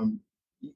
Um, 0.00 0.20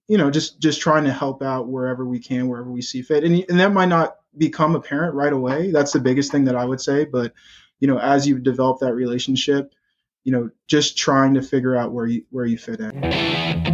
you 0.09 0.17
know, 0.17 0.31
just 0.31 0.61
just 0.61 0.81
trying 0.81 1.05
to 1.05 1.13
help 1.13 1.43
out 1.43 1.69
wherever 1.69 2.05
we 2.05 2.19
can, 2.19 2.49
wherever 2.49 2.71
we 2.71 2.83
see 2.83 3.03
fit, 3.03 3.25
and 3.25 3.45
and 3.49 3.61
that 3.61 3.73
might 3.73 3.89
not 3.89 4.17
become 4.37 4.75
apparent 4.75 5.15
right 5.15 5.33
away. 5.33 5.71
That's 5.71 5.93
the 5.93 6.01
biggest 6.01 6.33
thing 6.33 6.45
that 6.45 6.57
I 6.57 6.65
would 6.65 6.81
say, 6.81 7.05
but 7.05 7.35
you 7.81 7.89
know, 7.89 7.99
as 7.99 8.27
you 8.27 8.39
develop 8.39 8.81
that 8.81 8.95
relationship, 8.95 9.75
you 10.25 10.33
know, 10.33 10.51
just 10.67 10.97
trying 10.97 11.35
to 11.35 11.43
figure 11.43 11.77
out 11.77 11.93
where 11.93 12.07
you 12.07 12.25
where 12.31 12.47
you 12.47 12.57
fit 12.57 12.81
in. 12.81 13.74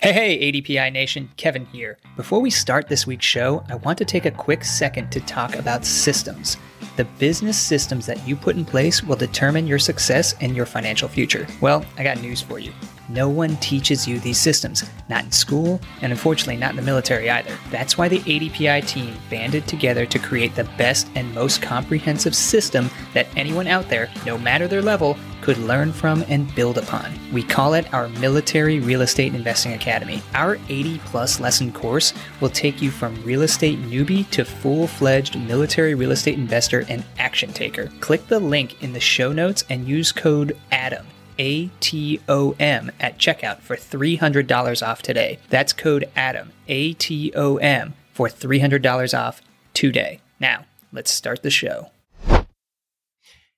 Hey, 0.00 0.12
hey, 0.12 0.52
ADPI 0.52 0.92
Nation, 0.92 1.30
Kevin 1.38 1.64
here. 1.66 1.96
Before 2.16 2.40
we 2.40 2.50
start 2.50 2.88
this 2.88 3.06
week's 3.06 3.24
show, 3.24 3.64
I 3.70 3.76
want 3.76 3.96
to 3.98 4.04
take 4.04 4.26
a 4.26 4.30
quick 4.30 4.62
second 4.62 5.10
to 5.12 5.20
talk 5.20 5.56
about 5.56 5.86
systems. 5.86 6.58
The 6.96 7.06
business 7.18 7.58
systems 7.58 8.04
that 8.06 8.26
you 8.28 8.36
put 8.36 8.56
in 8.56 8.66
place 8.66 9.02
will 9.02 9.16
determine 9.16 9.66
your 9.66 9.78
success 9.78 10.34
and 10.42 10.54
your 10.54 10.66
financial 10.66 11.08
future. 11.08 11.46
Well, 11.62 11.86
I 11.96 12.04
got 12.04 12.20
news 12.20 12.42
for 12.42 12.58
you. 12.58 12.72
No 13.08 13.28
one 13.28 13.56
teaches 13.56 14.06
you 14.06 14.18
these 14.18 14.38
systems, 14.38 14.84
not 15.08 15.24
in 15.24 15.32
school, 15.32 15.80
and 16.02 16.12
unfortunately 16.12 16.56
not 16.56 16.70
in 16.70 16.76
the 16.76 16.82
military 16.82 17.30
either. 17.30 17.56
That's 17.70 17.96
why 17.96 18.08
the 18.08 18.20
ADPI 18.20 18.86
team 18.86 19.16
banded 19.30 19.66
together 19.66 20.06
to 20.06 20.18
create 20.18 20.54
the 20.54 20.64
best 20.76 21.08
and 21.14 21.34
most 21.34 21.62
comprehensive 21.62 22.34
system 22.34 22.90
that 23.14 23.26
anyone 23.36 23.66
out 23.66 23.88
there, 23.88 24.10
no 24.26 24.36
matter 24.36 24.68
their 24.68 24.82
level, 24.82 25.16
could 25.44 25.58
learn 25.58 25.92
from 25.92 26.24
and 26.28 26.52
build 26.54 26.78
upon. 26.78 27.12
We 27.30 27.42
call 27.42 27.74
it 27.74 27.92
our 27.92 28.08
Military 28.08 28.80
Real 28.80 29.02
Estate 29.02 29.34
Investing 29.34 29.74
Academy. 29.74 30.22
Our 30.34 30.58
80 30.70 30.98
plus 31.04 31.38
lesson 31.38 31.70
course 31.70 32.14
will 32.40 32.48
take 32.48 32.80
you 32.80 32.90
from 32.90 33.22
real 33.22 33.42
estate 33.42 33.78
newbie 33.82 34.28
to 34.30 34.46
full 34.46 34.86
fledged 34.86 35.38
military 35.38 35.94
real 35.94 36.12
estate 36.12 36.38
investor 36.38 36.86
and 36.88 37.04
action 37.18 37.52
taker. 37.52 37.92
Click 38.00 38.26
the 38.26 38.40
link 38.40 38.82
in 38.82 38.94
the 38.94 39.00
show 39.00 39.32
notes 39.34 39.64
and 39.68 39.86
use 39.86 40.12
code 40.12 40.56
ATOM. 40.72 41.04
a 41.38 41.66
T 41.80 42.20
O 42.26 42.54
M 42.58 42.90
at 42.98 43.18
checkout 43.18 43.58
for 43.58 43.76
$300 43.76 44.86
off 44.86 45.02
today. 45.02 45.38
That's 45.50 45.72
code 45.74 46.08
ATOM, 46.16 46.48
A 46.68 46.94
T 46.94 47.32
O 47.34 47.58
M, 47.58 47.92
for 48.12 48.28
$300 48.28 49.18
off 49.18 49.42
today. 49.74 50.20
Now, 50.40 50.64
let's 50.90 51.10
start 51.10 51.42
the 51.42 51.50
show. 51.50 51.90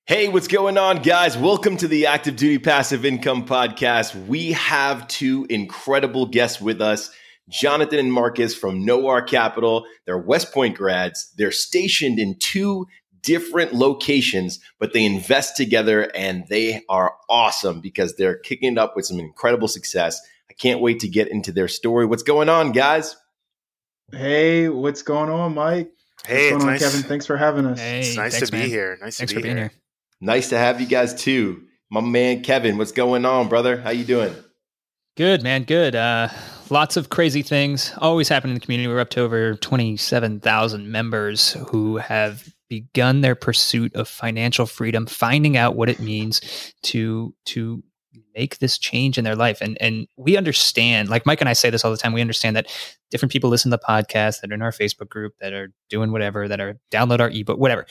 Hey, 0.07 0.29
what's 0.29 0.47
going 0.47 0.77
on, 0.77 1.01
guys? 1.01 1.37
Welcome 1.37 1.75
to 1.77 1.87
the 1.89 2.05
Active 2.05 2.37
Duty 2.37 2.59
Passive 2.59 3.03
Income 3.03 3.45
Podcast. 3.45 4.15
We 4.27 4.53
have 4.53 5.05
two 5.09 5.45
incredible 5.49 6.27
guests 6.27 6.61
with 6.61 6.79
us. 6.79 7.11
Jonathan 7.49 7.99
and 7.99 8.13
Marcus 8.13 8.55
from 8.55 8.85
Knowar 8.85 9.27
Capital. 9.27 9.85
They're 10.05 10.17
West 10.17 10.53
Point 10.53 10.77
grads. 10.77 11.33
They're 11.37 11.51
stationed 11.51 12.19
in 12.19 12.37
two 12.39 12.87
different 13.21 13.73
locations, 13.73 14.61
but 14.79 14.93
they 14.93 15.03
invest 15.03 15.57
together 15.57 16.09
and 16.15 16.45
they 16.47 16.83
are 16.87 17.13
awesome 17.29 17.81
because 17.81 18.15
they're 18.15 18.37
kicking 18.37 18.71
it 18.73 18.77
up 18.77 18.95
with 18.95 19.05
some 19.05 19.19
incredible 19.19 19.67
success. 19.67 20.21
I 20.49 20.53
can't 20.53 20.79
wait 20.79 21.01
to 21.01 21.09
get 21.09 21.27
into 21.27 21.51
their 21.51 21.67
story. 21.67 22.05
What's 22.05 22.23
going 22.23 22.47
on, 22.47 22.71
guys? 22.71 23.17
Hey, 24.13 24.69
what's 24.69 25.01
going 25.01 25.29
on, 25.29 25.53
Mike? 25.53 25.91
Hey, 26.25 26.53
what's 26.53 26.63
going 26.63 26.71
nice. 26.73 26.83
on, 26.85 26.91
Kevin? 26.91 27.09
Thanks 27.09 27.25
for 27.25 27.35
having 27.35 27.65
us. 27.65 27.77
Hey, 27.77 27.99
It's 27.99 28.15
nice 28.15 28.31
thanks, 28.31 28.47
to 28.47 28.51
be 28.53 28.59
man. 28.59 28.69
here. 28.69 28.97
Nice 29.01 29.17
Thanks 29.17 29.33
to 29.33 29.35
for 29.35 29.39
be 29.39 29.43
being 29.43 29.57
here. 29.57 29.67
here. 29.67 29.81
Nice 30.19 30.49
to 30.49 30.57
have 30.57 30.81
you 30.81 30.87
guys 30.87 31.13
too. 31.13 31.63
My 31.89 32.01
man 32.01 32.43
Kevin, 32.43 32.77
what's 32.77 32.91
going 32.91 33.25
on, 33.25 33.49
brother? 33.49 33.77
How 33.79 33.91
you 33.91 34.03
doing? 34.03 34.35
Good, 35.15 35.41
man. 35.41 35.63
Good. 35.63 35.95
Uh, 35.95 36.29
lots 36.69 36.97
of 36.97 37.09
crazy 37.09 37.41
things 37.41 37.91
always 37.97 38.29
happen 38.29 38.49
in 38.49 38.53
the 38.53 38.59
community. 38.59 38.87
We're 38.87 38.99
up 38.99 39.09
to 39.11 39.21
over 39.21 39.55
27,000 39.55 40.91
members 40.91 41.53
who 41.69 41.97
have 41.97 42.47
begun 42.69 43.21
their 43.21 43.35
pursuit 43.35 43.95
of 43.95 44.07
financial 44.07 44.65
freedom, 44.65 45.05
finding 45.05 45.57
out 45.57 45.75
what 45.75 45.89
it 45.89 45.99
means 45.99 46.41
to 46.83 47.33
to 47.45 47.83
make 48.35 48.59
this 48.59 48.77
change 48.77 49.17
in 49.17 49.23
their 49.23 49.35
life. 49.35 49.59
And 49.61 49.77
and 49.81 50.07
we 50.17 50.37
understand, 50.37 51.09
like 51.09 51.25
Mike 51.25 51.41
and 51.41 51.49
I 51.49 51.53
say 51.53 51.69
this 51.69 51.83
all 51.83 51.91
the 51.91 51.97
time, 51.97 52.13
we 52.13 52.21
understand 52.21 52.55
that 52.55 52.67
different 53.09 53.31
people 53.31 53.49
listen 53.49 53.71
to 53.71 53.77
the 53.77 53.83
podcast 53.83 54.41
that 54.41 54.51
are 54.51 54.53
in 54.53 54.61
our 54.61 54.71
Facebook 54.71 55.09
group 55.09 55.33
that 55.39 55.53
are 55.53 55.71
doing 55.89 56.11
whatever, 56.11 56.47
that 56.47 56.59
are 56.59 56.79
download 56.91 57.19
our 57.19 57.29
ebook, 57.29 57.57
whatever. 57.57 57.85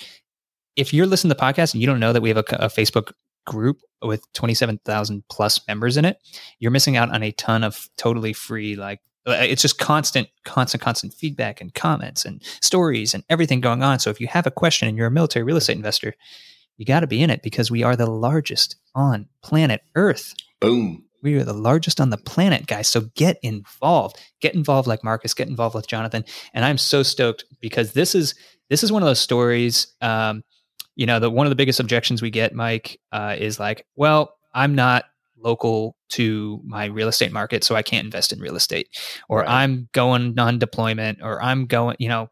If 0.76 0.92
you're 0.92 1.06
listening 1.06 1.30
to 1.30 1.34
the 1.34 1.42
podcast 1.42 1.74
and 1.74 1.80
you 1.80 1.86
don't 1.86 2.00
know 2.00 2.12
that 2.12 2.22
we 2.22 2.28
have 2.28 2.38
a, 2.38 2.44
a 2.52 2.68
Facebook 2.68 3.12
group 3.46 3.80
with 4.02 4.30
27,000 4.34 5.24
plus 5.30 5.66
members 5.66 5.96
in 5.96 6.04
it, 6.04 6.18
you're 6.58 6.70
missing 6.70 6.96
out 6.96 7.10
on 7.10 7.22
a 7.22 7.32
ton 7.32 7.64
of 7.64 7.88
totally 7.96 8.32
free, 8.32 8.76
like, 8.76 9.00
uh, 9.26 9.32
it's 9.40 9.62
just 9.62 9.78
constant, 9.78 10.28
constant, 10.44 10.82
constant 10.82 11.12
feedback 11.12 11.60
and 11.60 11.74
comments 11.74 12.24
and 12.24 12.42
stories 12.60 13.12
and 13.12 13.24
everything 13.28 13.60
going 13.60 13.82
on. 13.82 13.98
So 13.98 14.10
if 14.10 14.20
you 14.20 14.28
have 14.28 14.46
a 14.46 14.52
question 14.52 14.86
and 14.86 14.96
you're 14.96 15.08
a 15.08 15.10
military 15.10 15.42
real 15.42 15.56
estate 15.56 15.76
investor, 15.76 16.14
you 16.76 16.84
got 16.84 17.00
to 17.00 17.06
be 17.06 17.22
in 17.22 17.30
it 17.30 17.42
because 17.42 17.70
we 17.70 17.82
are 17.82 17.96
the 17.96 18.10
largest 18.10 18.76
on 18.94 19.28
planet 19.42 19.82
Earth. 19.94 20.34
Boom. 20.60 21.04
We 21.22 21.34
are 21.36 21.44
the 21.44 21.54
largest 21.54 22.00
on 22.00 22.10
the 22.10 22.18
planet, 22.18 22.66
guys. 22.66 22.88
So 22.88 23.02
get 23.16 23.38
involved. 23.42 24.20
Get 24.40 24.54
involved 24.54 24.86
like 24.86 25.02
Marcus. 25.02 25.34
Get 25.34 25.48
involved 25.48 25.74
with 25.74 25.88
Jonathan. 25.88 26.24
And 26.54 26.64
I'm 26.64 26.78
so 26.78 27.02
stoked 27.02 27.44
because 27.60 27.94
this 27.94 28.14
is 28.14 28.34
this 28.68 28.84
is 28.84 28.92
one 28.92 29.02
of 29.02 29.06
those 29.06 29.20
stories. 29.20 29.88
Um, 30.00 30.44
you 30.96 31.06
know, 31.06 31.20
the 31.20 31.30
one 31.30 31.46
of 31.46 31.50
the 31.50 31.56
biggest 31.56 31.78
objections 31.80 32.22
we 32.22 32.30
get, 32.30 32.54
Mike, 32.54 32.98
uh, 33.12 33.36
is 33.38 33.60
like, 33.60 33.86
well, 33.96 34.34
I'm 34.54 34.74
not 34.74 35.04
local 35.38 35.96
to 36.08 36.60
my 36.64 36.86
real 36.86 37.08
estate 37.08 37.32
market, 37.32 37.62
so 37.62 37.76
I 37.76 37.82
can't 37.82 38.04
invest 38.04 38.32
in 38.32 38.40
real 38.40 38.56
estate, 38.56 38.88
or 39.28 39.40
Right. 39.40 39.48
I'm 39.48 39.88
going 39.92 40.34
non-deployment, 40.34 41.18
or 41.22 41.42
I'm 41.42 41.66
going, 41.66 41.96
you 41.98 42.08
know, 42.08 42.30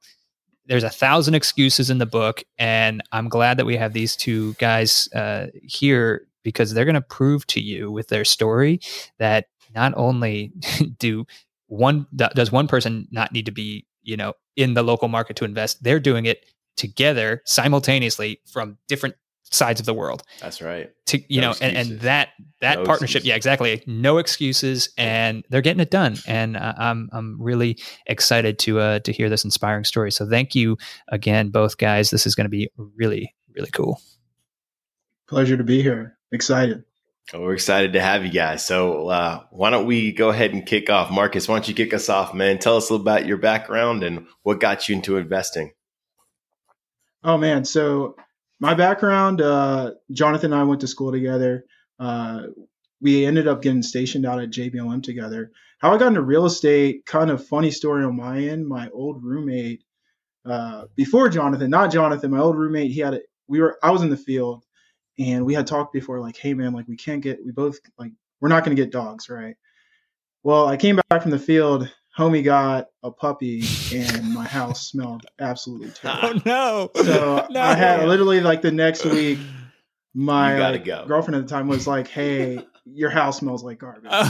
there's 0.66 0.84
a 0.84 0.90
thousand 0.90 1.34
excuses 1.34 1.90
in 1.90 1.98
the 1.98 2.06
book, 2.06 2.42
and 2.58 3.02
I'm 3.12 3.28
glad 3.28 3.58
that 3.58 3.66
we 3.66 3.76
have 3.76 3.92
these 3.92 4.16
two 4.16 4.54
guys 4.54 5.08
uh, 5.14 5.46
here 5.62 6.26
because 6.42 6.72
they're 6.72 6.86
going 6.86 6.94
to 6.94 7.00
prove 7.00 7.46
to 7.48 7.60
you 7.60 7.90
with 7.90 8.08
their 8.08 8.24
story 8.24 8.80
that 9.18 9.46
not 9.74 9.92
only 9.96 10.52
do 10.98 11.26
one 11.66 12.06
does 12.14 12.52
one 12.52 12.68
person 12.68 13.08
not 13.10 13.32
need 13.32 13.46
to 13.46 13.52
be 13.52 13.86
you 14.02 14.16
know 14.16 14.34
in 14.56 14.74
the 14.74 14.82
local 14.82 15.08
market 15.08 15.36
to 15.36 15.44
invest, 15.44 15.82
they're 15.82 16.00
doing 16.00 16.26
it 16.26 16.44
together 16.76 17.42
simultaneously 17.44 18.40
from 18.46 18.78
different 18.88 19.14
sides 19.50 19.78
of 19.78 19.86
the 19.86 19.94
world 19.94 20.22
That's 20.40 20.60
right. 20.60 20.90
to 21.06 21.18
you 21.32 21.40
No 21.40 21.50
know 21.50 21.56
and, 21.60 21.76
and 21.76 22.00
that 22.00 22.30
that 22.60 22.78
No 22.78 22.84
partnership 22.84 23.18
excuses. 23.18 23.28
yeah 23.28 23.36
exactly 23.36 23.82
no 23.86 24.18
excuses 24.18 24.88
and 24.98 25.44
they're 25.50 25.60
getting 25.60 25.80
it 25.80 25.90
done 25.90 26.16
and 26.26 26.56
uh, 26.56 26.74
i'm 26.76 27.08
i'm 27.12 27.40
really 27.40 27.78
excited 28.06 28.58
to 28.60 28.80
uh 28.80 28.98
to 29.00 29.12
hear 29.12 29.28
this 29.28 29.44
inspiring 29.44 29.84
story 29.84 30.10
so 30.10 30.28
thank 30.28 30.54
you 30.56 30.76
again 31.08 31.50
both 31.50 31.78
guys 31.78 32.10
this 32.10 32.26
is 32.26 32.34
going 32.34 32.46
to 32.46 32.48
be 32.50 32.68
really 32.96 33.34
really 33.54 33.70
cool 33.70 34.00
Pleasure 35.26 35.56
to 35.56 35.64
be 35.64 35.82
here. 35.82 36.18
Excited. 36.32 36.84
Well, 37.32 37.42
we're 37.42 37.54
excited 37.54 37.94
to 37.94 38.00
have 38.02 38.26
you 38.26 38.30
guys. 38.30 38.62
So 38.64 39.08
uh, 39.08 39.40
why 39.50 39.70
don't 39.70 39.86
we 39.86 40.12
go 40.12 40.28
ahead 40.28 40.52
and 40.52 40.66
kick 40.66 40.90
off? 40.90 41.10
Marcus, 41.10 41.48
why 41.48 41.54
don't 41.54 41.66
you 41.68 41.74
kick 41.74 41.94
us 41.94 42.10
off, 42.10 42.34
man? 42.34 42.58
Tell 42.58 42.76
us 42.76 42.90
a 42.90 42.92
little 42.92 43.04
about 43.06 43.24
your 43.26 43.38
background 43.38 44.04
and 44.04 44.26
what 44.42 44.60
got 44.60 44.86
you 44.88 44.96
into 44.96 45.16
investing. 45.16 45.72
Oh 47.24 47.38
man, 47.38 47.64
so 47.64 48.16
my 48.60 48.74
background, 48.74 49.40
uh, 49.40 49.92
Jonathan 50.12 50.52
and 50.52 50.60
I 50.60 50.64
went 50.64 50.82
to 50.82 50.86
school 50.86 51.10
together. 51.10 51.64
Uh, 51.98 52.48
we 53.00 53.24
ended 53.24 53.48
up 53.48 53.62
getting 53.62 53.82
stationed 53.82 54.26
out 54.26 54.42
at 54.42 54.50
JBLM 54.50 55.02
together. 55.02 55.50
How 55.78 55.94
I 55.94 55.98
got 55.98 56.08
into 56.08 56.20
real 56.20 56.44
estate, 56.44 57.06
kind 57.06 57.30
of 57.30 57.46
funny 57.46 57.70
story 57.70 58.04
on 58.04 58.16
my 58.16 58.38
end. 58.40 58.68
My 58.68 58.90
old 58.90 59.24
roommate, 59.24 59.82
uh, 60.44 60.84
before 60.96 61.30
Jonathan, 61.30 61.70
not 61.70 61.90
Jonathan, 61.90 62.30
my 62.30 62.40
old 62.40 62.58
roommate, 62.58 62.90
he 62.90 63.00
had 63.00 63.14
a, 63.14 63.20
we 63.48 63.58
were 63.60 63.78
I 63.82 63.90
was 63.90 64.02
in 64.02 64.10
the 64.10 64.16
field 64.18 64.62
and 65.18 65.46
we 65.46 65.54
had 65.54 65.66
talked 65.66 65.94
before, 65.94 66.20
like, 66.20 66.36
hey 66.36 66.52
man, 66.52 66.74
like 66.74 66.88
we 66.88 66.96
can't 66.96 67.22
get 67.22 67.38
we 67.42 67.52
both 67.52 67.78
like 67.98 68.12
we're 68.42 68.50
not 68.50 68.64
gonna 68.64 68.76
get 68.76 68.92
dogs, 68.92 69.30
right? 69.30 69.56
Well, 70.42 70.66
I 70.66 70.76
came 70.76 71.00
back 71.08 71.22
from 71.22 71.30
the 71.30 71.38
field, 71.38 71.90
homie 72.16 72.44
got 72.44 72.88
a 73.02 73.10
puppy, 73.10 73.64
and 73.92 74.32
my 74.32 74.44
house 74.44 74.88
smelled 74.88 75.26
absolutely 75.38 75.90
terrible. 75.94 76.40
Oh 76.46 76.90
no 76.96 77.02
So 77.02 77.46
I 77.54 77.74
had 77.74 78.08
literally 78.08 78.40
like 78.40 78.62
the 78.62 78.72
next 78.72 79.04
week, 79.04 79.38
my 80.14 80.58
like, 80.58 80.84
go. 80.84 81.04
girlfriend 81.06 81.36
at 81.36 81.48
the 81.48 81.54
time 81.54 81.68
was 81.68 81.86
like, 81.86 82.08
"Hey, 82.08 82.64
your 82.86 83.10
house 83.10 83.38
smells 83.38 83.64
like 83.64 83.78
garbage. 83.78 84.10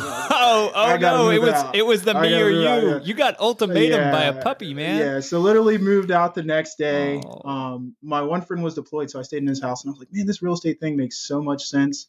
Oh, 0.47 0.71
oh 0.75 0.97
no! 0.99 1.31
It 1.31 1.41
was 1.41 1.55
out. 1.55 1.75
it 1.75 1.85
was 1.85 2.03
the 2.03 2.15
me 2.15 2.41
or 2.41 2.49
you. 2.49 2.69
Out, 2.69 2.83
yeah. 2.83 3.01
You 3.03 3.15
got 3.15 3.41
ultimatum 3.41 4.01
yeah, 4.01 4.13
by 4.13 4.25
a 4.25 4.43
puppy, 4.43 4.75
man. 4.75 4.99
Yeah, 4.99 5.21
so 5.21 5.41
literally 5.41 5.79
moved 5.79 6.11
out 6.11 6.35
the 6.35 6.43
next 6.43 6.77
day. 6.77 7.21
Oh. 7.25 7.49
Um, 7.49 7.97
my 8.03 8.23
one 8.23 8.43
friend 8.43 8.63
was 8.63 8.75
deployed, 8.75 9.11
so 9.11 9.19
I 9.19 9.23
stayed 9.23 9.39
in 9.39 9.47
his 9.49 9.61
house, 9.61 9.83
and 9.83 9.91
I 9.91 9.93
was 9.93 10.01
like, 10.01 10.13
man, 10.13 10.27
this 10.27 10.43
real 10.43 10.53
estate 10.53 10.81
thing 10.81 10.97
makes 10.97 11.19
so 11.19 11.43
much 11.43 11.65
sense. 11.67 12.09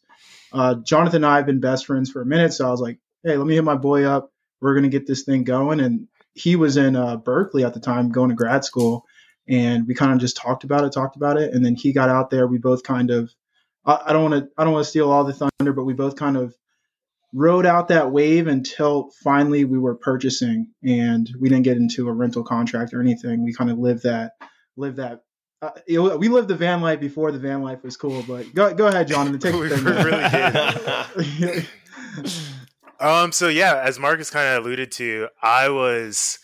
Uh, 0.52 0.74
Jonathan 0.76 1.24
and 1.24 1.26
I 1.26 1.36
have 1.36 1.46
been 1.46 1.60
best 1.60 1.86
friends 1.86 2.10
for 2.10 2.20
a 2.20 2.26
minute, 2.26 2.52
so 2.52 2.66
I 2.68 2.70
was 2.70 2.80
like, 2.80 2.98
hey, 3.24 3.36
let 3.36 3.46
me 3.46 3.54
hit 3.54 3.64
my 3.64 3.76
boy 3.76 4.04
up. 4.04 4.30
We're 4.60 4.74
gonna 4.74 4.88
get 4.88 5.06
this 5.06 5.22
thing 5.22 5.44
going, 5.44 5.80
and 5.80 6.08
he 6.34 6.56
was 6.56 6.76
in 6.76 6.96
uh, 6.96 7.16
Berkeley 7.16 7.64
at 7.64 7.74
the 7.74 7.80
time, 7.80 8.10
going 8.10 8.28
to 8.28 8.34
grad 8.34 8.64
school, 8.64 9.04
and 9.48 9.86
we 9.86 9.94
kind 9.94 10.12
of 10.12 10.18
just 10.18 10.36
talked 10.36 10.64
about 10.64 10.84
it, 10.84 10.92
talked 10.92 11.16
about 11.16 11.38
it, 11.38 11.54
and 11.54 11.64
then 11.64 11.74
he 11.74 11.92
got 11.92 12.08
out 12.08 12.30
there. 12.30 12.46
We 12.46 12.58
both 12.58 12.82
kind 12.82 13.10
of 13.10 13.32
I 13.86 14.12
don't 14.12 14.30
want 14.30 14.44
to 14.44 14.50
I 14.58 14.64
don't 14.64 14.72
want 14.72 14.84
to 14.84 14.90
steal 14.90 15.10
all 15.10 15.24
the 15.24 15.32
thunder, 15.32 15.72
but 15.72 15.84
we 15.84 15.94
both 15.94 16.16
kind 16.16 16.36
of 16.36 16.54
rode 17.32 17.66
out 17.66 17.88
that 17.88 18.10
wave 18.10 18.48
until 18.48 19.10
finally 19.22 19.64
we 19.64 19.78
were 19.78 19.94
purchasing, 19.94 20.72
and 20.82 21.30
we 21.40 21.48
didn't 21.48 21.64
get 21.64 21.76
into 21.76 22.08
a 22.08 22.12
rental 22.12 22.42
contract 22.42 22.92
or 22.92 23.00
anything. 23.00 23.44
We 23.44 23.52
kind 23.52 23.70
of 23.70 23.78
lived 23.78 24.02
that 24.02 24.32
lived 24.76 24.96
that. 24.96 25.22
Uh, 25.62 25.70
we 25.86 26.28
lived 26.28 26.48
the 26.48 26.56
van 26.56 26.82
life 26.82 27.00
before 27.00 27.32
the 27.32 27.38
van 27.38 27.62
life 27.62 27.82
was 27.82 27.96
cool, 27.96 28.24
but 28.26 28.52
go 28.54 28.74
go 28.74 28.88
ahead, 28.88 29.08
Jonathan. 29.08 29.38
Take 29.38 29.54
we 29.60 29.68
really 29.68 30.28
did. 31.38 31.66
um. 33.00 33.32
So 33.32 33.48
yeah, 33.48 33.82
as 33.84 33.98
Marcus 33.98 34.30
kind 34.30 34.48
of 34.48 34.64
alluded 34.64 34.92
to, 34.92 35.28
I 35.42 35.68
was. 35.68 36.38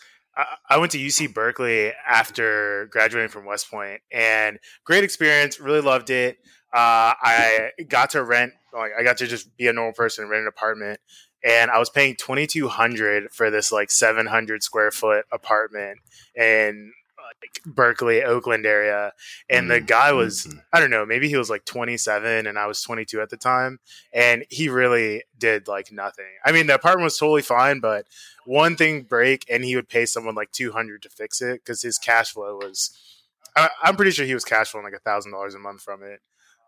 I 0.67 0.77
went 0.77 0.91
to 0.93 0.97
UC 0.97 1.31
Berkeley 1.31 1.91
after 2.07 2.87
graduating 2.91 3.29
from 3.29 3.45
West 3.45 3.69
Point, 3.69 4.01
and 4.11 4.57
great 4.83 5.03
experience. 5.03 5.59
Really 5.59 5.81
loved 5.81 6.09
it. 6.09 6.37
Uh, 6.73 7.13
I 7.21 7.69
got 7.87 8.09
to 8.11 8.23
rent, 8.23 8.53
like, 8.73 8.93
I 8.97 9.03
got 9.03 9.17
to 9.17 9.27
just 9.27 9.55
be 9.57 9.67
a 9.67 9.73
normal 9.73 9.93
person, 9.93 10.27
rent 10.27 10.41
an 10.41 10.47
apartment, 10.47 10.99
and 11.43 11.69
I 11.69 11.77
was 11.77 11.91
paying 11.91 12.15
twenty 12.15 12.47
two 12.47 12.67
hundred 12.67 13.31
for 13.31 13.51
this 13.51 13.71
like 13.71 13.91
seven 13.91 14.25
hundred 14.25 14.63
square 14.63 14.89
foot 14.89 15.25
apartment 15.31 15.99
in 16.35 16.91
like 17.41 17.61
Berkeley, 17.65 18.23
Oakland 18.23 18.65
area, 18.65 19.13
and 19.49 19.63
mm-hmm. 19.63 19.73
the 19.73 19.81
guy 19.81 20.11
was 20.13 20.45
mm-hmm. 20.45 20.59
I 20.71 20.79
don't 20.79 20.89
know, 20.89 21.05
maybe 21.05 21.27
he 21.27 21.37
was 21.37 21.49
like 21.49 21.65
twenty 21.65 21.97
seven, 21.97 22.47
and 22.47 22.57
I 22.57 22.67
was 22.67 22.81
twenty 22.81 23.05
two 23.05 23.21
at 23.21 23.29
the 23.29 23.37
time, 23.37 23.79
and 24.13 24.45
he 24.49 24.69
really 24.69 25.23
did 25.37 25.67
like 25.67 25.91
nothing. 25.91 26.25
I 26.45 26.51
mean, 26.51 26.67
the 26.67 26.75
apartment 26.75 27.05
was 27.05 27.17
totally 27.17 27.41
fine, 27.41 27.79
but 27.79 28.05
one 28.45 28.75
thing 28.75 29.03
break, 29.03 29.45
and 29.49 29.63
he 29.63 29.75
would 29.75 29.89
pay 29.89 30.05
someone 30.05 30.35
like 30.35 30.51
two 30.51 30.71
hundred 30.71 31.01
to 31.03 31.09
fix 31.09 31.41
it 31.41 31.61
because 31.63 31.81
his 31.81 31.97
cash 31.97 32.31
flow 32.31 32.57
was. 32.57 32.97
I, 33.55 33.69
I'm 33.83 33.95
pretty 33.95 34.11
sure 34.11 34.25
he 34.25 34.33
was 34.33 34.45
cash 34.45 34.71
flowing 34.71 34.85
like 34.85 34.95
a 34.95 34.99
thousand 34.99 35.31
dollars 35.31 35.53
a 35.53 35.59
month 35.59 35.81
from 35.81 36.01
it. 36.01 36.21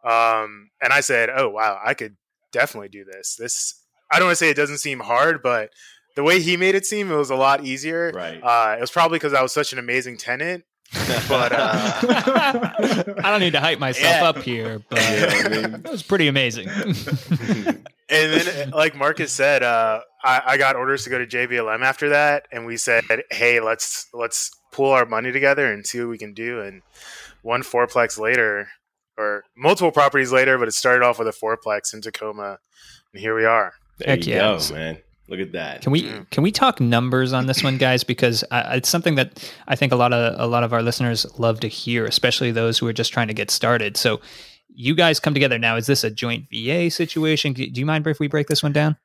Um, 0.07 0.69
and 0.81 0.93
I 0.93 1.01
said, 1.01 1.29
"Oh 1.35 1.49
wow, 1.49 1.79
I 1.83 1.93
could 1.95 2.15
definitely 2.51 2.89
do 2.89 3.05
this." 3.05 3.35
This 3.35 3.81
I 4.11 4.19
don't 4.19 4.27
want 4.27 4.37
to 4.37 4.43
say 4.45 4.49
it 4.49 4.57
doesn't 4.57 4.77
seem 4.77 4.99
hard, 4.99 5.41
but 5.41 5.71
the 6.15 6.23
way 6.23 6.41
he 6.41 6.57
made 6.57 6.75
it 6.75 6.85
seem, 6.85 7.11
it 7.11 7.15
was 7.15 7.29
a 7.29 7.35
lot 7.35 7.65
easier. 7.65 8.11
Right. 8.13 8.41
Uh, 8.41 8.75
it 8.77 8.81
was 8.81 8.91
probably 8.91 9.17
because 9.17 9.33
I 9.33 9.41
was 9.41 9.53
such 9.53 9.73
an 9.73 9.79
amazing 9.79 10.17
tenant. 10.17 10.63
but 11.27 11.51
uh, 11.51 11.99
I 12.01 13.29
don't 13.31 13.39
need 13.39 13.53
to 13.53 13.59
hype 13.59 13.79
myself 13.79 14.21
yeah. 14.21 14.29
up 14.29 14.37
here, 14.37 14.81
but 14.87 14.99
yeah, 14.99 15.41
I 15.43 15.49
mean, 15.49 15.73
it 15.73 15.89
was 15.89 16.03
pretty 16.03 16.27
amazing. 16.27 16.69
and 16.69 17.83
then, 18.07 18.69
like 18.69 18.95
Marcus 18.95 19.31
said, 19.31 19.63
uh, 19.63 20.01
I, 20.23 20.41
I, 20.45 20.57
got 20.57 20.75
orders 20.75 21.03
to 21.03 21.09
go 21.09 21.17
to 21.17 21.25
JBLM 21.25 21.81
after 21.81 22.09
that, 22.09 22.47
and 22.51 22.67
we 22.67 22.77
said, 22.77 23.03
"Hey, 23.31 23.59
let's 23.59 24.07
let's 24.13 24.51
pool 24.71 24.91
our 24.91 25.05
money 25.05 25.31
together 25.31 25.73
and 25.73 25.85
see 25.85 25.99
what 25.99 26.09
we 26.09 26.19
can 26.19 26.33
do." 26.33 26.61
And 26.61 26.83
one 27.41 27.63
fourplex 27.63 28.19
later, 28.19 28.69
or 29.17 29.43
multiple 29.57 29.91
properties 29.91 30.31
later, 30.31 30.57
but 30.57 30.67
it 30.67 30.73
started 30.73 31.03
off 31.03 31.17
with 31.17 31.27
a 31.27 31.31
fourplex 31.31 31.93
in 31.93 32.01
Tacoma, 32.01 32.59
and 33.11 33.21
here 33.21 33.35
we 33.35 33.45
are. 33.45 33.73
There 33.97 34.15
Heck 34.15 34.27
you 34.27 34.35
yeah. 34.35 34.57
go, 34.57 34.73
man. 34.73 34.97
Look 35.27 35.39
at 35.39 35.53
that. 35.53 35.81
Can 35.81 35.91
we 35.91 36.03
mm. 36.03 36.29
can 36.29 36.43
we 36.43 36.51
talk 36.51 36.79
numbers 36.79 37.33
on 37.33 37.47
this 37.47 37.63
one, 37.63 37.77
guys? 37.77 38.03
Because 38.03 38.43
I, 38.51 38.77
it's 38.77 38.89
something 38.89 39.15
that 39.15 39.51
I 39.67 39.75
think 39.75 39.91
a 39.91 39.95
lot 39.95 40.13
of 40.13 40.39
a 40.39 40.45
lot 40.45 40.63
of 40.63 40.71
our 40.71 40.83
listeners 40.83 41.25
love 41.39 41.59
to 41.61 41.67
hear, 41.67 42.05
especially 42.05 42.51
those 42.51 42.77
who 42.77 42.87
are 42.87 42.93
just 42.93 43.11
trying 43.11 43.27
to 43.27 43.33
get 43.33 43.49
started. 43.49 43.97
So, 43.97 44.21
you 44.69 44.93
guys 44.93 45.19
come 45.19 45.33
together 45.33 45.57
now. 45.57 45.77
Is 45.77 45.87
this 45.87 46.03
a 46.03 46.11
joint 46.11 46.45
VA 46.51 46.91
situation? 46.91 47.53
Do 47.53 47.63
you 47.63 47.85
mind 47.85 48.05
if 48.05 48.19
we 48.19 48.27
break 48.27 48.47
this 48.47 48.61
one 48.61 48.73
down? 48.73 48.97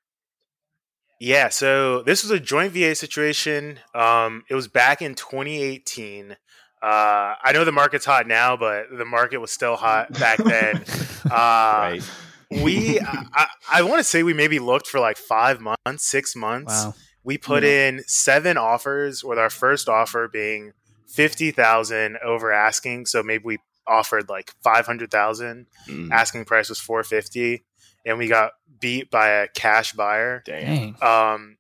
Yeah, 1.21 1.51
so 1.51 2.03
this 2.03 2.23
was 2.23 2.31
a 2.31 2.41
joint 2.41 2.73
VA 2.73 2.95
situation. 2.95 3.79
Um, 3.95 4.45
it 4.49 4.55
was 4.55 4.69
back 4.69 5.03
in 5.03 5.15
2018. 5.15 6.33
Uh, 6.33 6.37
I 6.83 7.53
know 7.53 7.67
the 7.67 7.73
market's 7.73 8.07
hot 8.07 8.27
now, 8.27 8.57
but 8.57 8.87
the 8.91 9.05
market 9.05 9.37
was 9.37 9.51
still 9.51 9.77
hot 9.77 10.13
back 10.19 10.39
then. 10.39 10.85
Uh, 11.23 11.93
right. 11.93 12.11
We, 12.51 13.01
I, 13.35 13.47
I 13.71 13.83
want 13.83 13.99
to 13.99 14.05
say 14.05 14.23
we 14.23 14.35
maybe 14.35 14.59
looked 14.59 14.87
for 14.87 15.01
like 15.01 15.17
five 15.17 15.61
months, 15.61 16.07
six 16.07 16.35
months. 16.35 16.85
Wow. 16.85 16.95
We 17.23 17.39
put 17.39 17.63
yeah. 17.63 17.89
in 17.89 18.03
seven 18.07 18.57
offers, 18.57 19.23
with 19.23 19.39
our 19.39 19.51
first 19.51 19.89
offer 19.89 20.29
being 20.29 20.73
fifty 21.07 21.51
thousand 21.51 22.17
over 22.25 22.51
asking. 22.51 23.07
So 23.07 23.23
maybe 23.23 23.45
we 23.45 23.59
offered 23.87 24.29
like 24.29 24.53
five 24.63 24.87
hundred 24.87 25.11
thousand. 25.11 25.67
Mm. 25.87 26.11
Asking 26.11 26.45
price 26.47 26.71
was 26.71 26.81
four 26.81 27.03
fifty, 27.05 27.65
and 28.07 28.19
we 28.19 28.27
got 28.27 28.53
beat 28.81 29.11
by 29.11 29.29
a 29.29 29.49
cash 29.49 29.93
buyer. 29.93 30.43
Dang. 30.47 30.97
Um, 31.03 31.59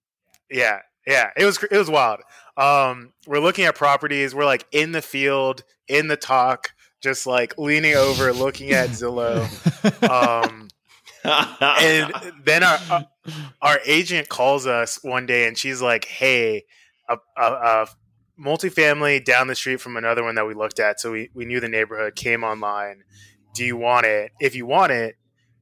yeah, 0.50 0.80
yeah, 1.06 1.30
it 1.36 1.44
was 1.44 1.62
it 1.70 1.76
was 1.76 1.90
wild. 1.90 2.20
Um, 2.56 3.12
we're 3.26 3.40
looking 3.40 3.64
at 3.64 3.74
properties. 3.74 4.34
We're 4.34 4.44
like 4.44 4.66
in 4.72 4.92
the 4.92 5.02
field, 5.02 5.62
in 5.88 6.08
the 6.08 6.16
talk, 6.16 6.72
just 7.00 7.26
like 7.26 7.58
leaning 7.58 7.94
over, 7.94 8.32
looking 8.32 8.72
at 8.72 8.90
Zillow. 8.90 9.46
Um, 10.10 10.68
and 11.24 12.12
then 12.44 12.62
our 12.62 13.06
our 13.62 13.78
agent 13.84 14.28
calls 14.28 14.66
us 14.66 14.98
one 15.02 15.26
day, 15.26 15.46
and 15.46 15.56
she's 15.56 15.82
like, 15.82 16.04
"Hey, 16.06 16.64
a, 17.08 17.18
a, 17.36 17.42
a 17.42 17.86
multifamily 18.40 19.24
down 19.24 19.46
the 19.46 19.54
street 19.54 19.80
from 19.80 19.96
another 19.96 20.22
one 20.24 20.34
that 20.36 20.46
we 20.46 20.54
looked 20.54 20.80
at. 20.80 21.00
So 21.00 21.12
we 21.12 21.30
we 21.34 21.44
knew 21.44 21.60
the 21.60 21.68
neighborhood 21.68 22.16
came 22.16 22.44
online. 22.44 23.04
Do 23.54 23.64
you 23.64 23.76
want 23.76 24.06
it? 24.06 24.32
If 24.40 24.54
you 24.54 24.66
want 24.66 24.92
it, 24.92 25.16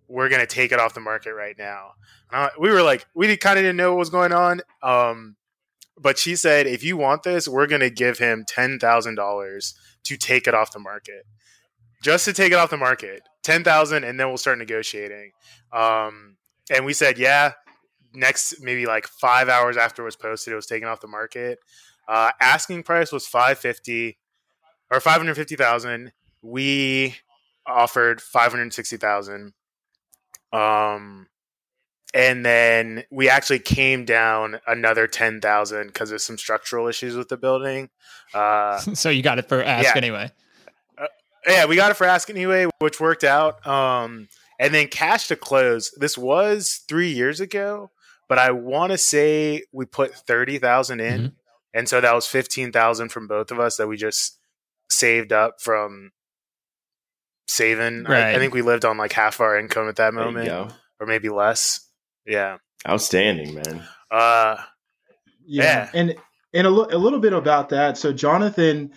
we're 0.06 0.28
gonna 0.28 0.46
take 0.46 0.72
it 0.72 0.78
off 0.78 0.94
the 0.94 1.00
market 1.00 1.34
right 1.34 1.56
now." 1.58 1.92
We 2.58 2.70
were 2.70 2.82
like, 2.82 3.06
we 3.14 3.34
kind 3.36 3.58
of 3.58 3.62
didn't 3.62 3.76
know 3.76 3.92
what 3.92 4.00
was 4.00 4.10
going 4.10 4.32
on. 4.32 4.60
Um, 4.82 5.36
but 5.98 6.18
she 6.18 6.36
said, 6.36 6.66
if 6.66 6.84
you 6.84 6.96
want 6.96 7.22
this, 7.22 7.48
we're 7.48 7.66
going 7.66 7.80
to 7.80 7.90
give 7.90 8.18
him 8.18 8.44
$10,000 8.44 9.74
to 10.04 10.16
take 10.16 10.46
it 10.46 10.54
off 10.54 10.72
the 10.72 10.78
market. 10.78 11.26
Just 12.02 12.24
to 12.26 12.32
take 12.32 12.52
it 12.52 12.58
off 12.58 12.70
the 12.70 12.76
market. 12.76 13.22
10,000 13.48 14.04
and 14.04 14.20
then 14.20 14.28
we'll 14.28 14.36
start 14.36 14.58
negotiating. 14.58 15.32
Um, 15.72 16.36
and 16.70 16.84
we 16.84 16.92
said, 16.92 17.18
yeah. 17.18 17.52
Next, 18.14 18.60
maybe 18.60 18.84
like 18.84 19.06
five 19.06 19.48
hours 19.48 19.78
after 19.78 20.02
it 20.02 20.04
was 20.04 20.16
posted, 20.16 20.52
it 20.52 20.56
was 20.56 20.66
taken 20.66 20.86
off 20.86 21.00
the 21.00 21.08
market. 21.08 21.58
Uh, 22.06 22.30
asking 22.40 22.82
price 22.82 23.10
was 23.10 23.26
550 23.26 24.18
or 24.90 25.00
550,000. 25.00 26.12
We 26.42 27.16
offered 27.66 28.20
560,000. 28.20 29.54
Um, 30.52 31.28
and 32.14 32.44
then 32.44 33.04
we 33.10 33.30
actually 33.30 33.60
came 33.60 34.04
down 34.04 34.60
another 34.66 35.06
10,000 35.06 35.86
because 35.86 36.10
of 36.10 36.20
some 36.20 36.36
structural 36.36 36.86
issues 36.86 37.16
with 37.16 37.28
the 37.28 37.36
building. 37.38 37.88
Uh, 38.34 38.78
so 38.94 39.08
you 39.08 39.22
got 39.22 39.38
it 39.38 39.48
for 39.48 39.62
ask 39.62 39.84
yeah. 39.84 39.96
anyway. 39.96 40.30
Yeah, 41.48 41.66
we 41.66 41.76
got 41.76 41.90
it 41.90 41.94
for 41.94 42.04
ask 42.04 42.30
anyway, 42.30 42.66
which 42.78 43.00
worked 43.00 43.24
out. 43.24 43.66
Um, 43.66 44.28
and 44.58 44.74
then 44.74 44.88
cash 44.88 45.28
to 45.28 45.36
close. 45.36 45.92
This 45.96 46.18
was 46.18 46.82
three 46.88 47.10
years 47.10 47.40
ago, 47.40 47.90
but 48.28 48.38
I 48.38 48.50
want 48.50 48.92
to 48.92 48.98
say 48.98 49.62
we 49.72 49.86
put 49.86 50.14
30,000 50.14 51.00
in. 51.00 51.20
Mm-hmm. 51.20 51.26
And 51.74 51.88
so 51.88 52.00
that 52.00 52.14
was 52.14 52.26
15,000 52.26 53.10
from 53.10 53.28
both 53.28 53.50
of 53.50 53.60
us 53.60 53.76
that 53.76 53.88
we 53.88 53.96
just 53.96 54.38
saved 54.90 55.32
up 55.32 55.60
from 55.60 56.10
saving. 57.46 58.04
Right. 58.04 58.22
I, 58.22 58.34
I 58.34 58.38
think 58.38 58.54
we 58.54 58.62
lived 58.62 58.84
on 58.84 58.96
like 58.96 59.12
half 59.12 59.40
our 59.40 59.58
income 59.58 59.88
at 59.88 59.96
that 59.96 60.14
moment 60.14 60.48
or 61.00 61.06
maybe 61.06 61.28
less. 61.28 61.86
Yeah. 62.26 62.58
Outstanding, 62.88 63.54
man. 63.54 63.84
Uh, 64.10 64.56
yeah. 65.46 65.62
yeah. 65.62 65.90
And 65.94 66.14
and 66.54 66.66
a, 66.66 66.70
a 66.70 66.98
little 66.98 67.20
bit 67.20 67.32
about 67.32 67.68
that. 67.70 67.98
So 67.98 68.12
Jonathan 68.12 68.92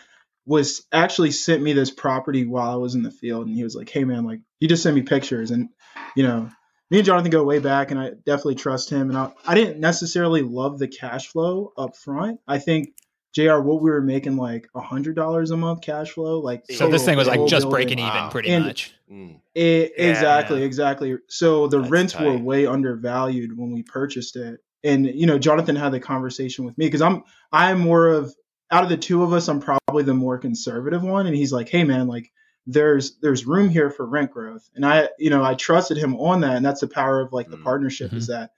was 0.51 0.85
actually 0.91 1.31
sent 1.31 1.63
me 1.63 1.71
this 1.71 1.89
property 1.89 2.45
while 2.45 2.71
I 2.71 2.75
was 2.75 2.93
in 2.93 3.03
the 3.03 3.11
field, 3.11 3.47
and 3.47 3.55
he 3.55 3.63
was 3.63 3.73
like, 3.73 3.89
"Hey, 3.89 4.03
man, 4.03 4.25
like 4.25 4.41
he 4.59 4.67
just 4.67 4.83
sent 4.83 4.95
me 4.95 5.01
pictures, 5.01 5.49
and 5.49 5.69
you 6.15 6.23
know, 6.23 6.49
me 6.89 6.97
and 6.97 7.05
Jonathan 7.05 7.31
go 7.31 7.43
way 7.43 7.59
back, 7.59 7.89
and 7.91 7.99
I 7.99 8.09
definitely 8.25 8.55
trust 8.55 8.89
him. 8.89 9.09
And 9.09 9.17
I, 9.17 9.31
I 9.47 9.55
didn't 9.55 9.79
necessarily 9.79 10.41
love 10.41 10.77
the 10.77 10.89
cash 10.89 11.27
flow 11.27 11.71
up 11.77 11.95
front. 11.95 12.41
I 12.49 12.59
think 12.59 12.89
Jr. 13.33 13.59
What 13.59 13.81
we 13.81 13.89
were 13.89 14.01
making 14.01 14.35
like 14.35 14.67
a 14.75 14.81
hundred 14.81 15.15
dollars 15.15 15.51
a 15.51 15.57
month 15.57 15.81
cash 15.81 16.11
flow, 16.11 16.39
like 16.39 16.65
so 16.69 16.89
this 16.89 17.05
thing 17.05 17.15
was 17.15 17.29
like 17.29 17.47
just 17.47 17.63
building. 17.63 17.69
breaking 17.69 17.99
wow. 17.99 18.17
even, 18.17 18.29
pretty 18.29 18.49
and 18.49 18.65
much. 18.65 18.93
Mm. 19.09 19.39
It, 19.55 19.93
yeah, 19.97 20.09
exactly, 20.09 20.59
yeah. 20.59 20.65
exactly. 20.65 21.17
So 21.29 21.67
the 21.67 21.79
That's 21.79 21.91
rents 21.91 22.13
tight. 22.13 22.25
were 22.25 22.37
way 22.37 22.67
undervalued 22.67 23.57
when 23.57 23.71
we 23.71 23.83
purchased 23.83 24.35
it, 24.35 24.59
and 24.83 25.05
you 25.05 25.27
know, 25.27 25.39
Jonathan 25.39 25.77
had 25.77 25.93
the 25.93 26.01
conversation 26.01 26.65
with 26.65 26.77
me 26.77 26.87
because 26.87 27.01
I'm 27.01 27.23
I'm 27.53 27.79
more 27.79 28.09
of 28.09 28.35
out 28.71 28.83
of 28.83 28.89
the 28.89 28.97
two 28.97 29.23
of 29.23 29.33
us, 29.33 29.47
I'm 29.47 29.59
probably 29.59 30.03
the 30.03 30.13
more 30.13 30.37
conservative 30.37 31.03
one, 31.03 31.27
and 31.27 31.35
he's 31.35 31.51
like, 31.51 31.69
"Hey, 31.69 31.83
man, 31.83 32.07
like 32.07 32.31
there's 32.67 33.17
there's 33.21 33.45
room 33.47 33.69
here 33.69 33.89
for 33.89 34.05
rent 34.05 34.31
growth. 34.31 34.69
And 34.75 34.85
i 34.85 35.09
you 35.17 35.31
know 35.31 35.43
i 35.43 35.55
trusted 35.55 35.97
him 35.97 36.15
on 36.17 36.41
that. 36.41 36.55
And 36.57 36.65
that's 36.65 36.81
the 36.81 36.87
power 36.87 37.19
of 37.19 37.33
like 37.33 37.49
the 37.49 37.57
Mm. 37.57 37.63
partnership 37.63 38.11
Mhm. 38.11 38.17
is 38.17 38.27
that 38.27 38.51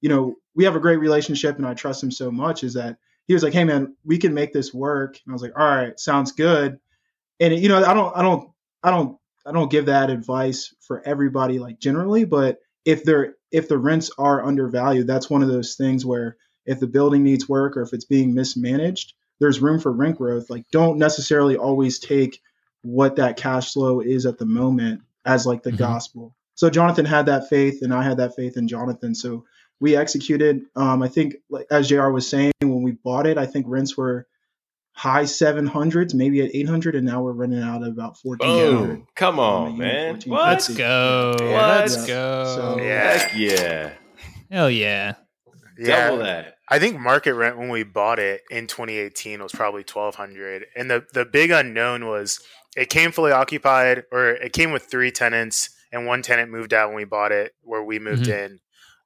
you 0.00 0.08
know 0.08 0.36
we 0.54 0.64
have 0.64 0.76
a 0.76 0.80
great 0.80 0.96
relationship 0.98 1.58
and 1.58 1.66
i 1.66 1.74
trust 1.74 2.02
him 2.02 2.10
so 2.10 2.30
much 2.30 2.64
is 2.64 2.72
that 2.74 2.96
he 3.26 3.34
was 3.34 3.42
like 3.42 3.52
hey 3.52 3.64
man 3.64 3.94
we 4.02 4.16
can 4.16 4.32
make 4.32 4.54
this 4.54 4.72
work. 4.72 5.18
And 5.26 5.30
i 5.30 5.34
was 5.34 5.42
like 5.42 5.52
all 5.58 5.66
right 5.66 6.00
sounds 6.00 6.32
good. 6.32 6.78
And 7.38 7.54
you 7.54 7.68
know 7.68 7.84
i 7.84 7.92
don't 7.92 8.16
i 8.16 8.22
don't 8.22 8.50
i 8.82 8.90
don't 8.90 9.18
i 9.44 9.52
don't 9.52 9.70
give 9.70 9.86
that 9.86 10.08
advice 10.08 10.74
for 10.80 11.02
everybody 11.06 11.58
like 11.58 11.78
generally 11.78 12.24
but 12.24 12.60
if 12.86 13.04
they're 13.04 13.34
if 13.52 13.68
the 13.68 13.76
rents 13.78 14.10
are 14.16 14.42
undervalued 14.44 15.06
that's 15.06 15.28
one 15.28 15.42
of 15.42 15.48
those 15.48 15.74
things 15.74 16.04
where 16.06 16.38
if 16.64 16.80
the 16.80 16.86
building 16.86 17.22
needs 17.22 17.46
work 17.46 17.76
or 17.76 17.82
if 17.82 17.92
it's 17.92 18.06
being 18.06 18.32
mismanaged 18.34 19.12
there's 19.40 19.60
room 19.60 19.80
for 19.80 19.90
rent 19.92 20.18
growth 20.18 20.48
like 20.50 20.64
don't 20.70 20.98
necessarily 20.98 21.56
always 21.56 21.98
take 21.98 22.40
what 22.82 23.16
that 23.16 23.36
cash 23.36 23.72
flow 23.72 24.00
is 24.00 24.26
at 24.26 24.38
the 24.38 24.46
moment 24.46 25.00
as 25.24 25.46
like 25.46 25.62
the 25.62 25.72
Mhm. 25.72 25.78
gospel 25.78 26.34
so 26.54 26.70
jonathan 26.70 27.04
had 27.04 27.26
that 27.26 27.48
faith 27.48 27.82
and 27.82 27.92
i 27.92 28.02
had 28.02 28.18
that 28.18 28.34
faith 28.36 28.56
in 28.56 28.68
jonathan 28.68 29.14
so 29.14 29.44
we 29.80 29.96
executed 29.96 30.62
um, 30.76 31.02
i 31.02 31.08
think 31.08 31.34
like 31.48 31.66
as 31.70 31.88
jr 31.88 32.08
was 32.10 32.28
saying 32.28 32.52
when 32.60 32.82
we 32.82 32.92
bought 32.92 33.26
it 33.26 33.36
i 33.38 33.46
think 33.46 33.66
rents 33.68 33.96
were 33.96 34.26
high 34.92 35.22
700s 35.24 36.12
maybe 36.14 36.42
at 36.42 36.54
800 36.54 36.94
and 36.94 37.06
now 37.06 37.22
we're 37.22 37.32
running 37.32 37.62
out 37.62 37.82
at 37.82 37.88
about 37.88 38.16
1400 38.22 38.86
Boom. 38.86 39.06
Come 39.14 39.38
on, 39.38 39.72
you 39.72 39.78
man. 39.78 40.20
Let's 40.26 40.68
go. 40.68 41.30
What? 41.38 41.40
Let's 41.40 41.96
Yeah. 41.96 42.06
go. 42.14 42.44
So- 42.56 42.82
Yeah. 42.82 43.12
Heck 43.18 43.36
yeah. 43.36 43.92
Hell 44.50 44.70
yeah. 44.70 45.14
Yeah. 45.78 46.08
Double 46.10 46.24
that. 46.24 46.56
I 46.70 46.78
think 46.78 47.00
market 47.00 47.34
rent 47.34 47.58
when 47.58 47.68
we 47.68 47.82
bought 47.82 48.18
it 48.20 48.42
in 48.50 48.66
2018 48.68 49.42
was 49.42 49.52
probably 49.52 49.82
1200 49.82 50.66
and 50.76 50.90
the 50.90 51.04
the 51.12 51.24
big 51.24 51.50
unknown 51.50 52.06
was 52.06 52.40
it 52.76 52.88
came 52.88 53.10
fully 53.10 53.32
occupied 53.32 54.04
or 54.12 54.30
it 54.30 54.52
came 54.52 54.70
with 54.70 54.84
three 54.84 55.10
tenants 55.10 55.70
and 55.90 56.06
one 56.06 56.22
tenant 56.22 56.50
moved 56.50 56.72
out 56.72 56.88
when 56.88 56.96
we 56.96 57.04
bought 57.04 57.32
it 57.32 57.52
where 57.62 57.82
we 57.82 57.98
moved 57.98 58.28
in. 58.28 58.60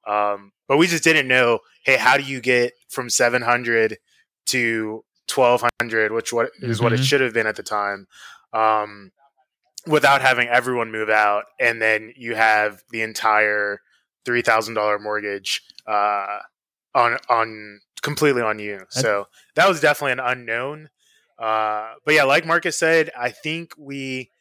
Um, 0.05 0.51
but 0.67 0.77
we 0.77 0.85
just 0.85 1.03
didn't 1.03 1.27
know, 1.27 1.59
hey, 1.83 1.97
how 1.97 2.15
do 2.17 2.23
you 2.23 2.39
get 2.39 2.73
from 2.89 3.09
700 3.09 3.97
to 4.47 5.03
1200, 5.33 6.11
which 6.11 6.31
what 6.31 6.51
is 6.61 6.79
what 6.79 6.93
it 6.93 6.99
Mhm. 6.99 7.03
should 7.03 7.21
have 7.21 7.33
been 7.33 7.47
at 7.47 7.55
the 7.55 7.63
time. 7.63 8.07
Um, 8.53 9.11
without 9.87 10.21
having 10.21 10.47
everyone 10.47 10.91
move 10.91 11.09
out 11.09 11.45
and 11.59 11.81
then 11.81 12.13
you 12.15 12.35
have 12.35 12.83
the 12.91 13.01
entire 13.01 13.81
$3,000 14.25 14.99
mortgage 14.99 15.61
uh 15.87 16.39
on 16.95 17.17
on 17.29 17.81
completely 18.01 18.41
on 18.41 18.57
you. 18.57 18.85
So 18.89 19.27
that 19.55 19.67
was 19.67 19.79
definitely 19.81 20.13
an 20.13 20.19
unknown. 20.19 20.89
Uh, 21.37 21.93
but 22.05 22.13
yeah, 22.15 22.23
like 22.23 22.45
Marcus 22.45 22.77
said, 22.77 23.11
I 23.19 23.29
think 23.29 23.73
we 23.77 24.31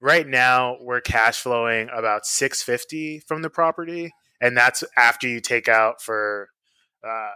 right 0.00 0.26
now 0.26 0.76
we're 0.80 1.00
cash 1.00 1.40
flowing 1.40 1.88
about 1.96 2.26
six 2.26 2.62
fifty 2.62 3.20
from 3.20 3.40
the 3.42 3.48
property, 3.50 4.12
and 4.40 4.56
that's 4.56 4.82
after 4.98 5.28
you 5.28 5.40
take 5.40 5.68
out 5.68 6.02
for 6.02 6.48
uh, 7.06 7.30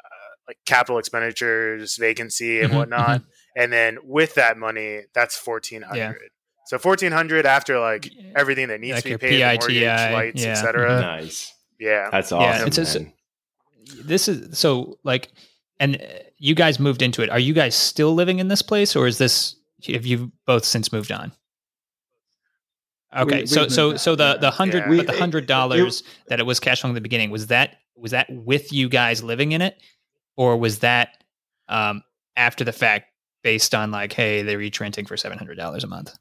like 0.48 0.58
capital 0.66 0.98
expenditures, 0.98 1.96
vacancy, 1.96 2.60
and 2.60 2.72
Mhm, 2.72 2.76
whatnot. 2.76 3.22
And 3.56 3.72
then 3.72 3.98
with 4.02 4.34
that 4.34 4.58
money, 4.58 5.02
that's 5.14 5.36
fourteen 5.36 5.82
hundred. 5.82 5.96
Yeah. 5.98 6.12
So 6.66 6.78
fourteen 6.78 7.12
hundred 7.12 7.46
after 7.46 7.78
like 7.78 8.08
everything 8.36 8.68
that 8.68 8.80
needs 8.80 8.94
Like 8.96 9.02
to 9.04 9.06
be 9.06 9.10
your 9.10 9.18
paid, 9.18 9.60
the 9.60 9.60
mortgage, 9.60 10.12
lights, 10.12 10.44
yeah. 10.44 10.50
etc. 10.50 11.00
Nice. 11.00 11.54
Yeah. 11.78 12.08
That's 12.10 12.30
Yeah, 12.32 12.36
awesome. 12.38 12.66
it's 12.66 12.76
just- 12.76 13.00
man. 13.00 13.12
This 14.04 14.28
is 14.28 14.58
so 14.58 14.98
like, 15.04 15.28
and 15.78 15.96
uh, 15.96 16.04
you 16.38 16.54
guys 16.54 16.78
moved 16.78 17.02
into 17.02 17.22
it. 17.22 17.30
Are 17.30 17.38
you 17.38 17.52
guys 17.54 17.74
still 17.74 18.14
living 18.14 18.38
in 18.38 18.48
this 18.48 18.62
place, 18.62 18.94
or 18.96 19.06
is 19.06 19.18
this 19.18 19.56
have 19.88 20.06
you 20.06 20.30
both 20.46 20.64
since 20.64 20.92
moved 20.92 21.10
on? 21.12 21.32
Okay, 23.16 23.40
We- 23.40 23.46
so 23.46 23.68
so 23.68 23.96
so 23.96 24.14
the 24.14 24.36
the 24.40 24.50
hundred, 24.50 24.84
Yeah. 24.90 24.96
but 24.98 25.06
the 25.06 25.18
hundred 25.18 25.46
dollars 25.46 26.02
that 26.28 26.38
it 26.40 26.46
was 26.46 26.60
cash 26.60 26.80
flowing 26.80 26.92
in 26.92 26.94
the 26.94 27.00
beginning 27.00 27.30
was 27.30 27.48
that 27.48 27.76
was 27.96 28.12
that 28.12 28.26
with 28.30 28.72
you 28.72 28.88
guys 28.88 29.22
living 29.22 29.52
in 29.52 29.62
it, 29.62 29.80
or 30.36 30.56
was 30.56 30.78
that 30.80 31.24
um 31.68 32.02
after 32.36 32.62
the 32.64 32.72
fact 32.72 33.06
based 33.42 33.74
on 33.74 33.90
like, 33.90 34.12
hey, 34.12 34.42
they're 34.42 34.60
each 34.60 34.80
renting 34.80 35.06
for 35.06 35.16
seven 35.16 35.38
hundred 35.38 35.56
dollars 35.56 35.82
a 35.82 35.86
month? 35.88 36.14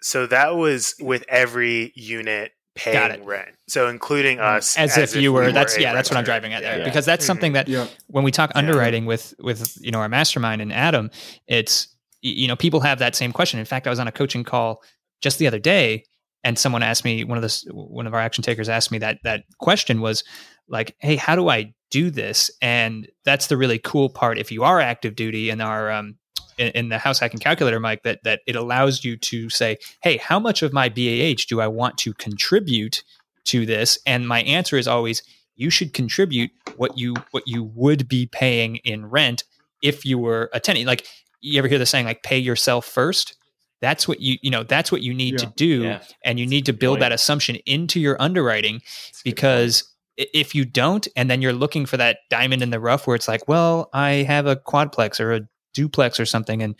So 0.00 0.26
that 0.26 0.56
was 0.56 0.94
with 0.98 1.24
every 1.28 1.92
unit 1.94 2.50
Got 2.50 2.61
paying 2.74 3.10
it. 3.12 3.24
rent. 3.24 3.50
So 3.68 3.88
including 3.88 4.40
us 4.40 4.76
As, 4.78 4.96
if 4.96 5.14
you 5.14 5.32
were, 5.32 5.46
we 5.46 5.52
that's 5.52 5.76
a 5.76 5.80
yeah, 5.80 5.92
that's 5.92 6.10
what 6.10 6.16
I'm 6.16 6.24
driving 6.24 6.52
at 6.52 6.62
there 6.62 6.78
Yeah. 6.78 6.84
because 6.84 7.04
that's 7.04 7.24
Mhm. 7.24 7.26
something 7.26 7.52
that 7.52 7.68
yeah 7.68 7.86
when 8.08 8.24
we 8.24 8.30
talk 8.30 8.50
Yeah. 8.54 8.58
underwriting 8.58 9.04
with 9.06 9.34
with 9.38 9.76
you 9.80 9.90
know 9.90 9.98
our 9.98 10.08
mastermind 10.08 10.62
and 10.62 10.72
Adam, 10.72 11.10
it's 11.46 11.88
you 12.22 12.48
know 12.48 12.56
people 12.56 12.80
have 12.80 12.98
that 13.00 13.14
same 13.16 13.32
question. 13.32 13.58
In 13.60 13.66
fact, 13.66 13.86
I 13.86 13.90
was 13.90 13.98
on 13.98 14.08
a 14.08 14.12
coaching 14.12 14.44
call 14.44 14.82
just 15.20 15.38
the 15.38 15.46
other 15.46 15.58
day, 15.58 16.04
and 16.44 16.58
someone 16.58 16.82
asked 16.82 17.04
me 17.04 17.24
one 17.24 17.36
of 17.38 17.42
the 17.42 17.62
one 17.72 18.06
of 18.06 18.14
our 18.14 18.20
action 18.20 18.42
takers 18.42 18.68
asked 18.68 18.90
me 18.90 18.98
that 18.98 19.18
that 19.24 19.44
question 19.58 20.00
was 20.00 20.24
like, 20.68 20.94
"Hey, 21.00 21.16
how 21.16 21.36
do 21.36 21.48
I 21.48 21.74
do 21.90 22.10
this?" 22.10 22.50
And 22.62 23.06
that's 23.24 23.48
the 23.48 23.56
really 23.56 23.78
cool 23.78 24.08
part. 24.08 24.38
If 24.38 24.50
you 24.50 24.64
are 24.64 24.80
active 24.80 25.14
duty 25.14 25.50
and 25.50 25.60
our 25.60 25.90
um, 25.90 26.16
in, 26.58 26.68
in 26.68 26.88
the 26.88 26.98
house 26.98 27.18
hacking 27.18 27.40
calculator, 27.40 27.80
Mike, 27.80 28.02
that 28.02 28.22
that 28.24 28.40
it 28.46 28.56
allows 28.56 29.04
you 29.04 29.16
to 29.16 29.48
say, 29.50 29.78
"Hey, 30.02 30.16
how 30.16 30.38
much 30.38 30.62
of 30.62 30.72
my 30.72 30.88
BAH 30.88 31.46
do 31.48 31.60
I 31.60 31.66
want 31.68 31.98
to 31.98 32.12
contribute 32.14 33.02
to 33.44 33.66
this?" 33.66 33.98
And 34.06 34.28
my 34.28 34.42
answer 34.42 34.76
is 34.76 34.86
always, 34.88 35.22
"You 35.56 35.70
should 35.70 35.92
contribute 35.92 36.50
what 36.76 36.98
you 36.98 37.14
what 37.30 37.44
you 37.46 37.64
would 37.74 38.08
be 38.08 38.26
paying 38.26 38.76
in 38.76 39.06
rent 39.06 39.44
if 39.82 40.04
you 40.04 40.18
were 40.18 40.50
a 40.52 40.60
tenant." 40.60 40.86
Like 40.86 41.06
you 41.40 41.58
ever 41.58 41.68
hear 41.68 41.78
the 41.78 41.86
saying, 41.86 42.06
like, 42.06 42.22
"Pay 42.22 42.38
yourself 42.38 42.86
first? 42.86 43.36
That's 43.80 44.06
what 44.06 44.20
you 44.20 44.36
you 44.42 44.50
know. 44.50 44.62
That's 44.62 44.92
what 44.92 45.02
you 45.02 45.12
need 45.12 45.38
to 45.38 45.52
do, 45.56 45.82
Yeah. 45.82 46.02
and 46.24 46.38
you 46.38 46.46
need 46.46 46.66
to 46.66 46.72
build 46.72 46.96
point. 46.96 47.00
that 47.00 47.12
assumption 47.12 47.56
into 47.66 47.98
your 47.98 48.20
underwriting 48.20 48.74
That's 48.84 49.22
because 49.22 49.84
if 50.16 50.54
you 50.54 50.64
don't 50.66 51.08
and 51.16 51.30
then 51.30 51.40
you're 51.40 51.54
looking 51.54 51.86
for 51.86 51.96
that 51.96 52.18
diamond 52.28 52.60
in 52.62 52.68
the 52.68 52.78
rough 52.78 53.06
where 53.06 53.16
it's 53.16 53.28
like 53.28 53.48
well 53.48 53.88
i 53.94 54.10
have 54.10 54.46
a 54.46 54.54
quadplex 54.54 55.18
or 55.18 55.32
a 55.32 55.40
duplex 55.72 56.18
or 56.20 56.26
something. 56.26 56.62
And 56.62 56.74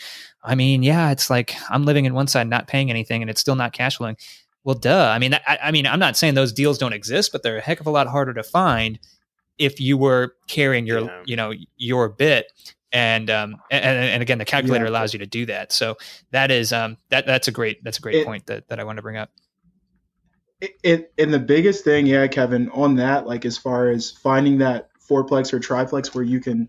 i 0.44 0.54
mean 0.54 0.82
yeah 0.82 1.10
it's 1.12 1.30
like 1.30 1.54
i'm 1.70 1.84
living 1.84 2.04
in 2.04 2.14
one 2.14 2.26
side 2.26 2.48
not 2.48 2.66
paying 2.66 2.90
anything 2.90 3.22
and 3.22 3.30
it's 3.30 3.40
still 3.40 3.54
not 3.56 3.72
cash 3.72 3.96
flowing. 3.96 4.16
Well 4.64 4.74
duh. 4.74 5.10
I 5.14 5.18
mean 5.18 5.34
I, 5.34 5.58
I 5.64 5.70
mean 5.70 5.86
i'm 5.86 5.98
not 6.00 6.16
saying 6.16 6.34
those 6.34 6.52
deals 6.52 6.78
don't 6.78 6.92
exist 6.92 7.32
but 7.32 7.42
they're 7.42 7.58
a 7.58 7.60
heck 7.60 7.80
of 7.80 7.86
a 7.86 7.90
lot 7.90 8.06
harder 8.06 8.34
to 8.34 8.42
find 8.42 8.98
if 9.58 9.80
you 9.80 9.96
were 9.98 10.34
carrying 10.48 10.86
your 10.86 11.00
Yeah. 11.02 11.22
you 11.26 11.36
know 11.36 11.52
your 11.76 12.08
bit. 12.08 12.46
And 12.94 13.30
um 13.30 13.56
and, 13.70 13.84
and 13.84 14.22
again 14.22 14.38
the 14.38 14.44
calculator 14.44 14.84
Yeah. 14.84 14.90
allows 14.90 15.12
you 15.12 15.18
to 15.20 15.26
do 15.26 15.46
that. 15.46 15.72
So 15.72 15.96
that 16.30 16.50
is 16.50 16.72
um 16.72 16.96
that 17.10 17.24
that's 17.26 17.48
a 17.48 17.52
great 17.52 17.82
that's 17.84 17.98
a 17.98 18.00
great 18.02 18.16
It- 18.16 18.26
point 18.26 18.46
that, 18.46 18.68
that 18.68 18.78
i 18.80 18.84
want 18.84 18.96
to 18.98 19.02
bring 19.02 19.16
up. 19.16 19.30
It, 20.60 20.72
it 20.84 21.12
and 21.18 21.32
the 21.34 21.38
biggest 21.40 21.82
thing 21.84 22.06
yeah 22.06 22.26
kevin 22.28 22.68
on 22.70 22.94
that 22.96 23.26
like 23.26 23.44
as 23.44 23.58
far 23.58 23.88
as 23.88 24.10
finding 24.12 24.58
that 24.58 24.90
fourplex 25.08 25.52
or 25.52 25.58
triplex 25.58 26.14
where 26.14 26.22
you 26.22 26.38
can 26.40 26.68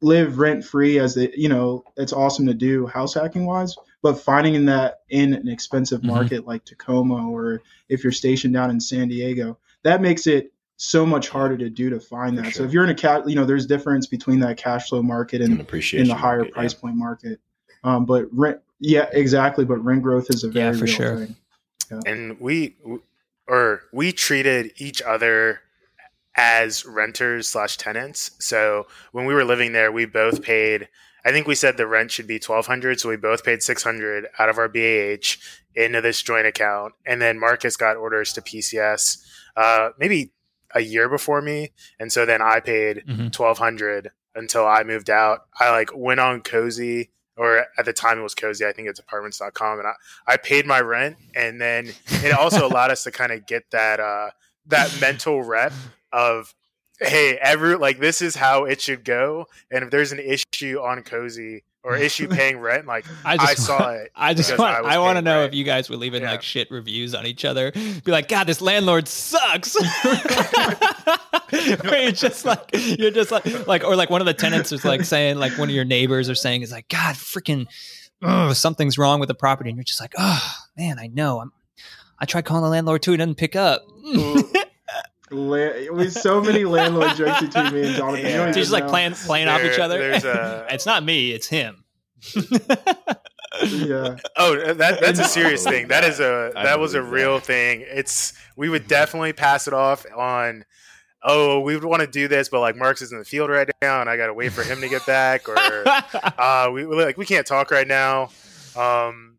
live 0.00 0.38
rent 0.38 0.64
free 0.64 0.98
as 0.98 1.14
the 1.14 1.32
you 1.36 1.48
know 1.48 1.84
it's 1.96 2.12
awesome 2.12 2.46
to 2.46 2.54
do 2.54 2.86
house 2.86 3.14
hacking 3.14 3.46
wise 3.46 3.76
but 4.02 4.14
finding 4.18 4.54
in 4.54 4.64
that 4.64 5.00
in 5.10 5.32
an 5.32 5.48
expensive 5.48 6.00
Mhm. 6.00 6.06
market 6.06 6.46
like 6.46 6.64
tacoma 6.64 7.30
or 7.30 7.62
if 7.88 8.02
you're 8.02 8.12
stationed 8.12 8.52
down 8.52 8.70
in 8.70 8.80
san 8.80 9.06
diego 9.06 9.56
that 9.84 10.02
makes 10.02 10.26
it 10.26 10.52
so 10.76 11.06
much 11.06 11.28
harder 11.28 11.56
to 11.56 11.68
do 11.70 11.88
to 11.90 12.00
find 12.00 12.36
For 12.36 12.42
that. 12.42 12.54
So 12.54 12.64
if 12.64 12.72
you're 12.72 12.82
in 12.84 12.90
a 12.90 12.94
cat 12.94 13.28
you 13.28 13.36
know 13.36 13.44
there's 13.44 13.66
difference 13.66 14.06
between 14.08 14.40
that 14.40 14.56
cash 14.56 14.88
flow 14.88 15.02
market 15.02 15.40
An 15.40 15.52
and 15.52 15.60
appreciation 15.60 16.02
in 16.02 16.08
the 16.08 16.14
higher 16.14 16.38
market, 16.38 16.54
price 16.54 16.74
point 16.74 16.96
market. 16.96 17.38
Um 17.84 18.06
but 18.06 18.26
rent 18.32 18.58
yeah 18.80 19.08
exactly 19.12 19.64
but 19.64 19.76
rent 19.84 20.02
growth 20.02 20.30
is 20.30 20.42
a 20.42 20.48
Yeah, 20.48 20.72
very 20.72 20.78
for 20.78 20.84
real 20.86 20.94
sure. 20.94 21.16
thing. 21.16 21.36
And 22.06 22.40
we 22.40 22.76
or 23.46 23.82
we 23.92 24.10
treated 24.10 24.72
each 24.78 25.00
other 25.02 25.60
as 26.36 26.84
renters 26.86 27.48
slash 27.48 27.76
tenants. 27.76 28.30
So 28.38 28.86
when 29.12 29.24
we 29.26 29.34
were 29.34 29.44
living 29.44 29.72
there 29.72 29.90
we 29.90 30.06
both 30.06 30.42
paid 30.42 30.88
i 31.24 31.30
think 31.32 31.46
we 31.46 31.54
said 31.54 31.76
the 31.76 31.86
rent 31.86 32.10
should 32.10 32.26
be 32.26 32.36
1200 32.36 32.98
so 32.98 33.08
we 33.08 33.16
both 33.16 33.44
paid 33.44 33.62
600 33.62 34.26
out 34.38 34.48
of 34.48 34.56
our 34.56 34.68
bah 34.68 35.16
into 35.74 36.00
this 36.00 36.22
joint 36.22 36.46
account. 36.46 36.94
And 37.04 37.20
then 37.20 37.38
marcus 37.38 37.76
got 37.76 37.96
orders 37.96 38.32
to 38.34 38.40
pcs 38.42 39.22
uh, 39.56 39.90
maybe 39.98 40.32
a 40.74 40.80
year 40.80 41.08
before 41.08 41.42
me. 41.42 41.72
And 41.98 42.12
so 42.12 42.24
then 42.24 42.40
i 42.40 42.60
paid 42.60 43.02
Mhm. 43.08 43.32
1200 43.36 44.10
until 44.34 44.66
i 44.66 44.82
moved 44.84 45.10
out. 45.10 45.46
I 45.58 45.70
like 45.70 45.90
went 45.94 46.20
on 46.20 46.40
cozy 46.42 47.10
or 47.36 47.66
at 47.78 47.84
the 47.84 47.92
time 47.92 48.18
it 48.18 48.22
was 48.22 48.34
cozy 48.34 48.64
i 48.64 48.72
think 48.72 48.88
it's 48.88 49.00
apartments.com 49.00 49.78
and 49.80 49.88
i, 49.88 49.94
I 50.26 50.36
paid 50.36 50.64
my 50.66 50.80
rent. 50.80 51.16
And 51.34 51.60
then 51.60 51.90
it 52.08 52.32
also 52.32 52.66
allowed 52.68 52.90
us 52.92 53.02
to 53.04 53.10
kind 53.10 53.32
of 53.32 53.46
get 53.46 53.70
that 53.72 53.98
uh 54.00 54.30
that 54.66 54.96
mental 55.00 55.42
rep 55.42 55.72
of 56.12 56.54
hey 57.00 57.38
every 57.40 57.76
like 57.76 57.98
this 57.98 58.20
is 58.20 58.34
how 58.36 58.64
it 58.64 58.80
should 58.80 59.04
go 59.04 59.46
and 59.70 59.84
if 59.84 59.90
there's 59.90 60.12
an 60.12 60.18
issue 60.20 60.78
on 60.80 61.02
cozy 61.02 61.62
or 61.82 61.96
issue 62.06 62.28
paying 62.28 62.58
rent 62.58 62.86
like 62.86 63.06
i, 63.24 63.54
saw 63.54 63.90
it 63.92 64.10
I 64.14 64.34
just 64.34 64.56
want 64.58 64.84
I 64.84 64.96
I, 64.96 64.98
want 64.98 65.16
to 65.16 65.22
know 65.22 65.40
rent. 65.40 65.52
if 65.52 65.56
you 65.56 65.64
guys 65.64 65.88
were 65.88 65.96
leaving 65.96 66.22
Yeah. 66.22 66.32
like 66.32 66.42
shit 66.42 66.70
reviews 66.70 67.14
on 67.14 67.24
each 67.26 67.46
other. 67.46 67.72
Be 67.72 68.02
like, 68.12 68.28
God, 68.28 68.44
this 68.44 68.60
landlord 68.60 69.08
sucks. 69.08 69.74
Where 71.50 72.02
you're 72.02 72.12
just 72.12 72.44
like 72.44 72.68
you're 72.72 73.10
just 73.10 73.30
like 73.30 73.66
like 73.66 73.82
or 73.84 73.96
like 73.96 74.10
one 74.10 74.20
of 74.20 74.26
the 74.26 74.34
tenants 74.34 74.72
is 74.72 74.84
like 74.84 75.04
saying 75.04 75.36
like 75.38 75.56
one 75.58 75.68
of 75.68 75.74
your 75.74 75.84
neighbors 75.84 76.28
are 76.28 76.34
saying 76.34 76.62
is 76.62 76.70
like, 76.70 76.88
God, 76.88 77.14
freaking 77.16 77.66
oh, 78.22 78.52
something's 78.52 78.98
wrong 78.98 79.18
with 79.20 79.28
the 79.28 79.34
property, 79.34 79.70
and 79.70 79.76
you're 79.78 79.84
just 79.84 80.00
like, 80.00 80.12
oh 80.18 80.52
man, 80.76 80.98
I 80.98 81.06
know. 81.06 81.40
I'm, 81.40 81.52
I 82.18 82.26
tried 82.26 82.44
calling 82.44 82.62
the 82.62 82.68
landlord 82.68 83.02
too, 83.02 83.12
he 83.12 83.16
doesn't 83.16 83.36
pick 83.36 83.56
up. 83.56 83.82
La- 85.30 85.92
with 85.92 86.12
so 86.12 86.40
many 86.40 86.64
landlord 86.64 87.14
jokes 87.16 87.40
between 87.46 87.72
me 87.72 87.86
and 87.88 87.96
Jonathan. 87.96 88.24
you 88.26 88.30
Yeah. 88.32 88.44
don't 88.44 88.52
Just 88.52 88.72
like 88.72 88.84
know. 88.84 88.90
playing 88.90 89.12
playing 89.14 89.48
off 89.48 89.62
each 89.62 89.78
other. 89.78 90.10
a- 90.12 90.66
it's 90.70 90.86
not 90.86 91.04
me, 91.04 91.30
it's 91.32 91.46
him. 91.46 91.84
Yeah, 93.62 94.16
Oh, 94.36 94.74
that 94.74 95.00
that's 95.00 95.18
a 95.18 95.24
serious 95.24 95.64
thing. 95.64 95.88
That 95.88 96.04
is 96.04 96.20
a 96.20 96.52
I 96.56 96.62
that 96.64 96.78
was 96.78 96.94
a 96.94 97.02
real 97.02 97.36
that. 97.36 97.44
thing. 97.46 97.84
It's 97.86 98.32
we 98.56 98.68
would 98.68 98.86
definitely 98.86 99.32
pass 99.32 99.66
it 99.66 99.74
off 99.74 100.06
on. 100.16 100.64
Oh, 101.22 101.60
we 101.60 101.74
would 101.74 101.84
want 101.84 102.00
to 102.00 102.06
do 102.06 102.28
this, 102.28 102.48
but 102.48 102.60
like 102.60 102.76
Marcus 102.76 103.02
is 103.02 103.12
in 103.12 103.18
the 103.18 103.24
field 103.26 103.50
right 103.50 103.68
now, 103.82 104.00
and 104.00 104.08
I 104.08 104.16
got 104.16 104.28
to 104.28 104.34
wait 104.34 104.52
for 104.52 104.62
him 104.62 104.80
to 104.80 104.88
get 104.88 105.04
back, 105.04 105.48
or 105.48 105.56
uh, 105.58 106.70
we 106.72 106.86
we- 106.86 107.04
like 107.04 107.18
we 107.18 107.26
can't 107.26 107.46
talk 107.46 107.70
right 107.70 107.86
now. 107.88 108.30
Um, 108.76 109.36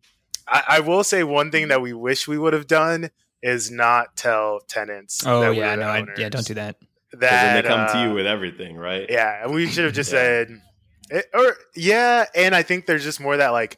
I, 0.47 0.63
I 0.67 0.79
will 0.81 1.03
say 1.03 1.23
one 1.23 1.49
thing 1.49 1.69
that 1.69 1.81
we 1.81 1.93
wish 1.93 2.27
we 2.27 2.37
would 2.37 2.53
have 2.53 2.67
done 2.67 3.09
is 3.43 3.71
not 3.71 4.15
tell 4.15 4.59
tenants. 4.67 5.23
oh 5.25 5.41
that 5.41 5.51
we 5.51 5.57
yeah, 5.57 5.71
were 5.71 5.75
the 5.77 5.81
no, 5.81 5.87
I, 5.87 6.05
yeah, 6.17 6.29
don't 6.29 6.45
do 6.47 6.53
that. 6.55 6.75
That 7.13 7.41
then 7.43 7.53
they 7.53 7.67
come 7.67 7.85
to 7.87 7.97
uh, 7.97 8.01
you 8.09 8.13
with 8.13 8.25
everything, 8.27 8.77
right? 8.77 9.05
yeah, 9.09 9.43
and 9.43 9.53
we 9.53 9.67
should 9.67 9.85
have 9.85 9.93
just 9.93 10.11
Yeah. 10.11 10.17
said, 10.19 10.61
it, 11.09 11.25
or 11.33 11.55
yeah, 11.75 12.25
and 12.35 12.55
I 12.55 12.63
think 12.63 12.85
there's 12.85 13.03
just 13.03 13.19
more 13.19 13.37
that 13.37 13.49
like 13.49 13.77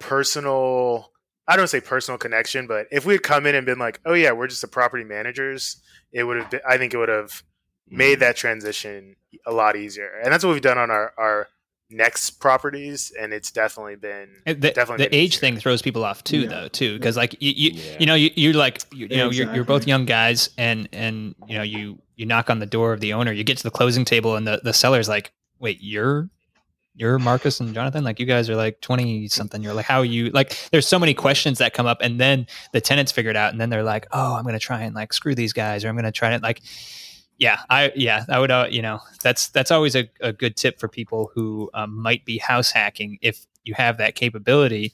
personal. 0.00 1.10
I 1.46 1.56
don't 1.56 1.68
say 1.68 1.80
personal 1.80 2.16
connection, 2.18 2.66
but 2.66 2.86
if 2.90 3.04
we 3.04 3.14
had 3.14 3.22
come 3.22 3.46
in 3.46 3.54
and 3.54 3.66
been 3.66 3.78
like, 3.78 4.00
"Oh 4.06 4.14
yeah, 4.14 4.32
we're 4.32 4.46
just 4.46 4.62
the 4.62 4.68
property 4.68 5.04
managers," 5.04 5.76
it 6.12 6.24
would 6.24 6.38
have. 6.38 6.50
Been, 6.50 6.60
I 6.68 6.78
think 6.78 6.94
it 6.94 6.98
would 6.98 7.08
have 7.08 7.42
Mm-hmm. 7.86 7.98
made 7.98 8.20
that 8.20 8.34
transition 8.34 9.16
a 9.46 9.52
lot 9.52 9.76
easier, 9.76 10.10
and 10.22 10.32
that's 10.32 10.42
what 10.42 10.52
we've 10.54 10.62
done 10.62 10.78
on 10.78 10.90
our 10.90 11.12
our 11.18 11.48
next 11.94 12.30
properties, 12.40 13.12
and 13.20 13.32
it's 13.32 13.50
definitely 13.50 13.96
been 13.96 14.28
The, 14.46 14.54
Definitely 14.54 15.04
the 15.04 15.10
been 15.10 15.14
age 15.18 15.34
easier. 15.34 15.40
thing 15.40 15.56
throws 15.58 15.82
people 15.82 16.04
off 16.04 16.22
too, 16.24 16.40
Yeah. 16.42 16.48
though, 16.48 16.68
too, 16.68 16.98
because 16.98 17.16
like 17.16 17.34
you, 17.40 17.52
you, 17.56 17.70
Yeah. 17.72 17.96
you 18.00 18.06
know, 18.06 18.14
you, 18.14 18.30
you're 18.34 18.54
like, 18.54 18.82
you, 18.92 19.06
you 19.06 19.16
know, 19.16 19.30
you're, 19.30 19.54
you're 19.54 19.64
both 19.64 19.86
young 19.86 20.04
guys, 20.04 20.50
and 20.58 20.88
and 20.92 21.34
you 21.46 21.56
know, 21.56 21.62
you 21.62 21.98
you 22.16 22.26
knock 22.26 22.50
on 22.50 22.58
the 22.58 22.66
door 22.66 22.92
of 22.92 23.00
the 23.00 23.12
owner, 23.12 23.32
you 23.32 23.44
get 23.44 23.56
to 23.58 23.62
the 23.64 23.70
closing 23.70 24.04
table, 24.04 24.36
and 24.36 24.46
the 24.46 24.60
the 24.64 24.72
seller's 24.72 25.08
like, 25.08 25.32
wait, 25.58 25.78
you're 25.80 26.28
you're 26.96 27.18
Marcus 27.18 27.58
and 27.58 27.74
Jonathan, 27.74 28.04
like 28.04 28.20
you 28.20 28.26
guys 28.26 28.48
are 28.48 28.54
like 28.54 28.80
twenty 28.80 29.26
something. 29.26 29.62
You're 29.62 29.74
like, 29.74 29.86
how 29.86 29.98
are 29.98 30.04
you? 30.04 30.30
Like, 30.30 30.56
there's 30.70 30.86
so 30.86 30.98
many 30.98 31.12
questions 31.14 31.58
that 31.58 31.74
come 31.74 31.86
up, 31.86 31.98
and 32.00 32.20
then 32.20 32.46
the 32.72 32.80
tenants 32.80 33.10
figure 33.10 33.30
it 33.30 33.36
out, 33.36 33.50
and 33.52 33.60
then 33.60 33.68
they're 33.70 33.82
like, 33.82 34.06
oh, 34.12 34.34
I'm 34.36 34.44
gonna 34.44 34.58
try 34.60 34.82
and 34.82 34.94
like 34.94 35.12
screw 35.12 35.34
these 35.34 35.52
guys, 35.52 35.84
or 35.84 35.88
I'm 35.88 35.96
gonna 35.96 36.12
try 36.12 36.30
and 36.30 36.42
like. 36.42 36.60
Yeah, 37.38 37.58
I 37.68 37.92
yeah, 37.96 38.24
I 38.28 38.38
would 38.38 38.50
uh, 38.50 38.68
you 38.70 38.80
know 38.82 39.00
that's 39.22 39.48
that's 39.48 39.70
always 39.70 39.96
a, 39.96 40.08
a 40.20 40.32
good 40.32 40.56
tip 40.56 40.78
for 40.78 40.88
people 40.88 41.30
who 41.34 41.68
um, 41.74 42.00
might 42.00 42.24
be 42.24 42.38
house 42.38 42.70
hacking. 42.70 43.18
If 43.22 43.46
you 43.64 43.74
have 43.74 43.98
that 43.98 44.14
capability 44.14 44.92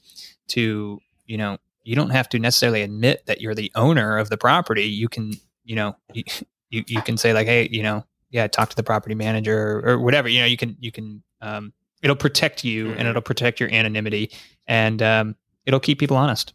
to 0.49 1.01
you 1.27 1.37
know 1.37 1.59
you 1.85 1.95
don't 1.97 2.11
have 2.11 2.29
to 2.31 2.39
necessarily 2.39 2.83
admit 2.83 3.27
that 3.27 3.41
you're 3.41 3.55
the 3.55 3.71
owner 3.75 4.17
of 4.17 4.31
the 4.31 4.37
property. 4.39 4.85
You 4.87 5.09
can 5.09 5.33
you 5.65 5.77
know 5.77 5.97
you 6.15 6.25
you, 6.71 6.85
you 6.87 7.03
can 7.03 7.17
say 7.19 7.33
like 7.35 7.47
hey 7.47 7.69
you 7.71 7.83
know 7.83 8.05
yeah 8.31 8.47
talk 8.47 8.71
to 8.71 8.77
the 8.77 8.83
property 8.83 9.15
manager 9.15 9.81
or, 9.85 9.91
or 9.91 9.99
whatever 9.99 10.29
you 10.29 10.41
know 10.41 10.47
you 10.47 10.57
can 10.57 10.77
you 10.81 10.91
can 10.93 11.23
um, 11.43 11.73
it'll 12.03 12.17
protect 12.17 12.65
you 12.65 12.91
and 12.93 13.01
Mhm. 13.01 13.11
it'll 13.11 13.23
protect 13.23 13.61
your 13.61 13.71
anonymity 13.73 14.31
and 14.67 15.03
um, 15.03 15.37
it'll 15.67 15.81
keep 15.81 15.99
people 15.99 16.17
honest. 16.17 16.55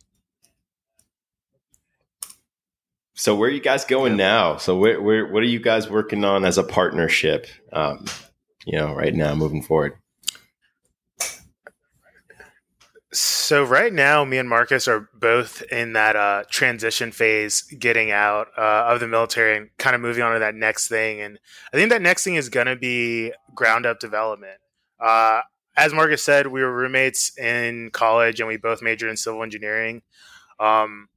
So 3.16 3.34
where 3.34 3.50
are 3.50 3.54
you 3.54 3.62
guys 3.62 3.86
going 3.86 4.18
now? 4.18 4.58
So 4.58 4.78
where, 4.78 5.02
where 5.02 5.26
what 5.26 5.42
are 5.42 5.48
you 5.48 5.60
guys 5.60 5.90
working 5.90 6.26
on 6.26 6.44
as 6.44 6.58
a 6.58 6.64
partnership? 6.64 7.48
Um, 7.72 8.06
you 8.66 8.78
know, 8.78 8.94
right 8.94 9.14
now, 9.14 9.34
moving 9.34 9.64
forward. 9.64 9.98
So 13.14 13.64
right 13.64 13.94
now, 13.94 14.26
me 14.26 14.38
and 14.38 14.50
Marcus 14.50 14.90
are 14.90 15.10
both 15.14 15.62
in 15.72 15.94
that 15.94 16.18
uh, 16.18 16.44
transition 16.50 17.14
phase, 17.14 17.62
getting 17.62 18.12
out 18.12 18.48
uh, 18.58 18.88
of 18.88 19.00
the 19.00 19.08
military 19.08 19.56
and 19.56 19.70
kind 19.78 19.96
of 19.96 20.02
moving 20.02 20.22
on 20.22 20.34
to 20.34 20.40
that 20.40 20.56
next 20.56 20.90
thing. 20.90 21.22
And 21.22 21.40
I 21.74 21.78
think 21.78 21.92
that 21.92 22.02
next 22.02 22.26
thing 22.26 22.36
is 22.36 22.50
going 22.50 22.68
to 22.68 22.76
be 22.76 23.32
ground 23.54 23.86
up 23.86 24.02
development. 24.02 24.58
Uh, 25.00 25.42
as 25.78 25.94
Marcus 25.94 26.22
said, 26.22 26.48
we 26.48 26.62
were 26.62 26.76
roommates 26.76 27.38
in 27.38 27.92
college, 27.92 28.42
and 28.42 28.48
we 28.50 28.58
both 28.58 28.82
majored 28.82 29.10
in 29.10 29.16
civil 29.16 29.44
engineering. 29.44 30.02
Um, 30.60 31.08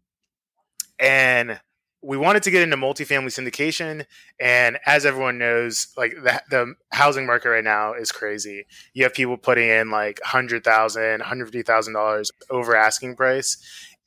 and 1.00 1.58
we 2.02 2.16
wanted 2.16 2.42
to 2.44 2.50
get 2.50 2.62
into 2.62 2.76
multifamily 2.76 3.26
syndication. 3.26 4.06
And 4.40 4.78
as 4.86 5.04
everyone 5.04 5.38
knows, 5.38 5.88
like 5.96 6.12
the, 6.12 6.40
the 6.50 6.74
housing 6.92 7.26
market 7.26 7.50
right 7.50 7.64
now 7.64 7.92
is 7.94 8.12
crazy 8.12 8.66
you 8.94 9.02
have 9.04 9.14
people 9.14 9.36
putting 9.36 9.68
in 9.68 9.90
like 9.90 10.20
$100,000, 10.24 10.62
$150,000 10.62 12.30
over 12.50 12.76
asking 12.76 13.16
price. 13.16 13.56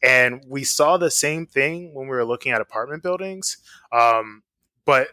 And 0.04 0.44
we 0.48 0.64
saw 0.64 0.98
the 0.98 1.12
same 1.12 1.46
thing 1.46 1.94
when 1.94 2.08
we 2.08 2.16
were 2.16 2.26
looking 2.26 2.52
at 2.52 2.62
apartment 2.62 3.04
buildings. 3.04 3.58
Um, 3.92 4.44
but 4.86 5.10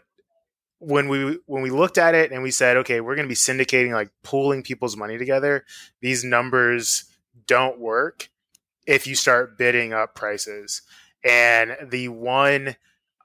when 0.79 1.09
we 1.09 1.37
when 1.45 1.61
we 1.61 1.69
looked 1.69 1.97
at 1.97 2.15
it 2.15 2.31
and 2.31 2.41
we 2.41 2.51
said, 2.51 2.77
okay, 2.77 3.01
we're 3.01 3.15
going 3.15 3.27
to 3.27 3.29
be 3.29 3.35
syndicating, 3.35 3.91
like 3.91 4.09
pooling 4.23 4.63
people's 4.63 4.95
money 4.95 5.17
together, 5.17 5.65
these 6.01 6.23
numbers 6.23 7.03
don't 7.45 7.79
work 7.79 8.29
if 8.87 9.05
you 9.05 9.13
start 9.13 9.57
bidding 9.57 9.93
up 9.93 10.15
prices. 10.15 10.81
And 11.23 11.75
the 11.89 12.07
one 12.09 12.75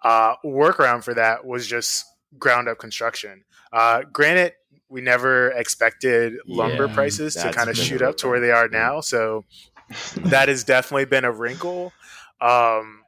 uh, 0.02 0.36
workaround 0.44 1.04
for 1.04 1.14
that 1.14 1.44
was 1.44 1.66
just 1.66 2.04
ground 2.38 2.68
up 2.68 2.78
construction. 2.78 3.44
Uh, 3.72 4.02
granted, 4.12 4.52
we 4.88 5.00
never 5.00 5.50
expected 5.50 6.34
lumber 6.46 6.86
Yeah, 6.86 6.94
prices 6.94 7.34
to 7.34 7.50
kind 7.52 7.68
of 7.68 7.76
shoot 7.76 8.02
up 8.02 8.16
to 8.18 8.28
where 8.28 8.40
they 8.40 8.50
are 8.50 8.68
now. 8.68 9.00
So 9.00 9.44
that 10.16 10.48
has 10.48 10.64
definitely 10.64 11.06
been 11.06 11.24
a 11.24 11.32
wrinkle. 11.32 11.92
Um, 12.40 13.00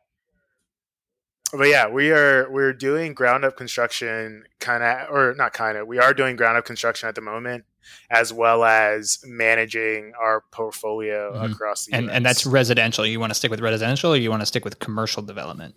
but 1.53 1.68
yeah, 1.68 1.88
we 1.88 2.11
are 2.11 2.51
we're 2.51 2.72
doing 2.72 3.14
ground 3.14 3.44
up 3.44 3.57
construction, 3.57 4.44
kind 4.59 4.83
of, 4.83 5.09
or 5.11 5.35
not 5.37 5.53
kind 5.53 5.79
of. 5.79 5.87
We 5.87 5.99
are 5.99 6.12
doing 6.12 6.37
ground 6.37 6.59
up 6.59 6.64
construction 6.64 7.09
at 7.09 7.14
the 7.14 7.20
moment, 7.20 7.64
as 8.11 8.33
well 8.33 8.64
as 8.64 9.18
managing 9.25 10.12
our 10.20 10.42
portfolio 10.53 11.33
Mhm. 11.35 11.53
across 11.53 11.87
the 11.87 11.94
And 11.94 12.07
US. 12.07 12.12
and 12.14 12.27
that's 12.27 12.46
residential. 12.46 13.07
You 13.07 13.20
want 13.20 13.31
to 13.31 13.35
stick 13.35 13.51
with 13.51 13.61
residential, 13.61 14.12
or 14.12 14.16
you 14.16 14.31
want 14.31 14.42
to 14.42 14.46
stick 14.46 14.64
with 14.64 14.79
commercial 14.79 15.22
development? 15.22 15.75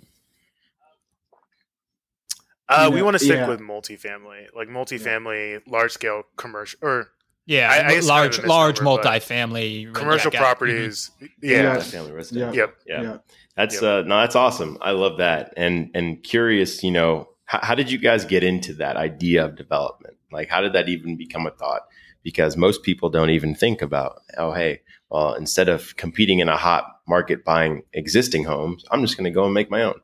uh, 2.70 2.90
we 2.94 3.02
want 3.02 3.16
to 3.16 3.20
stick 3.24 3.36
yeah. 3.38 3.48
with 3.48 3.60
multifamily, 3.60 4.46
like 4.56 4.68
multifamily, 4.68 5.60
large 5.68 5.92
scale 5.92 6.24
commercial 6.38 6.78
or 6.84 7.10
Yeah, 7.46 7.68
I- 7.72 7.96
I 7.96 8.00
large 8.02 8.34
kind 8.36 8.44
of 8.44 8.46
large 8.46 8.74
misnomer, 8.80 9.02
multifamily 9.02 9.94
commercial 9.96 10.32
yeah, 10.32 10.40
got 10.40 10.44
it. 10.44 10.46
Properties. 10.46 11.12
Yeah. 11.42 11.62
Yeah, 11.64 11.80
Family 11.80 12.12
residential. 12.12 12.54
Yeah. 12.56 12.62
Yep. 12.62 12.76
Yeah. 12.86 13.02
yeah. 13.02 13.18
That's 13.56 13.82
Yep. 13.82 13.84
uh 13.84 14.02
no, 14.08 14.20
that's 14.22 14.36
awesome. 14.36 14.78
I 14.82 14.92
love 14.92 15.18
that. 15.18 15.54
And 15.58 15.90
and 15.96 16.22
curious, 16.24 16.84
you 16.84 16.92
know, 16.92 17.30
how, 17.46 17.60
how 17.64 17.74
did 17.76 17.90
you 17.90 17.98
guys 17.98 18.24
get 18.26 18.44
into 18.44 18.74
that 18.76 18.98
idea 18.98 19.46
of 19.46 19.56
development? 19.56 20.18
Like 20.32 20.50
how 20.50 20.62
did 20.62 20.74
that 20.74 20.90
even 20.90 21.18
become 21.18 21.48
a 21.48 21.52
thought? 21.52 21.82
Because 22.24 22.58
most 22.58 22.84
people 22.84 23.10
don't 23.10 23.30
even 23.30 23.56
think 23.56 23.82
about, 23.82 24.22
oh 24.38 24.52
hey, 24.52 24.82
well, 25.10 25.34
instead 25.34 25.70
of 25.70 25.96
competing 25.96 26.40
in 26.40 26.50
a 26.50 26.58
hot 26.58 26.86
market 27.08 27.44
buying 27.46 27.84
existing 27.94 28.44
homes, 28.44 28.84
I'm 28.92 29.02
just 29.02 29.18
gonna 29.18 29.32
go 29.32 29.46
and 29.46 29.54
make 29.54 29.72
my 29.72 29.84
own. 29.84 30.00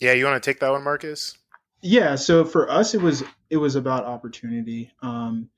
yeah. 0.00 0.12
You 0.12 0.24
want 0.24 0.42
to 0.42 0.50
take 0.50 0.60
that 0.60 0.70
one, 0.70 0.82
Marcus? 0.82 1.36
Yeah, 1.82 2.14
so 2.16 2.44
for 2.44 2.70
us 2.70 2.94
it 2.94 3.00
was 3.00 3.22
it 3.48 3.56
was 3.58 3.76
about 3.76 4.04
opportunity. 4.04 4.90
Um, 5.02 5.48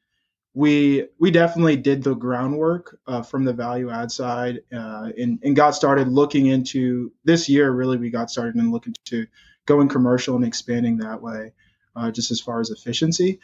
we 0.54 1.06
we 1.18 1.30
definitely 1.30 1.76
did 1.76 2.02
the 2.02 2.14
groundwork 2.14 2.98
uh, 3.06 3.22
from 3.22 3.44
the 3.44 3.52
value 3.52 3.90
add 3.90 4.12
side 4.12 4.60
uh, 4.72 5.08
and, 5.18 5.38
and 5.42 5.56
got 5.56 5.70
started 5.70 6.08
looking 6.08 6.46
into 6.46 7.12
this 7.24 7.48
year 7.48 7.70
really 7.70 7.96
we 7.96 8.10
got 8.10 8.30
started 8.30 8.54
and 8.56 8.70
looking 8.70 8.94
to 9.06 9.26
going 9.64 9.88
commercial 9.88 10.36
and 10.36 10.44
expanding 10.44 10.98
that 10.98 11.22
way 11.22 11.52
uh, 11.96 12.10
just 12.10 12.30
as 12.30 12.40
far 12.40 12.60
as 12.60 12.70
efficiency 12.70 13.40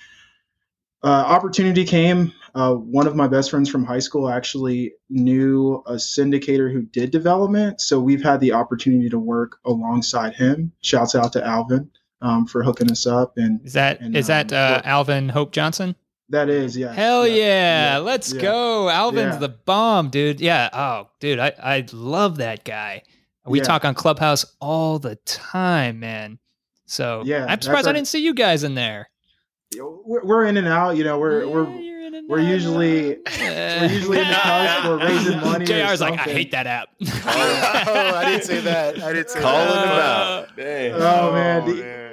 uh, 1.04 1.08
opportunity 1.08 1.84
came 1.84 2.32
uh, 2.54 2.74
one 2.74 3.06
of 3.06 3.14
my 3.14 3.28
best 3.28 3.50
friends 3.50 3.68
from 3.70 3.84
high 3.84 3.98
school 4.00 4.28
actually 4.28 4.92
knew 5.10 5.82
a 5.86 5.92
syndicator 5.94 6.72
who 6.72 6.82
did 6.82 7.10
development 7.10 7.80
so 7.80 8.00
we've 8.00 8.22
had 8.22 8.40
the 8.40 8.52
opportunity 8.52 9.08
to 9.08 9.18
work 9.18 9.58
alongside 9.64 10.34
him 10.34 10.72
shouts 10.82 11.14
out 11.14 11.32
to 11.32 11.44
alvin 11.46 11.90
um, 12.20 12.46
for 12.46 12.62
hooking 12.64 12.90
us 12.90 13.06
up 13.06 13.34
and 13.36 13.64
Is 13.64 13.74
that 13.74 14.00
is 14.02 14.28
And, 14.28 14.50
that 14.50 14.52
um, 14.52 14.74
uh, 14.74 14.80
Alvin 14.84 15.28
Hope 15.28 15.52
Johnson? 15.52 15.94
that 16.30 16.48
is 16.50 16.76
yeah 16.76 16.92
Hell 16.92 17.26
yeah. 17.28 17.92
yeah, 17.94 17.98
Let's 17.98 18.32
yeah. 18.34 18.42
go. 18.42 18.88
Alvin's 18.90 19.38
the 19.38 19.48
bomb, 19.48 20.10
dude. 20.10 20.40
Yeah. 20.40 20.68
Oh, 20.72 21.08
dude, 21.20 21.38
I, 21.38 21.52
I 21.62 21.86
love 21.92 22.38
that 22.38 22.64
guy. 22.64 23.02
We 23.46 23.60
talk 23.60 23.84
on 23.86 23.94
Clubhouse 23.94 24.44
all 24.60 24.98
the 24.98 25.16
time, 25.24 26.00
man. 26.00 26.38
So 26.88 27.22
Yeah, 27.24 27.42
I'm 27.42 27.46
that's 27.48 27.66
surprised 27.66 27.86
I 27.86 27.92
didn't 27.92 28.08
see 28.08 28.18
you 28.24 28.34
guys 28.34 28.64
in 28.64 28.74
there. 28.74 29.08
we're, 29.78 30.24
we're 30.24 30.44
in 30.46 30.56
and 30.56 30.66
out 30.66 30.96
you 30.96 31.04
know 31.04 31.18
we're 31.18 31.44
Yeah, 31.44 31.50
we're 31.52 31.68
you're 31.80 32.00
in 32.06 32.14
and 32.14 32.28
we're 32.28 32.38
usually- 32.40 33.18
Yeah. 33.38 33.82
we're 33.82 33.92
usually 33.92 34.18
in 34.20 34.28
the 34.28 34.34
cusp 34.34 34.86
or 34.88 34.96
raising 35.06 35.40
money 35.40 35.64
or 35.64 35.66
JR's 35.68 36.00
like, 36.00 36.14
I 36.14 36.16
something. 36.16 36.34
hate 36.36 36.50
that 36.52 36.66
app. 36.66 36.88
oh, 37.06 38.14
I 38.16 38.24
didn't 38.24 38.44
say 38.44 38.60
that. 38.62 39.02
I 39.02 39.12
didn't 39.12 39.30
say 39.30 39.40
Calling 39.40 39.68
that. 39.68 39.84
them 39.84 39.98
out. 39.98 40.56
Dang. 40.56 40.92
Oh, 40.94 41.32
man, 41.32 41.62
Oh, 41.62 41.66
the- 41.72 41.82
man. 41.82 42.04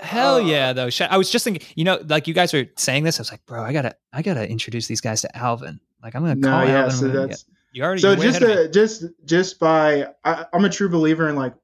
Hell 0.00 0.36
Uh, 0.36 0.40
yeah, 0.40 0.72
though. 0.72 0.88
I 1.08 1.16
was 1.16 1.30
just 1.30 1.44
thinking, 1.44 1.66
you 1.76 1.84
know, 1.84 2.02
like 2.08 2.26
you 2.26 2.34
guys 2.34 2.52
are 2.54 2.66
saying 2.76 3.04
this. 3.04 3.18
I 3.18 3.22
was 3.22 3.30
like, 3.30 3.44
bro, 3.46 3.62
I 3.62 3.72
gotta, 3.72 3.94
I 4.12 4.22
gotta 4.22 4.48
introduce 4.48 4.86
these 4.86 5.00
guys 5.00 5.20
to 5.22 5.36
Alvin. 5.36 5.78
Like, 6.02 6.14
I'm 6.16 6.22
gonna 6.22 6.34
No, 6.34 6.48
call 6.50 6.64
yeah. 6.66 6.78
Alvin. 6.84 6.90
So 6.96 7.06
I'm 7.06 7.12
that's 7.12 7.42
get- 7.44 7.54
you 7.72 7.82
already. 7.84 8.00
so 8.02 8.14
just 8.16 8.40
ahead 8.40 8.42
of 8.50 8.58
me. 8.58 8.64
uh, 8.64 8.68
just 8.68 9.04
just 9.24 9.58
by 9.58 10.08
I, 10.24 10.46
I'm 10.52 10.64
a 10.64 10.70
true 10.70 10.88
believer 10.88 11.28
in 11.28 11.36
like 11.36 11.54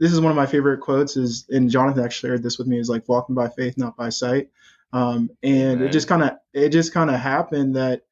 this 0.00 0.12
is 0.12 0.20
one 0.20 0.30
of 0.30 0.36
my 0.36 0.46
favorite 0.46 0.80
quotes 0.80 1.16
is 1.16 1.46
and 1.48 1.70
Jonathan 1.70 2.04
actually 2.04 2.30
shared 2.30 2.42
this 2.42 2.58
with 2.58 2.66
me 2.66 2.78
is 2.78 2.88
like 2.88 3.08
walking 3.08 3.34
by 3.34 3.48
faith 3.48 3.78
not 3.78 3.96
by 3.96 4.08
sight. 4.08 4.50
Um, 4.92 5.30
and 5.42 5.82
it 5.82 5.90
just 5.90 6.06
kind 6.06 6.22
of 6.22 6.32
it 6.52 6.68
just 6.68 6.92
kind 6.92 7.10
of 7.10 7.18
happened 7.18 7.76
that 7.76 8.02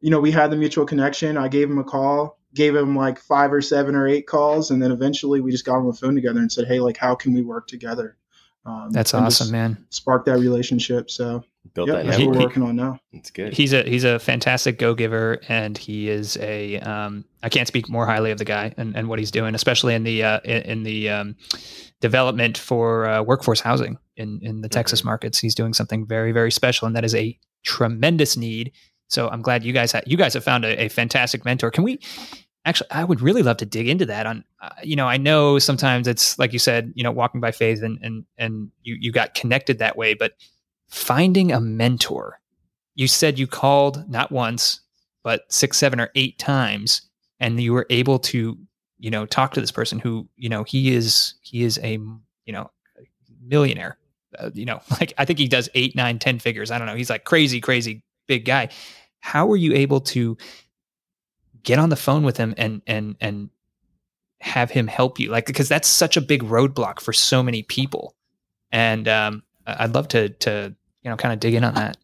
you 0.00 0.10
know 0.10 0.20
we 0.20 0.30
had 0.30 0.50
the 0.50 0.56
mutual 0.56 0.86
connection. 0.86 1.36
I 1.36 1.48
gave 1.48 1.70
him 1.70 1.78
a 1.78 1.84
call 1.84 2.38
gave 2.54 2.74
him 2.74 2.94
like 2.94 3.18
five 3.18 3.52
or 3.52 3.60
seven 3.60 3.94
or 3.96 4.06
eight 4.06 4.26
calls 4.26 4.70
and 4.70 4.80
then 4.80 4.92
eventually 4.92 5.40
we 5.40 5.50
just 5.50 5.64
got 5.64 5.76
on 5.76 5.86
the 5.86 5.92
phone 5.92 6.14
together 6.14 6.38
and 6.38 6.52
said 6.52 6.68
hey 6.68 6.78
like 6.78 6.96
how 6.96 7.14
can 7.14 7.34
we 7.34 7.42
work 7.42 7.66
together? 7.66 8.16
Um, 8.66 8.90
That's 8.92 9.12
awesome, 9.12 9.50
man. 9.50 9.86
spark 9.90 10.24
that 10.24 10.38
relationship 10.38 11.10
so 11.10 11.44
Built 11.72 11.88
yeah 11.88 11.94
that 11.96 12.06
that's 12.06 12.18
what 12.20 12.36
we're 12.36 12.40
working 12.46 12.62
on 12.62 12.76
now 12.76 13.00
It's 13.12 13.30
good. 13.30 13.52
He's 13.54 13.72
a 13.72 13.82
he's 13.82 14.04
a 14.04 14.18
fantastic 14.18 14.78
go 14.78 14.94
giver, 14.94 15.40
and 15.48 15.76
he 15.78 16.08
is 16.08 16.36
a. 16.36 16.78
Um, 16.80 17.24
I 17.42 17.48
can't 17.48 17.66
speak 17.66 17.88
more 17.88 18.06
highly 18.06 18.30
of 18.30 18.38
the 18.38 18.44
guy 18.44 18.72
and, 18.76 18.94
and 18.96 19.08
what 19.08 19.18
he's 19.18 19.30
doing, 19.30 19.54
especially 19.54 19.94
in 19.94 20.04
the 20.04 20.22
uh, 20.22 20.40
in, 20.44 20.62
in 20.62 20.82
the 20.82 21.08
um, 21.10 21.36
development 22.00 22.58
for 22.58 23.06
uh, 23.06 23.22
workforce 23.22 23.60
housing 23.60 23.98
in 24.16 24.40
in 24.42 24.60
the 24.60 24.68
Texas 24.68 25.02
Mhm. 25.02 25.06
markets. 25.06 25.38
He's 25.38 25.54
doing 25.54 25.72
something 25.72 26.06
very 26.06 26.32
very 26.32 26.50
special, 26.52 26.86
and 26.86 26.94
that 26.96 27.04
is 27.04 27.14
a 27.14 27.38
tremendous 27.64 28.36
need. 28.36 28.72
So 29.08 29.28
I'm 29.28 29.42
glad 29.42 29.64
you 29.64 29.72
guys 29.72 29.92
ha- 29.92 30.02
you 30.06 30.16
guys 30.16 30.34
have 30.34 30.44
found 30.44 30.64
a, 30.64 30.82
a 30.84 30.88
fantastic 30.88 31.44
mentor. 31.44 31.70
Can 31.70 31.84
we? 31.84 31.98
Actually, 32.66 32.90
I 32.92 33.04
would 33.04 33.20
really 33.20 33.42
love 33.42 33.58
to 33.58 33.66
dig 33.66 33.88
into 33.88 34.06
that. 34.06 34.26
On, 34.26 34.42
uh, 34.62 34.70
you 34.82 34.96
know, 34.96 35.06
I 35.06 35.18
know 35.18 35.58
sometimes 35.58 36.08
it's 36.08 36.38
like 36.38 36.52
you 36.54 36.58
said, 36.58 36.92
you 36.94 37.02
know, 37.04 37.12
walking 37.12 37.40
by 37.40 37.50
faith, 37.52 37.82
and 37.82 37.98
and 38.02 38.24
and 38.38 38.70
you 38.82 38.96
you 39.00 39.12
got 39.12 39.34
connected 39.34 39.78
that 39.80 39.96
way, 39.96 40.14
but 40.14 40.32
finding 40.94 41.50
a 41.50 41.60
mentor. 41.60 42.40
You 42.94 43.08
said 43.08 43.38
you 43.38 43.46
called 43.46 44.08
not 44.08 44.30
once, 44.30 44.80
but 45.24 45.42
six, 45.52 45.76
seven, 45.76 46.00
or 46.00 46.10
eight 46.14 46.38
times, 46.38 47.02
and 47.40 47.60
you 47.60 47.72
were 47.72 47.86
able 47.90 48.18
to, 48.20 48.56
you 48.98 49.10
know, 49.10 49.26
talk 49.26 49.52
to 49.54 49.60
this 49.60 49.72
person 49.72 49.98
who, 49.98 50.28
you 50.36 50.48
know, 50.48 50.62
he 50.62 50.94
is 50.94 51.34
he 51.42 51.64
is 51.64 51.78
a 51.82 51.92
you 52.46 52.52
know 52.52 52.70
millionaire. 53.42 53.98
Uh, 54.38 54.50
you 54.54 54.64
know, 54.64 54.80
like 55.00 55.12
I 55.18 55.24
think 55.24 55.38
he 55.38 55.48
does 55.48 55.68
eight, 55.74 55.96
nine, 55.96 56.18
ten 56.18 56.38
figures. 56.38 56.70
I 56.70 56.78
don't 56.78 56.86
know. 56.86 56.94
He's 56.94 57.10
like 57.10 57.24
crazy, 57.24 57.60
crazy 57.60 58.02
big 58.28 58.44
guy. 58.44 58.68
How 59.20 59.46
were 59.46 59.56
you 59.56 59.74
able 59.74 60.00
to 60.00 60.36
get 61.62 61.78
on 61.78 61.88
the 61.88 61.96
phone 61.96 62.22
with 62.22 62.36
him 62.36 62.54
and 62.56 62.82
and 62.86 63.16
and 63.20 63.50
have 64.40 64.70
him 64.70 64.86
help 64.86 65.18
you? 65.18 65.30
Like 65.30 65.46
because 65.46 65.68
that's 65.68 65.88
such 65.88 66.16
a 66.16 66.20
big 66.20 66.44
roadblock 66.44 67.00
for 67.00 67.12
so 67.12 67.42
many 67.42 67.64
people. 67.64 68.14
And 68.70 69.08
um, 69.08 69.42
I'd 69.66 69.94
love 69.94 70.08
to 70.08 70.28
to 70.28 70.76
you 71.04 71.10
know 71.10 71.16
kind 71.16 71.32
of 71.32 71.40
dig 71.40 71.54
in 71.54 71.64
on 71.64 71.74
that. 71.74 71.96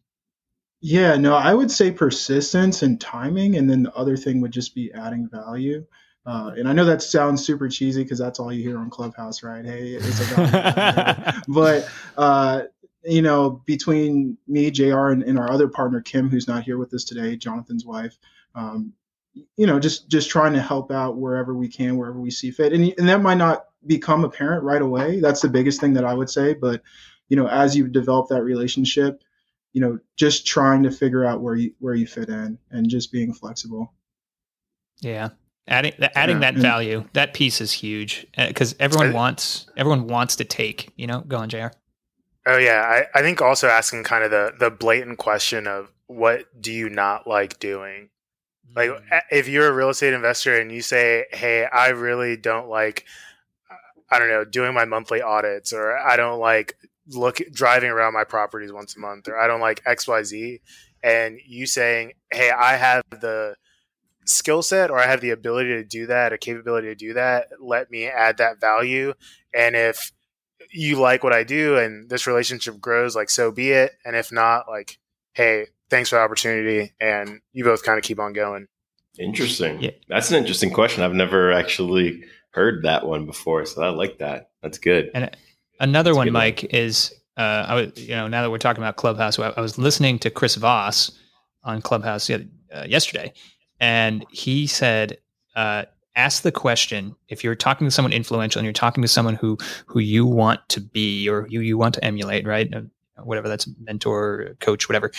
Yeah, 0.81 1.15
no, 1.15 1.35
I 1.35 1.53
would 1.53 1.69
say 1.69 1.91
persistence 1.91 2.81
and 2.81 2.99
timing, 2.99 3.55
and 3.55 3.69
then 3.69 3.83
the 3.83 3.95
other 3.95 4.17
thing 4.17 4.41
would 4.41 4.51
just 4.51 4.73
be 4.73 4.91
adding 4.93 5.29
value. 5.29 5.85
Uh, 6.25 6.51
and 6.55 6.67
I 6.67 6.73
know 6.73 6.85
that 6.85 7.01
sounds 7.01 7.45
super 7.45 7.67
cheesy 7.67 8.03
because 8.03 8.19
that's 8.19 8.39
all 8.39 8.53
you 8.53 8.63
hear 8.63 8.79
on 8.79 8.89
Clubhouse, 8.89 9.43
right? 9.43 9.65
Hey, 9.65 9.93
it's 9.93 10.31
about 10.31 11.35
but 11.47 11.89
uh, 12.17 12.63
you 13.03 13.21
know, 13.21 13.61
between 13.65 14.37
me, 14.47 14.69
Jr., 14.71 15.07
and, 15.09 15.23
and 15.23 15.39
our 15.39 15.51
other 15.51 15.67
partner 15.67 16.01
Kim, 16.01 16.29
who's 16.29 16.47
not 16.47 16.63
here 16.63 16.77
with 16.77 16.93
us 16.93 17.03
today, 17.03 17.35
Jonathan's 17.35 17.85
wife, 17.85 18.17
um, 18.55 18.93
you 19.55 19.65
know, 19.65 19.79
just 19.79 20.09
just 20.09 20.29
trying 20.29 20.53
to 20.53 20.61
help 20.61 20.91
out 20.91 21.17
wherever 21.17 21.55
we 21.55 21.67
can, 21.67 21.97
wherever 21.97 22.19
we 22.19 22.31
see 22.31 22.51
fit, 22.51 22.73
and 22.73 22.93
and 22.97 23.07
that 23.07 23.21
might 23.21 23.37
not 23.37 23.65
become 23.85 24.23
apparent 24.23 24.63
right 24.63 24.81
away. 24.81 25.19
That's 25.19 25.41
the 25.41 25.49
biggest 25.49 25.79
thing 25.79 25.93
that 25.93 26.05
I 26.05 26.13
would 26.13 26.29
say, 26.29 26.53
but 26.53 26.81
you 27.31 27.37
know, 27.37 27.47
as 27.47 27.77
you 27.77 27.87
develop 27.87 28.27
that 28.27 28.43
relationship, 28.43 29.23
you 29.71 29.79
know, 29.79 29.97
just 30.17 30.45
trying 30.45 30.83
to 30.83 30.91
figure 30.91 31.23
out 31.23 31.39
where 31.39 31.55
you 31.55 31.73
where 31.79 31.93
you 31.93 32.05
fit 32.05 32.27
in, 32.27 32.59
and 32.71 32.89
just 32.89 33.09
being 33.09 33.33
flexible. 33.33 33.93
Yeah. 34.99 35.29
Adding 35.65 35.93
adding 36.13 36.35
Yeah, 36.35 36.39
that 36.41 36.53
and- 36.55 36.61
value, 36.61 37.05
that 37.13 37.33
piece 37.33 37.61
is 37.61 37.71
huge 37.71 38.27
eh, 38.33 38.49
because 38.49 38.75
everyone 38.81 39.11
I- 39.11 39.13
wants 39.13 39.65
everyone 39.77 40.07
wants 40.07 40.35
to 40.35 40.43
take. 40.43 40.89
You 40.97 41.07
know, 41.07 41.21
go 41.21 41.37
on, 41.37 41.47
Jr. 41.47 41.67
Oh 42.45 42.57
yeah, 42.57 42.81
I, 43.15 43.19
I 43.19 43.21
think 43.21 43.41
also 43.41 43.69
asking 43.69 44.03
kind 44.03 44.25
of 44.25 44.31
the 44.31 44.51
the 44.59 44.69
blatant 44.69 45.17
question 45.17 45.67
of 45.67 45.89
what 46.07 46.47
do 46.59 46.73
you 46.73 46.89
not 46.89 47.27
like 47.27 47.59
doing? 47.59 48.09
Like 48.75 48.89
mm. 48.89 49.01
eh, 49.09 49.21
if 49.31 49.47
you're 49.47 49.69
a 49.69 49.73
real 49.73 49.89
estate 49.91 50.13
investor 50.13 50.59
and 50.59 50.69
you 50.69 50.81
say, 50.81 51.27
"Hey, 51.31 51.63
I 51.63 51.89
really 51.89 52.35
don't 52.35 52.67
like 52.67 53.05
I 54.09 54.19
don't 54.19 54.27
know, 54.27 54.43
doing 54.43 54.73
my 54.73 54.83
monthly 54.83 55.21
audits 55.21 55.71
or 55.71 55.97
I 55.97 56.17
don't 56.17 56.41
like 56.41 56.75
look 57.07 57.39
driving 57.51 57.89
around 57.89 58.13
my 58.13 58.23
properties 58.23 58.71
once 58.71 58.95
a 58.95 58.99
month 58.99 59.27
or 59.27 59.37
I 59.37 59.47
don't 59.47 59.61
like 59.61 59.83
XYZ." 59.85 60.59
And 61.03 61.39
you 61.45 61.65
saying, 61.65 62.13
"Hey, 62.31 62.51
I 62.51 62.75
have 62.75 63.03
the 63.09 63.55
skill 64.25 64.61
set 64.61 64.91
or 64.91 64.99
I 64.99 65.07
have 65.07 65.21
the 65.21 65.31
ability 65.31 65.69
to 65.69 65.83
do 65.83 66.05
that, 66.07 66.33
a 66.33 66.37
capability 66.37 66.87
to 66.87 66.95
do 66.95 67.13
that, 67.13 67.47
let 67.59 67.89
me 67.89 68.05
add 68.05 68.37
that 68.37 68.61
value." 68.61 69.13
And 69.53 69.75
if 69.75 70.11
you 70.69 70.99
like 70.99 71.23
what 71.23 71.33
I 71.33 71.43
do 71.43 71.77
and 71.77 72.09
this 72.09 72.27
relationship 72.27 72.79
grows, 72.79 73.15
like 73.15 73.29
so 73.29 73.51
be 73.51 73.71
it. 73.71 73.93
And 74.05 74.15
if 74.15 74.31
not, 74.31 74.69
like, 74.69 74.99
hey, 75.33 75.67
thanks 75.89 76.09
for 76.09 76.15
the 76.15 76.21
opportunity, 76.21 76.93
and 76.99 77.41
you 77.51 77.63
both 77.63 77.83
kind 77.83 77.97
of 77.97 78.03
keep 78.03 78.19
on 78.19 78.33
going. 78.33 78.67
Interesting. 79.19 79.81
Yeah. 79.81 79.91
That's 80.07 80.31
an 80.31 80.37
interesting 80.37 80.71
question. 80.71 81.03
I've 81.03 81.13
never 81.13 81.51
actually 81.51 82.23
heard 82.51 82.83
that 82.83 83.05
one 83.05 83.25
before, 83.25 83.65
so 83.65 83.83
I 83.83 83.89
like 83.89 84.19
that. 84.19 84.51
That's 84.61 84.77
good. 84.77 85.11
And 85.13 85.35
another 85.81 86.11
That's 86.11 86.17
one, 86.17 86.29
good 86.29 86.35
one. 86.35 86.45
Mike, 86.45 86.65
is 86.75 87.13
uh, 87.37 87.65
I 87.69 87.75
was 87.75 87.93
you 87.97 88.15
know 88.15 88.29
now 88.29 88.43
that 88.43 88.51
we're 88.51 88.59
talking 88.59 88.83
about 88.83 88.97
Clubhouse, 88.97 89.39
I 89.39 89.49
I 89.49 89.61
was 89.61 89.79
listening 89.79 90.19
to 90.21 90.31
Chris 90.31 90.55
Voss 90.55 91.11
on 91.65 91.81
Clubhouse 91.83 92.29
uh, 92.31 92.85
yesterday, 92.87 93.33
and 93.81 94.25
he 94.31 94.67
said, 94.67 95.19
uh, 95.57 95.85
"Ask 96.15 96.43
the 96.43 96.53
question 96.53 97.15
if 97.29 97.43
you're 97.43 97.55
talking 97.55 97.87
to 97.87 97.91
someone 97.91 98.13
influential 98.13 98.59
and 98.59 98.65
you're 98.65 98.73
talking 98.73 99.03
to 99.03 99.09
someone 99.09 99.35
who 99.35 99.57
who 99.87 99.99
you 99.99 100.27
want 100.27 100.61
to 100.69 100.81
be 100.81 101.29
or 101.29 101.47
you 101.49 101.61
you 101.61 101.77
want 101.77 101.95
to 101.95 102.05
emulate, 102.05 102.47
right? 102.47 102.73
Uh, 102.73 102.83
Whatever 103.23 103.49
that's 103.49 103.69
mentor, 103.81 104.57
coach, 104.61 104.89
whatever. 104.89 105.11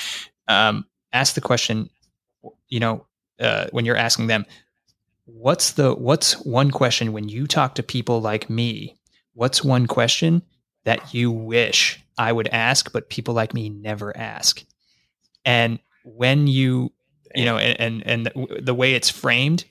Um, 0.48 0.86
ask 1.12 1.34
the 1.34 1.42
question, 1.42 1.90
you 2.68 2.80
know, 2.80 3.06
uh, 3.40 3.68
when 3.72 3.86
you're 3.86 3.96
asking 3.98 4.28
them." 4.28 4.46
What's 5.26 5.72
the 5.72 5.94
what's 5.94 6.34
one 6.44 6.72
question 6.72 7.12
when 7.12 7.28
you 7.30 7.46
talk 7.48 7.76
to 7.76 7.84
people 7.84 8.20
like 8.20 8.50
me 8.50 8.96
what's 9.34 9.64
one 9.64 9.86
question 9.86 10.42
that 10.84 11.14
you 11.14 11.30
wish 11.30 12.02
I 12.18 12.32
would 12.32 12.48
ask, 12.48 12.92
but 12.92 13.10
people 13.10 13.34
like 13.34 13.54
me 13.54 13.68
never 13.68 14.16
ask? 14.16 14.64
And 15.44 15.78
when 16.04 16.46
you, 16.46 16.92
you 17.34 17.44
know, 17.44 17.58
and 17.58 17.80
and, 17.80 18.06
and 18.06 18.26
the, 18.26 18.60
the 18.62 18.74
way 18.74 18.94
it's 18.94 19.10
framed, 19.10 19.64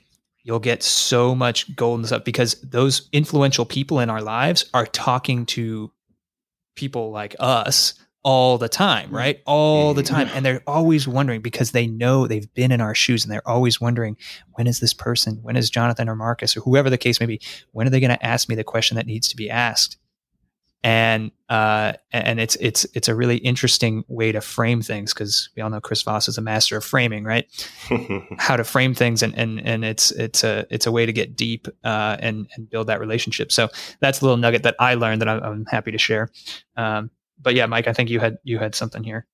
you'll 0.43 0.59
get 0.59 0.83
so 0.83 1.35
much 1.35 1.75
golden 1.75 2.05
stuff 2.05 2.23
because 2.23 2.59
those 2.61 3.09
influential 3.11 3.65
people 3.65 3.99
in 3.99 4.09
our 4.09 4.21
lives 4.21 4.65
are 4.73 4.85
talking 4.87 5.45
to 5.45 5.91
people 6.75 7.11
like 7.11 7.35
us 7.39 7.93
all 8.23 8.57
the 8.57 8.69
time, 8.69 9.07
mm-hmm. 9.07 9.15
right? 9.15 9.41
All 9.45 9.93
the 9.93 10.03
time. 10.03 10.29
And 10.33 10.45
they're 10.45 10.63
always 10.67 11.07
wondering 11.07 11.41
because 11.41 11.71
they 11.71 11.87
know 11.87 12.27
they've 12.27 12.51
been 12.53 12.71
in 12.71 12.81
our 12.81 12.95
shoes 12.95 13.23
and 13.23 13.31
they're 13.31 13.47
always 13.47 13.81
wondering, 13.81 14.17
when 14.53 14.67
is 14.67 14.79
this 14.79 14.93
person, 14.93 15.39
when 15.41 15.55
is 15.55 15.69
Jonathan 15.69 16.09
or 16.09 16.15
Marcus 16.15 16.55
or 16.55 16.61
whoever 16.61 16.89
the 16.89 16.97
case 16.97 17.19
may 17.19 17.25
be, 17.25 17.41
when 17.71 17.87
are 17.87 17.89
they 17.89 17.99
going 17.99 18.15
to 18.15 18.25
ask 18.25 18.47
me 18.47 18.55
the 18.55 18.63
question 18.63 18.95
that 18.95 19.07
needs 19.07 19.27
to 19.29 19.35
be 19.35 19.49
asked? 19.49 19.97
And 20.83 21.31
uh, 21.47 21.93
and 22.11 22.39
it's 22.39 22.55
it's 22.55 22.85
it's 22.95 23.07
a 23.07 23.13
really 23.13 23.37
interesting 23.37 24.03
way 24.07 24.31
to 24.31 24.41
frame 24.41 24.81
things 24.81 25.13
because 25.13 25.49
we 25.55 25.61
all 25.61 25.69
know 25.69 25.79
Chris 25.79 26.01
Voss 26.01 26.27
is 26.27 26.39
a 26.39 26.41
master 26.41 26.75
of 26.75 26.83
framing, 26.83 27.23
right? 27.23 27.45
How 28.39 28.57
to 28.57 28.63
frame 28.63 28.95
things, 28.95 29.21
and 29.21 29.37
and 29.37 29.59
and 29.63 29.85
it's 29.85 30.11
it's 30.11 30.43
a 30.43 30.65
it's 30.71 30.87
a 30.87 30.91
way 30.91 31.05
to 31.05 31.13
get 31.13 31.35
deep 31.35 31.67
uh, 31.83 32.17
and 32.19 32.47
and 32.55 32.67
build 32.67 32.87
that 32.87 32.99
relationship. 32.99 33.51
So 33.51 33.69
that's 33.99 34.21
a 34.21 34.25
little 34.25 34.37
nugget 34.37 34.63
that 34.63 34.75
I 34.79 34.95
learned 34.95 35.21
that 35.21 35.29
I'm, 35.29 35.43
I'm 35.43 35.65
happy 35.67 35.91
to 35.91 35.99
share. 35.99 36.31
Um, 36.77 37.11
but 37.39 37.53
yeah, 37.53 37.67
Mike, 37.67 37.87
I 37.87 37.93
think 37.93 38.09
you 38.09 38.19
had 38.19 38.37
you 38.43 38.57
had 38.57 38.73
something 38.73 39.03
here. 39.03 39.27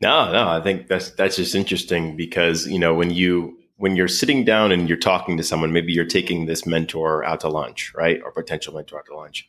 No, 0.00 0.32
no, 0.32 0.48
I 0.48 0.60
think 0.60 0.88
that's 0.88 1.10
that's 1.10 1.36
just 1.36 1.54
interesting 1.54 2.16
because 2.16 2.66
you 2.66 2.78
know 2.78 2.94
when 2.94 3.10
you 3.10 3.56
when 3.76 3.96
you're 3.96 4.08
sitting 4.08 4.44
down 4.44 4.72
and 4.72 4.88
you're 4.88 4.98
talking 4.98 5.38
to 5.38 5.42
someone, 5.42 5.72
maybe 5.72 5.92
you're 5.92 6.04
taking 6.04 6.44
this 6.44 6.66
mentor 6.66 7.24
out 7.24 7.40
to 7.40 7.48
lunch, 7.48 7.92
right, 7.94 8.20
or 8.22 8.30
potential 8.30 8.74
mentor 8.74 8.98
out 8.98 9.06
to 9.06 9.16
lunch, 9.16 9.48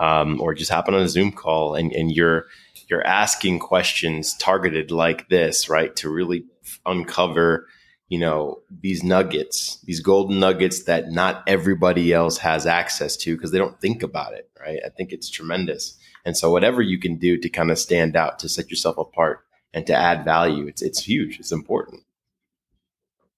um, 0.00 0.40
or 0.40 0.54
just 0.54 0.70
happen 0.70 0.94
on 0.94 1.02
a 1.02 1.08
Zoom 1.08 1.30
call, 1.30 1.74
and 1.74 1.92
and 1.92 2.10
you're 2.10 2.46
you're 2.88 3.06
asking 3.06 3.60
questions 3.60 4.34
targeted 4.38 4.90
like 4.90 5.28
this, 5.28 5.68
right, 5.68 5.94
to 5.96 6.10
really 6.10 6.44
uncover, 6.86 7.68
you 8.08 8.18
know, 8.18 8.62
these 8.80 9.04
nuggets, 9.04 9.78
these 9.84 10.00
golden 10.00 10.40
nuggets 10.40 10.84
that 10.84 11.10
not 11.10 11.44
everybody 11.46 12.12
else 12.12 12.38
has 12.38 12.66
access 12.66 13.16
to 13.18 13.36
because 13.36 13.52
they 13.52 13.58
don't 13.58 13.80
think 13.80 14.02
about 14.02 14.32
it, 14.32 14.50
right? 14.58 14.80
I 14.84 14.88
think 14.88 15.12
it's 15.12 15.28
tremendous, 15.28 15.98
and 16.24 16.36
so 16.36 16.50
whatever 16.50 16.80
you 16.80 16.98
can 16.98 17.16
do 17.16 17.36
to 17.36 17.48
kind 17.50 17.70
of 17.70 17.78
stand 17.78 18.16
out, 18.16 18.38
to 18.40 18.48
set 18.48 18.70
yourself 18.70 18.96
apart 18.96 19.44
and 19.74 19.86
to 19.86 19.94
add 19.94 20.24
value. 20.24 20.66
It's 20.66 20.80
it's 20.80 21.04
huge. 21.04 21.38
It's 21.38 21.52
important. 21.52 22.04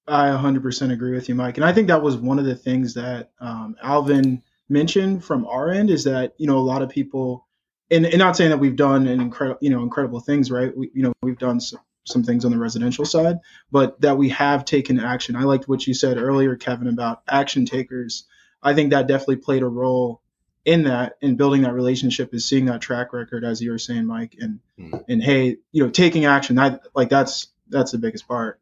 I 0.07 0.31
100% 0.31 0.93
agree 0.93 1.13
with 1.15 1.29
you, 1.29 1.37
Mike. 1.37 1.57
And 1.57 1.65
I 1.65 1.73
think 1.73 1.87
that 1.87 2.03
was 2.03 2.17
one 2.17 2.41
of 2.41 2.45
the 2.45 2.57
things 2.57 2.95
that 2.95 3.31
um, 3.41 3.77
Alvin 3.81 4.43
mentioned 4.73 5.25
from 5.25 5.47
our 5.47 5.71
end 5.71 5.91
is 5.91 6.05
that, 6.05 6.33
you 6.39 6.47
know, 6.47 6.59
a 6.59 6.61
lot 6.61 6.83
of 6.83 6.89
people 6.89 7.47
and, 7.91 8.07
and 8.07 8.19
not 8.19 8.37
saying 8.37 8.51
that 8.51 8.59
we've 8.59 8.77
done 8.77 9.07
an 9.07 9.21
incredible, 9.21 9.59
you 9.61 9.71
know, 9.71 9.83
incredible 9.83 10.21
things, 10.21 10.51
right? 10.51 10.75
We, 10.75 10.91
you 10.95 11.03
know, 11.03 11.13
we've 11.23 11.39
done 11.39 11.61
some, 11.61 11.81
some 12.05 12.25
things 12.25 12.45
on 12.45 12.51
the 12.51 12.59
residential 12.59 13.05
side, 13.05 13.39
but 13.71 14.01
that 14.01 14.17
we 14.17 14.31
have 14.31 14.65
taken 14.65 14.99
action. 14.99 15.37
I 15.37 15.43
liked 15.43 15.69
what 15.69 15.87
you 15.87 15.93
said 15.93 16.17
earlier, 16.17 16.57
Kevin, 16.57 16.89
about 16.89 17.23
action 17.29 17.67
takers. 17.67 18.25
I 18.63 18.75
think 18.75 18.91
that 18.91 19.07
definitely 19.07 19.37
played 19.37 19.63
a 19.63 19.69
role 19.69 20.23
in 20.65 20.85
that 20.85 21.17
in 21.21 21.37
building 21.37 21.63
that 21.63 21.75
relationship 21.75 22.33
is 22.33 22.49
seeing 22.49 22.67
that 22.67 22.81
track 22.81 23.13
record 23.13 23.45
as 23.45 23.61
you 23.61 23.71
were 23.73 23.79
saying 23.79 24.07
mike 24.07 24.37
and 24.39 24.61
mm. 24.79 25.05
and 25.09 25.23
hey 25.23 25.57
you 25.73 25.83
know 25.83 25.91
taking 25.91 26.25
action 26.25 26.55
that 26.55 26.83
like 26.95 27.09
that's 27.09 27.49
that's 27.69 27.91
the 27.91 27.99
biggest 27.99 28.29
part 28.29 28.61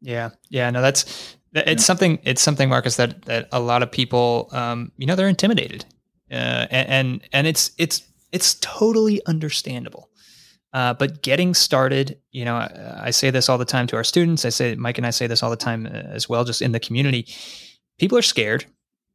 yeah 0.00 0.30
yeah 0.48 0.70
no 0.70 0.82
that's 0.82 1.36
it's 1.66 1.82
yeah. 1.82 1.86
something 1.86 2.18
it's 2.24 2.42
something 2.42 2.68
marcus 2.68 2.96
that 2.96 3.22
that 3.22 3.48
a 3.52 3.60
lot 3.60 3.82
of 3.82 3.90
people 3.90 4.48
um 4.52 4.92
you 4.96 5.06
know 5.06 5.14
they're 5.14 5.28
intimidated 5.28 5.84
uh 6.30 6.66
and 6.70 6.88
and, 6.88 7.28
and 7.32 7.46
it's 7.46 7.70
it's 7.78 8.02
it's 8.32 8.54
totally 8.60 9.24
understandable 9.26 10.10
uh, 10.74 10.92
but 10.92 11.22
getting 11.22 11.54
started, 11.54 12.18
you 12.30 12.44
know, 12.44 12.56
I, 12.56 13.04
I, 13.04 13.10
say 13.10 13.30
this 13.30 13.48
all 13.48 13.56
the 13.56 13.64
time 13.64 13.86
to 13.86 13.96
our 13.96 14.04
students. 14.04 14.44
I 14.44 14.50
say 14.50 14.74
Mike 14.74 14.98
and 14.98 15.06
I 15.06 15.10
say 15.10 15.26
this 15.26 15.42
all 15.42 15.48
the 15.48 15.56
time 15.56 15.86
uh, 15.86 15.88
as 15.88 16.28
well, 16.28 16.44
just 16.44 16.60
in 16.60 16.72
the 16.72 16.78
community. 16.78 17.26
People 17.98 18.18
are 18.18 18.22
scared, 18.22 18.66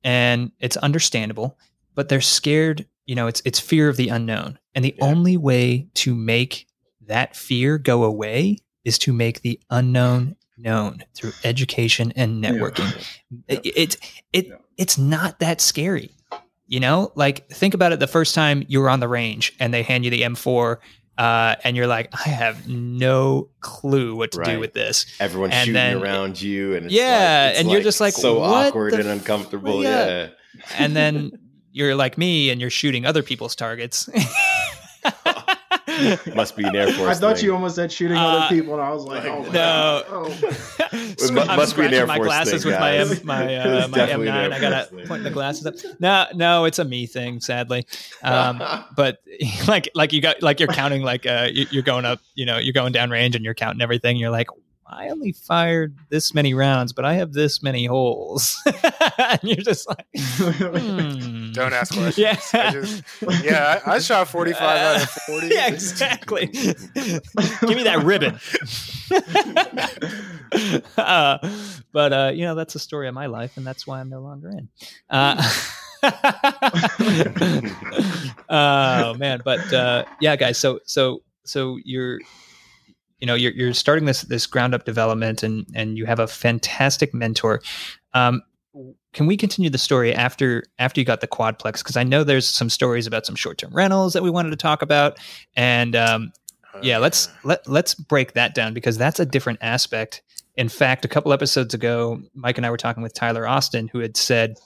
and 0.03 0.51
it's 0.59 0.77
understandable 0.77 1.55
but 1.95 2.09
they're 2.09 2.21
scared. 2.21 2.85
You 3.05 3.15
know, 3.15 3.27
it's 3.27 3.41
it's 3.45 3.59
fear 3.59 3.89
of 3.89 3.97
the 3.97 4.09
unknown, 4.09 4.59
and 4.73 4.83
the 4.83 4.95
yeah. 4.97 5.05
only 5.05 5.37
way 5.37 5.87
to 5.95 6.15
make 6.15 6.67
that 7.01 7.35
fear 7.35 7.77
go 7.77 8.03
away 8.03 8.57
is 8.85 8.97
to 8.99 9.13
make 9.13 9.41
the 9.41 9.59
unknown 9.69 10.35
known 10.57 11.03
through 11.15 11.33
education 11.43 12.13
and 12.15 12.43
networking. 12.43 12.91
Yeah. 13.47 13.59
It, 13.59 13.65
it, 13.65 13.97
it 14.31 14.47
yeah. 14.47 14.55
it's 14.77 14.97
not 14.97 15.39
that 15.39 15.61
scary. 15.61 16.11
You 16.67 16.79
know, 16.79 17.11
like 17.15 17.49
think 17.49 17.73
about 17.73 17.91
it 17.91 17.99
the 17.99 18.07
first 18.07 18.33
time 18.33 18.63
you 18.67 18.79
were 18.79 18.89
on 18.89 18.99
the 18.99 19.07
range 19.07 19.53
and 19.59 19.73
they 19.73 19.83
hand 19.83 20.05
you 20.05 20.11
the 20.11 20.21
M4 20.21 20.77
uh, 21.17 21.55
and 21.63 21.77
you're 21.77 21.87
like, 21.87 22.09
I 22.13 22.29
have 22.29 22.67
no 22.67 23.49
clue 23.59 24.15
what 24.15 24.31
to 24.31 24.39
right. 24.39 24.53
do 24.53 24.59
with 24.59 24.73
this. 24.73 25.05
Everyone's 25.19 25.53
and 25.53 25.65
shooting 25.65 25.73
then, 25.73 26.01
around 26.01 26.41
you, 26.41 26.75
and 26.75 26.89
yeah, 26.89 27.49
like, 27.51 27.59
and 27.59 27.71
you're 27.71 27.81
just 27.81 28.01
like 28.01 28.13
so 28.13 28.41
awkward 28.41 28.93
and 28.93 29.07
uncomfortable. 29.07 29.83
Yeah. 29.83 30.29
yeah. 30.55 30.63
and 30.77 30.95
then 30.95 31.31
you're 31.71 31.95
like 31.95 32.17
me 32.17 32.49
and 32.49 32.59
you're 32.59 32.71
shooting 32.71 33.05
other 33.05 33.21
people's 33.21 33.55
targets. 33.55 34.09
Must 36.35 36.55
be 36.55 36.63
an 36.63 36.75
Air 36.75 36.91
Force. 36.91 37.17
I 37.17 37.19
thought 37.19 37.37
thing. 37.37 37.45
you 37.45 37.53
almost 37.53 37.75
said 37.75 37.91
shooting 37.91 38.17
uh, 38.17 38.21
other 38.21 38.55
people, 38.55 38.73
and 38.73 38.81
I 38.81 38.91
was 38.91 39.03
like, 39.05 39.25
oh 39.25 39.43
no. 39.51 40.03
Oh. 40.07 40.25
it 40.91 41.31
must, 41.33 41.47
must 41.47 41.77
be 41.77 41.85
an 41.85 41.93
Air 41.93 42.07
my 42.07 42.17
Force 42.17 42.27
glasses 42.27 42.63
thing, 42.63 42.71
with 42.71 42.79
my 42.79 42.97
M, 42.97 43.07
my 43.23 43.55
uh, 43.83 43.87
my 43.87 43.97
M9. 43.97 44.51
I 44.51 44.59
gotta 44.59 45.07
point 45.07 45.23
the 45.23 45.31
glasses 45.31 45.65
up. 45.65 45.75
No, 45.99 46.25
no, 46.33 46.65
it's 46.65 46.79
a 46.79 46.85
me 46.85 47.05
thing, 47.05 47.39
sadly. 47.39 47.85
Um, 48.21 48.63
but 48.95 49.23
like 49.67 49.89
like 49.95 50.13
you 50.13 50.21
got 50.21 50.41
like 50.41 50.59
you're 50.59 50.69
counting 50.69 51.03
like 51.03 51.25
uh, 51.25 51.49
you're 51.51 51.83
going 51.83 52.05
up, 52.05 52.19
you 52.35 52.45
know, 52.45 52.57
you're 52.57 52.73
going 52.73 52.93
down 52.93 53.09
range 53.09 53.35
and 53.35 53.43
you're 53.43 53.53
counting 53.53 53.81
everything. 53.81 54.17
You're 54.17 54.31
like, 54.31 54.47
I 54.95 55.09
only 55.09 55.31
fired 55.31 55.95
this 56.09 56.33
many 56.33 56.53
rounds, 56.53 56.93
but 56.93 57.05
I 57.05 57.15
have 57.15 57.33
this 57.33 57.63
many 57.63 57.85
holes. 57.85 58.61
and 59.17 59.39
you're 59.43 59.57
just 59.57 59.87
like, 59.87 60.05
hmm. 60.15 61.51
don't 61.53 61.73
ask 61.73 61.93
questions. 61.93 62.17
Yeah, 62.17 62.37
I 62.53 62.71
just, 62.71 63.03
yeah, 63.43 63.81
I, 63.85 63.95
I, 63.95 63.99
shot 63.99 64.27
45 64.27 64.61
uh, 64.61 64.65
out 64.65 65.01
of 65.03 65.09
40. 65.27 65.47
Yeah, 65.47 65.67
exactly. 65.67 66.47
Give 66.47 67.75
me 67.75 67.83
that 67.83 68.03
ribbon. 68.03 68.39
uh, 70.97 71.37
but, 71.91 72.13
uh, 72.13 72.31
you 72.33 72.45
know, 72.45 72.55
that's 72.55 72.73
the 72.73 72.79
story 72.79 73.07
of 73.07 73.13
my 73.13 73.25
life, 73.25 73.57
and 73.57 73.65
that's 73.65 73.87
why 73.87 73.99
I'm 73.99 74.09
no 74.09 74.21
longer 74.21 74.49
in. 74.49 74.69
Uh, 75.09 75.41
oh 78.49 79.13
man, 79.15 79.41
but 79.43 79.73
uh, 79.73 80.03
yeah, 80.19 80.35
guys. 80.35 80.57
So 80.57 80.79
so 80.85 81.21
so 81.45 81.77
you're 81.83 82.19
you 83.23 83.27
know 83.27 83.35
you're, 83.35 83.53
you're 83.53 83.73
starting 83.73 84.03
this 84.03 84.23
this 84.23 84.45
ground 84.45 84.75
up 84.75 84.83
development 84.83 85.43
and 85.43 85.65
and 85.73 85.97
you 85.97 86.05
have 86.05 86.19
a 86.19 86.27
fantastic 86.27 87.13
mentor. 87.13 87.61
Um, 88.13 88.41
can 89.13 89.27
we 89.27 89.37
continue 89.37 89.69
the 89.69 89.77
story 89.77 90.13
after 90.13 90.65
after 90.77 90.99
you 90.99 91.05
got 91.05 91.21
the 91.21 91.27
quadplex? 91.27 91.77
Because 91.77 91.95
i 91.95 92.03
know 92.03 92.25
there's 92.25 92.45
some 92.45 92.69
stories 92.69 93.07
about 93.07 93.25
some 93.25 93.35
short-term 93.35 93.73
rentals 93.73 94.11
that 94.11 94.23
we 94.23 94.29
wanted 94.29 94.49
to 94.49 94.57
talk 94.57 94.81
about. 94.81 95.19
And 95.55 95.95
um, 95.95 96.33
yeah 96.81 96.97
let's 96.97 97.29
let, 97.45 97.65
let's 97.65 97.95
break 97.95 98.33
that 98.33 98.53
down 98.53 98.73
because 98.73 98.97
that's 98.97 99.21
a 99.21 99.25
different 99.25 99.59
aspect. 99.61 100.21
In 100.57 100.67
fact 100.67 101.05
a 101.05 101.07
couple 101.07 101.31
episodes 101.31 101.73
ago 101.73 102.21
mike 102.33 102.57
and 102.57 102.65
i 102.65 102.69
were 102.69 102.77
talking 102.77 103.03
with 103.03 103.13
tyler 103.13 103.47
austin 103.47 103.87
who 103.87 103.99
had 103.99 104.17
said 104.17 104.57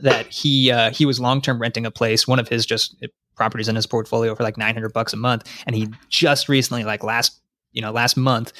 that 0.00 0.26
he 0.26 0.70
uh, 0.70 0.90
he 0.90 1.06
was 1.06 1.18
long-term 1.18 1.58
renting 1.58 1.86
a 1.86 1.90
place 1.90 2.28
one 2.28 2.38
of 2.38 2.48
his 2.48 2.66
just 2.66 2.94
uh, 3.02 3.06
properties 3.36 3.68
in 3.68 3.74
his 3.74 3.86
portfolio 3.86 4.34
for 4.34 4.42
like 4.42 4.58
900 4.58 4.92
bucks 4.92 5.14
a 5.14 5.16
month. 5.16 5.50
And 5.66 5.74
he 5.74 5.88
just 6.10 6.46
recently 6.46 6.84
like 6.84 7.02
last 7.02 7.40
you 7.72 7.82
know, 7.82 7.92
last 7.92 8.16
month, 8.16 8.52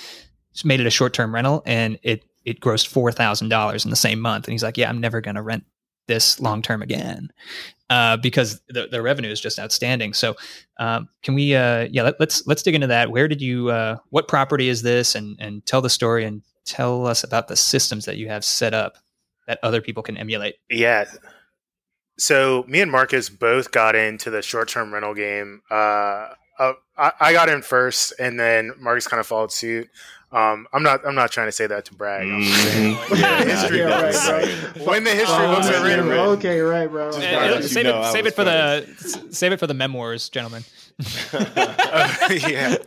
made 0.65 0.81
it 0.81 0.87
a 0.87 0.91
short 0.91 1.15
term 1.15 1.35
rental 1.35 1.63
and 1.65 1.99
it 2.03 2.25
it 2.45 2.61
grossed 2.61 2.87
four 2.87 3.13
thousand 3.13 3.49
dollars 3.49 3.85
in 3.85 3.91
the 3.91 3.97
same 3.97 4.21
month. 4.21 4.47
And 4.47 4.53
he's 4.53 4.63
like, 4.63 4.77
Yeah, 4.77 4.89
I'm 4.89 5.01
never 5.01 5.21
gonna 5.21 5.43
rent 5.43 5.65
this 6.07 6.41
long 6.41 6.63
term 6.63 6.83
again. 6.83 7.31
Uh, 7.89 8.17
because 8.17 8.61
the, 8.69 8.87
the 8.87 9.03
revenue 9.03 9.31
is 9.31 9.41
just 9.41 9.59
outstanding. 9.59 10.13
So, 10.13 10.37
um, 10.79 11.09
can 11.25 11.35
we, 11.35 11.57
uh, 11.57 11.89
yeah, 11.91 12.05
let, 12.05 12.15
us 12.15 12.21
let's, 12.21 12.47
let's 12.47 12.63
dig 12.63 12.77
into 12.77 12.87
that. 12.87 13.11
Where 13.11 13.27
did 13.27 13.43
you, 13.43 13.71
uh, 13.71 13.97
what 14.11 14.29
property 14.29 14.69
is 14.69 14.83
this, 14.83 15.17
and 15.17 15.37
and 15.41 15.67
tell 15.67 15.83
the 15.83 15.91
story 15.91 16.25
and 16.25 16.43
tell 16.65 17.07
us 17.07 17.25
about 17.25 17.49
the 17.49 17.57
systems 17.57 18.05
that 18.05 18.17
you 18.17 18.29
have 18.29 18.45
set 18.45 18.75
up 18.75 18.97
that 19.49 19.59
other 19.63 19.81
people 19.81 20.03
can 20.03 20.17
emulate. 20.17 20.55
Yeah. 20.71 21.07
So 22.19 22.65
me 22.69 22.81
and 22.81 22.93
Marcus 22.93 23.29
both 23.29 23.73
got 23.73 23.97
into 23.97 24.31
the 24.31 24.43
short 24.43 24.69
term 24.69 24.95
rental 24.95 25.15
game 25.15 25.63
uh, 26.61 26.75
I, 26.97 27.13
I, 27.21 27.33
got 27.33 27.49
in 27.49 27.63
first, 27.63 28.13
and 28.21 28.39
then 28.39 28.73
Marcus 28.79 29.09
kind 29.09 29.19
of 29.19 29.27
followed 29.27 29.51
suit. 29.51 29.89
Um, 30.31 30.67
I'm 30.73 30.83
not. 30.83 31.05
I'm 31.07 31.15
not 31.15 31.33
trying 31.33 31.49
to 31.49 31.53
say 31.53 31.67
that 31.67 31.87
to 31.87 31.95
brag. 31.95 32.27
Mm-hmm. 32.27 33.17
yeah, 33.17 33.45
history 33.45 33.79
yeah, 33.79 34.03
books. 34.03 34.29
Right, 34.29 34.77
right. 34.77 34.87
When 34.87 35.05
the 35.05 35.11
history 35.11 35.47
books 35.47 35.69
are 35.69 35.83
written. 35.83 36.11
Okay, 36.11 36.61
right, 36.61 36.89
bro. 36.89 37.11
Save, 37.13 37.87
it, 37.87 38.05
save 38.05 38.27
it 38.27 38.35
for 38.35 38.45
the 38.45 39.27
save 39.31 39.53
it 39.53 39.59
for 39.59 39.67
the 39.67 39.75
memoirs, 39.75 40.29
gentlemen. 40.29 40.63
uh, 41.33 42.29
yeah. 42.49 42.77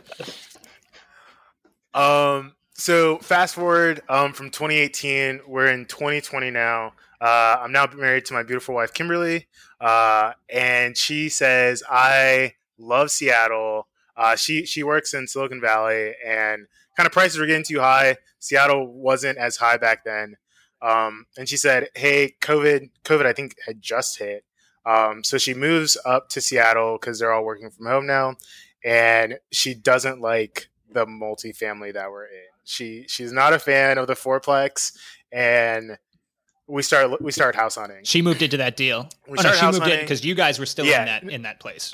Um. 1.94 2.54
So 2.72 3.18
fast 3.18 3.54
forward 3.54 4.02
um, 4.08 4.32
from 4.32 4.50
2018, 4.50 5.42
we're 5.46 5.68
in 5.68 5.86
2020 5.86 6.50
now. 6.50 6.94
Uh, 7.20 7.58
I'm 7.60 7.70
now 7.70 7.86
married 7.94 8.24
to 8.24 8.34
my 8.34 8.42
beautiful 8.42 8.74
wife 8.74 8.92
Kimberly, 8.92 9.46
uh, 9.80 10.32
and 10.48 10.96
she 10.96 11.28
says 11.28 11.84
I 11.88 12.54
love 12.84 13.10
Seattle. 13.10 13.88
Uh, 14.16 14.36
she 14.36 14.64
she 14.64 14.82
works 14.82 15.14
in 15.14 15.26
Silicon 15.26 15.60
Valley, 15.60 16.14
and 16.24 16.66
kind 16.96 17.06
of 17.06 17.12
prices 17.12 17.38
were 17.38 17.46
getting 17.46 17.64
too 17.64 17.80
high. 17.80 18.16
Seattle 18.38 18.86
wasn't 18.86 19.38
as 19.38 19.56
high 19.56 19.76
back 19.76 20.04
then. 20.04 20.36
Um, 20.82 21.26
and 21.36 21.48
she 21.48 21.56
said, 21.56 21.88
"Hey, 21.94 22.36
COVID, 22.40 22.90
COVID, 23.04 23.26
I 23.26 23.32
think 23.32 23.56
had 23.66 23.80
just 23.80 24.18
hit." 24.18 24.44
Um, 24.86 25.24
so 25.24 25.38
she 25.38 25.54
moves 25.54 25.96
up 26.04 26.28
to 26.30 26.40
Seattle 26.40 26.98
because 27.00 27.18
they're 27.18 27.32
all 27.32 27.44
working 27.44 27.70
from 27.70 27.86
home 27.86 28.06
now, 28.06 28.36
and 28.84 29.38
she 29.50 29.74
doesn't 29.74 30.20
like 30.20 30.68
the 30.92 31.06
multifamily 31.06 31.94
that 31.94 32.10
we're 32.10 32.26
in. 32.26 32.48
She 32.64 33.06
she's 33.08 33.32
not 33.32 33.52
a 33.52 33.58
fan 33.58 33.98
of 33.98 34.06
the 34.06 34.14
fourplex, 34.14 34.92
and 35.32 35.98
we 36.66 36.82
started 36.82 37.16
we 37.20 37.32
started 37.32 37.58
house 37.58 37.76
hunting. 37.76 38.04
She 38.04 38.22
moved 38.22 38.42
into 38.42 38.58
that 38.58 38.76
deal. 38.76 39.08
We 39.26 39.38
oh, 39.38 39.42
no, 39.42 39.52
she 39.52 39.64
moved 39.66 39.78
hunting. 39.78 39.98
in 39.98 40.04
because 40.04 40.24
you 40.24 40.34
guys 40.34 40.58
were 40.58 40.66
still 40.66 40.86
yeah. 40.86 41.00
in 41.00 41.06
that 41.06 41.32
in 41.32 41.42
that 41.42 41.60
place 41.60 41.92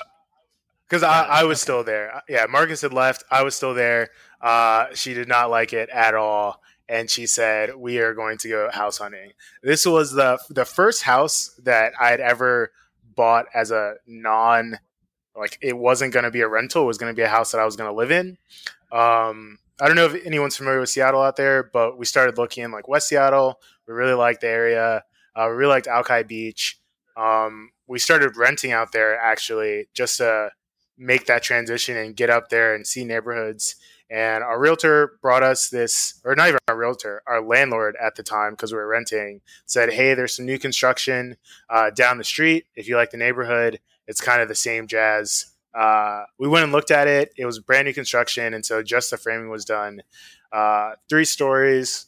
because 0.91 1.03
I, 1.03 1.23
I, 1.23 1.43
was 1.45 1.61
still 1.61 1.85
there. 1.85 2.21
Yeah, 2.27 2.47
Marcus 2.49 2.81
had 2.81 2.91
left. 2.91 3.23
I 3.31 3.43
was 3.43 3.55
still 3.55 3.73
there. 3.73 4.09
Uh, 4.41 4.87
she 4.93 5.13
did 5.13 5.29
not 5.29 5.49
like 5.49 5.71
it 5.71 5.89
at 5.89 6.15
all, 6.15 6.61
and 6.89 7.09
she 7.09 7.27
said, 7.27 7.73
"We 7.77 7.99
are 7.99 8.13
going 8.13 8.37
to 8.39 8.49
go 8.49 8.69
house 8.69 8.97
hunting." 8.97 9.31
This 9.63 9.85
was 9.85 10.11
the 10.11 10.37
the 10.49 10.65
first 10.65 11.03
house 11.03 11.57
that 11.63 11.93
I 11.99 12.09
had 12.09 12.19
ever 12.19 12.73
bought 13.15 13.45
as 13.53 13.71
a 13.71 13.95
non, 14.05 14.79
like 15.33 15.57
it 15.61 15.77
wasn't 15.77 16.13
going 16.13 16.25
to 16.25 16.31
be 16.31 16.41
a 16.41 16.47
rental. 16.49 16.83
It 16.83 16.87
was 16.87 16.97
going 16.97 17.13
to 17.13 17.17
be 17.17 17.23
a 17.23 17.29
house 17.29 17.53
that 17.53 17.61
I 17.61 17.65
was 17.65 17.77
going 17.77 17.89
to 17.89 17.95
live 17.95 18.11
in. 18.11 18.37
Um, 18.91 19.59
I 19.79 19.87
don't 19.87 19.95
know 19.95 20.07
if 20.07 20.25
anyone's 20.25 20.57
familiar 20.57 20.81
with 20.81 20.89
Seattle 20.89 21.21
out 21.21 21.37
there, 21.37 21.63
but 21.63 21.97
we 21.97 22.05
started 22.05 22.37
looking 22.37 22.65
in 22.65 22.71
like 22.71 22.89
West 22.89 23.07
Seattle. 23.07 23.61
We 23.87 23.93
really 23.93 24.13
liked 24.13 24.41
the 24.41 24.49
area. 24.49 25.05
Uh, 25.33 25.45
we 25.47 25.55
really 25.55 25.71
liked 25.71 25.87
Alki 25.87 26.23
Beach. 26.23 26.81
Um, 27.15 27.69
we 27.87 27.97
started 27.97 28.35
renting 28.35 28.73
out 28.73 28.91
there 28.91 29.17
actually 29.17 29.87
just 29.93 30.17
to 30.17 30.51
make 30.97 31.25
that 31.27 31.43
transition 31.43 31.97
and 31.97 32.15
get 32.15 32.29
up 32.29 32.49
there 32.49 32.75
and 32.75 32.85
see 32.85 33.03
neighborhoods. 33.03 33.75
And 34.09 34.43
our 34.43 34.59
realtor 34.59 35.13
brought 35.21 35.41
us 35.43 35.69
this, 35.69 36.19
or 36.25 36.35
not 36.35 36.49
even 36.49 36.59
our 36.67 36.77
realtor, 36.77 37.23
our 37.27 37.41
landlord 37.41 37.95
at 38.01 38.15
the 38.15 38.23
time, 38.23 38.53
because 38.53 38.73
we 38.73 38.77
were 38.77 38.87
renting, 38.87 39.41
said, 39.65 39.93
Hey, 39.93 40.13
there's 40.13 40.35
some 40.35 40.45
new 40.45 40.59
construction 40.59 41.37
uh, 41.69 41.91
down 41.91 42.17
the 42.17 42.23
street. 42.25 42.65
If 42.75 42.89
you 42.89 42.97
like 42.97 43.11
the 43.11 43.17
neighborhood, 43.17 43.79
it's 44.07 44.19
kind 44.19 44.41
of 44.41 44.49
the 44.49 44.55
same 44.55 44.87
jazz. 44.87 45.45
Uh, 45.73 46.23
we 46.37 46.49
went 46.49 46.63
and 46.65 46.73
looked 46.73 46.91
at 46.91 47.07
it. 47.07 47.31
It 47.37 47.45
was 47.45 47.59
brand 47.59 47.85
new 47.85 47.93
construction. 47.93 48.53
And 48.53 48.65
so 48.65 48.83
just 48.83 49.11
the 49.11 49.17
framing 49.17 49.49
was 49.49 49.63
done. 49.63 50.01
Uh, 50.51 50.91
three 51.09 51.23
stories, 51.23 52.07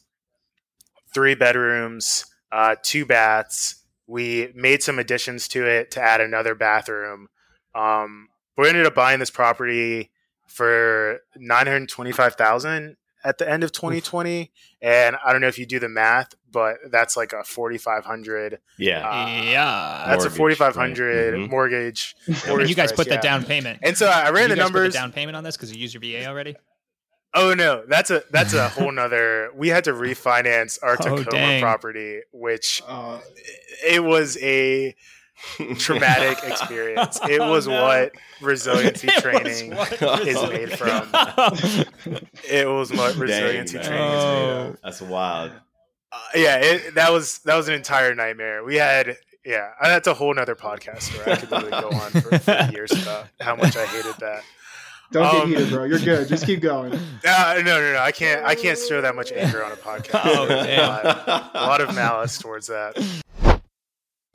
three 1.14 1.34
bedrooms, 1.34 2.26
uh, 2.52 2.76
two 2.82 3.06
baths. 3.06 3.76
We 4.06 4.52
made 4.54 4.82
some 4.82 4.98
additions 4.98 5.48
to 5.48 5.64
it 5.66 5.90
to 5.92 6.02
add 6.02 6.20
another 6.20 6.54
bathroom 6.54 7.28
Um, 7.74 8.28
we 8.56 8.68
ended 8.68 8.86
up 8.86 8.94
buying 8.94 9.18
this 9.20 9.30
property 9.30 10.10
for 10.46 11.20
nine 11.36 11.66
hundred 11.66 11.88
twenty-five 11.88 12.34
thousand 12.36 12.96
at 13.26 13.38
the 13.38 13.50
end 13.50 13.64
of 13.64 13.72
2020, 13.72 14.52
and 14.82 15.16
I 15.24 15.32
don't 15.32 15.40
know 15.40 15.46
if 15.48 15.58
you 15.58 15.64
do 15.64 15.78
the 15.78 15.88
math, 15.88 16.34
but 16.52 16.76
that's 16.90 17.16
like 17.16 17.32
a 17.32 17.42
4,500. 17.42 18.58
Yeah, 18.76 18.98
Uh, 19.08 19.26
yeah. 19.42 20.04
That's 20.08 20.26
a 20.26 20.30
4,500 20.30 21.32
right? 21.32 21.40
Mhm. 21.40 21.48
mortgage. 21.48 22.14
and 22.26 22.46
mortgage 22.48 22.68
you 22.68 22.74
guys 22.74 22.90
price, 22.92 22.96
put 22.98 23.08
the 23.08 23.14
yeah. 23.14 23.20
down 23.22 23.44
payment. 23.46 23.78
And 23.82 23.96
so 23.96 24.08
I 24.08 24.28
ran 24.28 24.50
you 24.50 24.56
the 24.56 24.56
guys 24.56 24.64
put 24.66 24.72
numbers. 24.74 24.92
the 24.92 24.98
down 24.98 25.12
payment 25.12 25.36
on 25.36 25.42
this 25.42 25.56
because 25.56 25.72
you 25.74 25.80
use 25.80 25.94
your 25.94 26.02
VA 26.02 26.26
already. 26.26 26.54
Oh 27.32 27.54
no, 27.54 27.82
that's 27.88 28.10
a 28.10 28.22
that's 28.30 28.52
a 28.52 28.68
whole 28.68 28.92
nother. 29.00 29.48
We 29.56 29.68
had 29.68 29.84
to 29.84 29.92
refinance 29.94 30.78
our 30.82 30.92
Oh, 30.92 30.96
Tacoma 31.16 31.24
dang. 31.30 31.62
property, 31.62 32.20
which 32.30 32.82
Uh, 32.86 33.20
it 33.88 34.04
was 34.04 34.36
a 34.42 34.94
traumatic 35.78 36.38
experience. 36.44 37.18
It 37.28 37.40
Oh, 37.40 37.50
was 37.50 37.66
no. 37.66 37.82
what 37.82 38.12
resiliency 38.40 39.08
It 39.08 39.14
training 39.22 39.74
what 39.74 40.26
is 40.26 40.42
made 40.50 40.78
from. 40.78 41.08
It 42.48 42.68
was 42.68 42.92
what 42.92 43.16
resiliency 43.16 43.76
man. 43.78 43.86
training 43.86 44.08
is 44.12 44.24
made 44.24 44.50
of. 44.50 44.74
Oh. 44.74 44.76
That's 44.82 45.00
wild. 45.00 45.52
Uh, 46.12 46.18
yeah, 46.36 46.56
it, 46.56 46.94
that 46.94 47.10
was 47.12 47.38
that 47.40 47.56
was 47.56 47.68
an 47.68 47.74
entire 47.74 48.14
nightmare. 48.14 48.62
We 48.64 48.76
had 48.76 49.16
yeah, 49.44 49.70
that's 49.82 50.06
a 50.06 50.14
whole 50.14 50.32
nother 50.32 50.54
podcast 50.54 51.16
where 51.18 51.34
I 51.34 51.38
could 51.38 51.50
literally 51.50 51.70
go 51.82 51.90
on 51.96 52.10
for, 52.12 52.38
for 52.38 52.68
years 52.72 52.92
about 52.92 53.26
how 53.40 53.56
much 53.56 53.76
I 53.76 53.84
hated 53.86 54.14
that. 54.20 54.42
don't 55.12 55.32
get 55.32 55.42
Um, 55.42 55.48
heated, 55.48 55.68
bro. 55.70 55.84
You're 55.84 55.98
good. 55.98 56.28
Just 56.28 56.46
keep 56.46 56.60
going. 56.60 56.94
Uh, 56.94 57.54
no, 57.58 57.62
no, 57.80 57.92
no, 57.92 57.98
I 57.98 58.10
can't 58.12 58.44
I 58.44 58.54
can't 58.54 58.78
show 58.78 59.00
that 59.00 59.14
much 59.16 59.32
anger 59.32 59.64
on 59.64 59.72
a 59.72 59.76
podcast. 59.76 60.20
Oh, 60.24 60.46
There's 60.46 60.78
a 60.78 60.82
lot- 60.86 61.50
a 61.54 61.66
lot 61.66 61.80
of 61.80 61.94
malice 61.94 62.38
towards 62.38 62.68
that. 62.68 62.96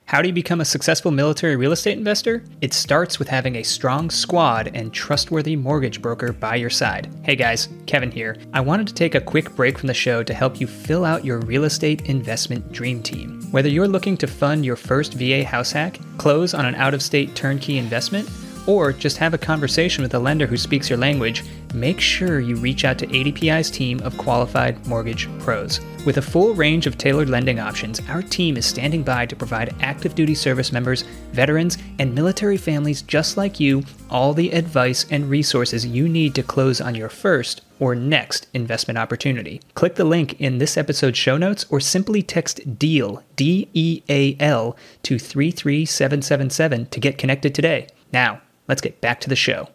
How 0.10 0.24
do 0.24 0.28
you 0.28 0.34
become 0.34 0.60
a 0.60 0.66
successful 0.66 1.12
military 1.12 1.56
real 1.56 1.72
estate 1.72 1.96
investor? 1.96 2.44
It 2.62 2.74
starts 2.74 3.20
with 3.20 3.28
having 3.28 3.58
a 3.58 3.64
strong 3.64 4.10
squad 4.10 4.72
and 4.74 4.92
trustworthy 4.92 5.56
mortgage 5.56 6.02
broker 6.02 6.34
by 6.34 6.56
your 6.56 6.72
side. 6.72 7.14
Hey 7.22 7.36
guys, 7.36 7.70
Kevin 7.86 8.10
here. 8.10 8.36
I 8.52 8.60
wanted 8.60 8.88
to 8.88 8.96
take 8.96 9.14
a 9.14 9.22
quick 9.22 9.56
break 9.56 9.78
from 9.78 9.86
the 9.86 9.94
show 9.94 10.24
to 10.24 10.34
help 10.34 10.60
you 10.60 10.66
fill 10.66 11.06
out 11.06 11.26
your 11.26 11.38
real 11.42 11.64
estate 11.64 12.10
investment 12.10 12.72
dream 12.72 13.04
team. 13.04 13.44
Whether 13.52 13.70
you're 13.70 13.88
looking 13.88 14.18
to 14.18 14.26
fund 14.26 14.66
your 14.66 14.78
first 14.78 15.14
VA 15.14 15.44
house 15.44 15.72
hack, 15.72 16.00
close 16.18 16.56
on 16.56 16.66
an 16.66 16.74
out 16.74 16.96
of 16.96 17.04
state 17.04 17.36
turnkey 17.36 17.78
investment, 17.78 18.28
or 18.68 18.92
just 18.92 19.18
have 19.18 19.34
a 19.34 19.38
conversation 19.38 20.02
with 20.02 20.14
a 20.14 20.20
lender 20.20 20.46
who 20.46 20.58
speaks 20.58 20.90
your 20.90 21.00
language, 21.00 21.44
make 21.74 22.00
sure 22.00 22.40
you 22.40 22.56
reach 22.56 22.86
out 22.86 22.98
to 22.98 23.08
ADPI's 23.08 23.70
team 23.70 24.00
of 24.02 24.18
qualified 24.18 24.86
mortgage 24.88 25.30
pros. 25.40 25.80
With 26.06 26.18
a 26.18 26.22
full 26.22 26.54
range 26.54 26.88
of 26.88 26.98
tailored 26.98 27.30
lending 27.30 27.60
options, 27.60 28.02
our 28.10 28.22
team 28.22 28.58
is 28.58 28.66
standing 28.66 29.04
by 29.04 29.26
to 29.26 29.36
provide 29.36 29.76
active 29.82 30.16
duty 30.16 30.34
service 30.34 30.72
members, 30.72 31.04
veterans, 31.34 31.78
and 32.00 32.16
military 32.16 32.58
families 32.58 33.02
just 33.02 33.38
like 33.38 33.60
you 33.60 33.84
all 34.10 34.34
the 34.34 34.52
advice 34.52 35.06
and 35.12 35.30
resources 35.30 35.86
you 35.86 36.08
need 36.08 36.34
to 36.36 36.44
close 36.44 36.82
on 36.82 36.96
your 36.96 37.10
first 37.10 37.62
or 37.80 37.96
next 37.96 38.48
investment 38.54 38.98
opportunity. 38.98 39.62
Click 39.74 39.96
the 39.96 40.04
link 40.04 40.40
in 40.40 40.58
this 40.58 40.78
episode's 40.78 41.18
show 41.18 41.38
notes 41.38 41.66
or 41.70 41.80
simply 41.80 42.22
text 42.22 42.80
DEAL, 42.80 43.24
D 43.36 43.70
E 43.74 44.02
A 44.10 44.36
L, 44.40 44.76
to 45.04 45.20
33777 45.20 46.88
to 46.88 47.00
get 47.00 47.18
connected 47.18 47.54
today. 47.54 47.88
Now, 48.12 48.42
let's 48.70 48.80
get 48.80 49.02
back 49.02 49.20
to 49.22 49.30
the 49.30 49.36
show. 49.36 49.68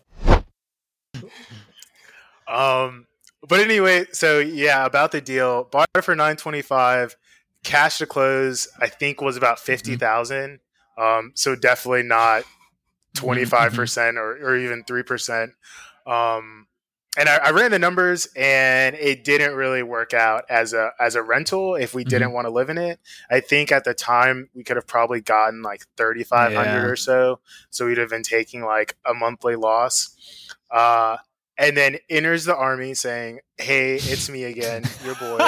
Um, 2.48 3.06
but 3.46 3.60
anyway, 3.60 4.06
so 4.12 4.38
yeah, 4.38 4.86
about 4.86 5.12
the 5.12 5.20
deal, 5.20 5.64
bought 5.64 5.88
it 5.94 6.04
for 6.04 6.16
nine 6.16 6.36
twenty 6.36 6.62
five, 6.62 7.16
cash 7.62 7.98
to 7.98 8.06
close. 8.06 8.68
I 8.80 8.88
think 8.88 9.20
was 9.20 9.36
about 9.36 9.58
fifty 9.58 9.96
thousand. 9.96 10.60
Um, 10.96 11.32
so 11.34 11.54
definitely 11.56 12.04
not 12.04 12.44
twenty 13.14 13.44
five 13.44 13.74
percent 13.74 14.16
or 14.16 14.32
or 14.36 14.56
even 14.56 14.84
three 14.84 15.02
percent. 15.02 15.52
Um, 16.06 16.68
and 17.16 17.28
I, 17.28 17.36
I 17.36 17.50
ran 17.50 17.70
the 17.70 17.78
numbers, 17.78 18.26
and 18.36 18.94
it 18.96 19.24
didn't 19.24 19.54
really 19.54 19.82
work 19.82 20.14
out 20.14 20.44
as 20.48 20.72
a 20.72 20.90
as 20.98 21.14
a 21.14 21.22
rental. 21.22 21.74
If 21.74 21.94
we 21.94 22.04
didn't 22.04 22.32
want 22.32 22.46
to 22.46 22.50
live 22.50 22.70
in 22.70 22.78
it, 22.78 22.98
I 23.30 23.40
think 23.40 23.70
at 23.72 23.84
the 23.84 23.94
time 23.94 24.48
we 24.54 24.64
could 24.64 24.76
have 24.76 24.86
probably 24.86 25.20
gotten 25.20 25.62
like 25.62 25.82
thirty 25.96 26.24
five 26.24 26.52
hundred 26.54 26.82
Yeah. 26.82 26.90
or 26.90 26.96
so. 26.96 27.40
So 27.70 27.86
we'd 27.86 27.98
have 27.98 28.10
been 28.10 28.22
taking 28.22 28.62
like 28.64 28.96
a 29.06 29.14
monthly 29.14 29.56
loss. 29.56 30.16
Uh, 30.70 31.18
and 31.56 31.76
then 31.76 31.98
enters 32.10 32.44
the 32.44 32.56
army 32.56 32.94
saying, 32.94 33.40
"Hey, 33.58 33.94
it's 33.94 34.28
me 34.28 34.44
again, 34.44 34.84
your 35.04 35.14
boy. 35.16 35.38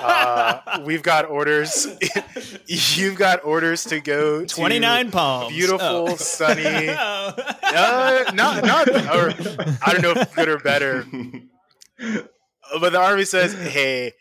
Uh, 0.00 0.80
we've 0.84 1.02
got 1.02 1.26
orders. 1.28 1.86
You've 2.66 3.16
got 3.16 3.44
orders 3.44 3.84
to 3.84 4.00
go 4.00 4.40
to 4.44 4.46
29 4.46 5.10
palms. 5.10 5.52
beautiful, 5.54 6.08
Oh. 6.10 6.16
sunny. 6.16 6.88
Uh, 7.74 8.30
not 8.34 8.64
not 8.66 8.86
or 8.88 9.30
I 9.82 9.92
don't 9.92 10.02
know 10.02 10.12
if 10.20 10.34
good 10.34 10.48
or 10.50 10.58
better, 10.58 11.06
but 12.80 12.92
the 12.92 12.98
army 13.00 13.24
says, 13.24 13.54
"Hey, 13.54 14.12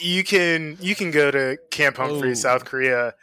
you 0.00 0.24
can 0.24 0.78
you 0.80 0.94
can 0.94 1.10
go 1.10 1.30
to 1.30 1.58
Camp 1.70 1.96
Humphrey, 1.96 2.30
Ooh. 2.30 2.34
South 2.34 2.64
Korea." 2.64 3.14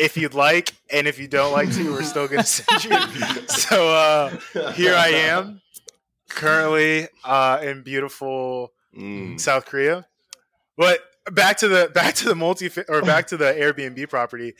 If 0.00 0.16
you'd 0.16 0.34
like, 0.34 0.74
and 0.90 1.06
if 1.06 1.20
you 1.20 1.28
don't 1.28 1.52
like 1.52 1.70
to, 1.74 1.92
we're 1.92 2.02
still 2.02 2.26
going 2.26 2.40
to 2.40 2.44
send 2.44 2.82
you. 2.84 3.46
So 3.46 3.88
uh, 3.94 4.72
here 4.72 4.96
I 4.96 5.10
am, 5.10 5.60
currently 6.28 7.08
uh, 7.24 7.60
in 7.62 7.82
beautiful 7.82 8.72
Mm. 8.96 9.38
South 9.38 9.66
Korea. 9.66 10.06
But 10.78 11.00
back 11.30 11.58
to 11.58 11.68
the 11.68 11.90
back 11.94 12.14
to 12.14 12.28
the 12.30 12.34
multi 12.34 12.70
or 12.88 13.02
back 13.02 13.26
to 13.26 13.36
the 13.36 13.52
Airbnb 13.52 14.08
property. 14.08 14.54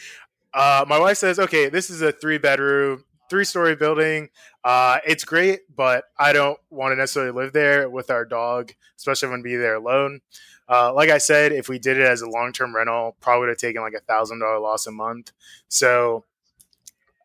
Uh, 0.53 0.85
my 0.87 0.99
wife 0.99 1.17
says, 1.17 1.39
"Okay, 1.39 1.71
this 1.71 1.89
is 1.89 2.03
a 2.03 2.13
three 2.13 2.37
bedroom, 2.37 3.05
three 3.31 3.45
story 3.45 3.77
building. 3.77 4.29
Uh, 4.63 4.99
it's 5.07 5.25
great, 5.25 5.61
but 5.75 6.05
I 6.19 6.35
don't 6.35 6.59
want 6.69 6.93
to 6.93 6.97
necessarily 6.97 7.33
live 7.33 7.55
there 7.55 7.89
with 7.89 8.11
our 8.11 8.27
dog, 8.27 8.73
especially 8.99 9.31
when 9.31 9.41
be 9.41 9.57
there 9.57 9.77
alone." 9.77 10.21
Uh, 10.69 10.93
like 10.93 11.09
I 11.11 11.19
said, 11.19 11.53
if 11.53 11.69
we 11.71 11.79
did 11.79 11.97
it 11.97 12.03
as 12.07 12.21
a 12.21 12.29
long 12.29 12.53
term 12.53 12.75
rental, 12.77 13.17
probably 13.21 13.41
would 13.41 13.49
have 13.51 13.59
taken 13.59 13.81
like 13.81 13.95
a 13.95 14.01
thousand 14.01 14.41
dollar 14.41 14.59
loss 14.59 14.87
a 14.87 14.93
month. 14.93 15.33
So 15.69 16.25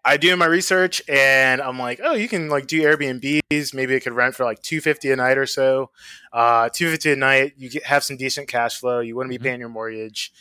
I 0.04 0.18
do 0.18 0.36
my 0.36 0.48
research 0.48 1.02
and 1.08 1.62
I'm 1.62 1.78
like, 1.78 2.00
oh, 2.04 2.14
you 2.14 2.28
can 2.28 2.50
like 2.50 2.66
do 2.68 2.82
Airbnbs. 2.82 3.74
Maybe 3.74 3.94
it 3.94 4.00
could 4.00 4.14
rent 4.14 4.34
for 4.36 4.44
like 4.44 4.62
two 4.64 4.82
fifty 4.82 5.12
a 5.12 5.16
night 5.16 5.38
or 5.38 5.46
so. 5.46 5.92
Uh, 6.34 6.70
two 6.74 6.90
fifty 6.90 7.12
a 7.12 7.16
night. 7.16 7.54
You 7.58 7.70
get, 7.70 7.84
have 7.86 8.04
some 8.04 8.18
decent 8.18 8.48
cash 8.48 8.80
flow. 8.80 9.00
You 9.00 9.16
wouldn't 9.16 9.30
be 9.32 9.38
Mhm. 9.38 9.44
paying 9.44 9.60
your 9.60 9.70
mortgage. 9.70 10.32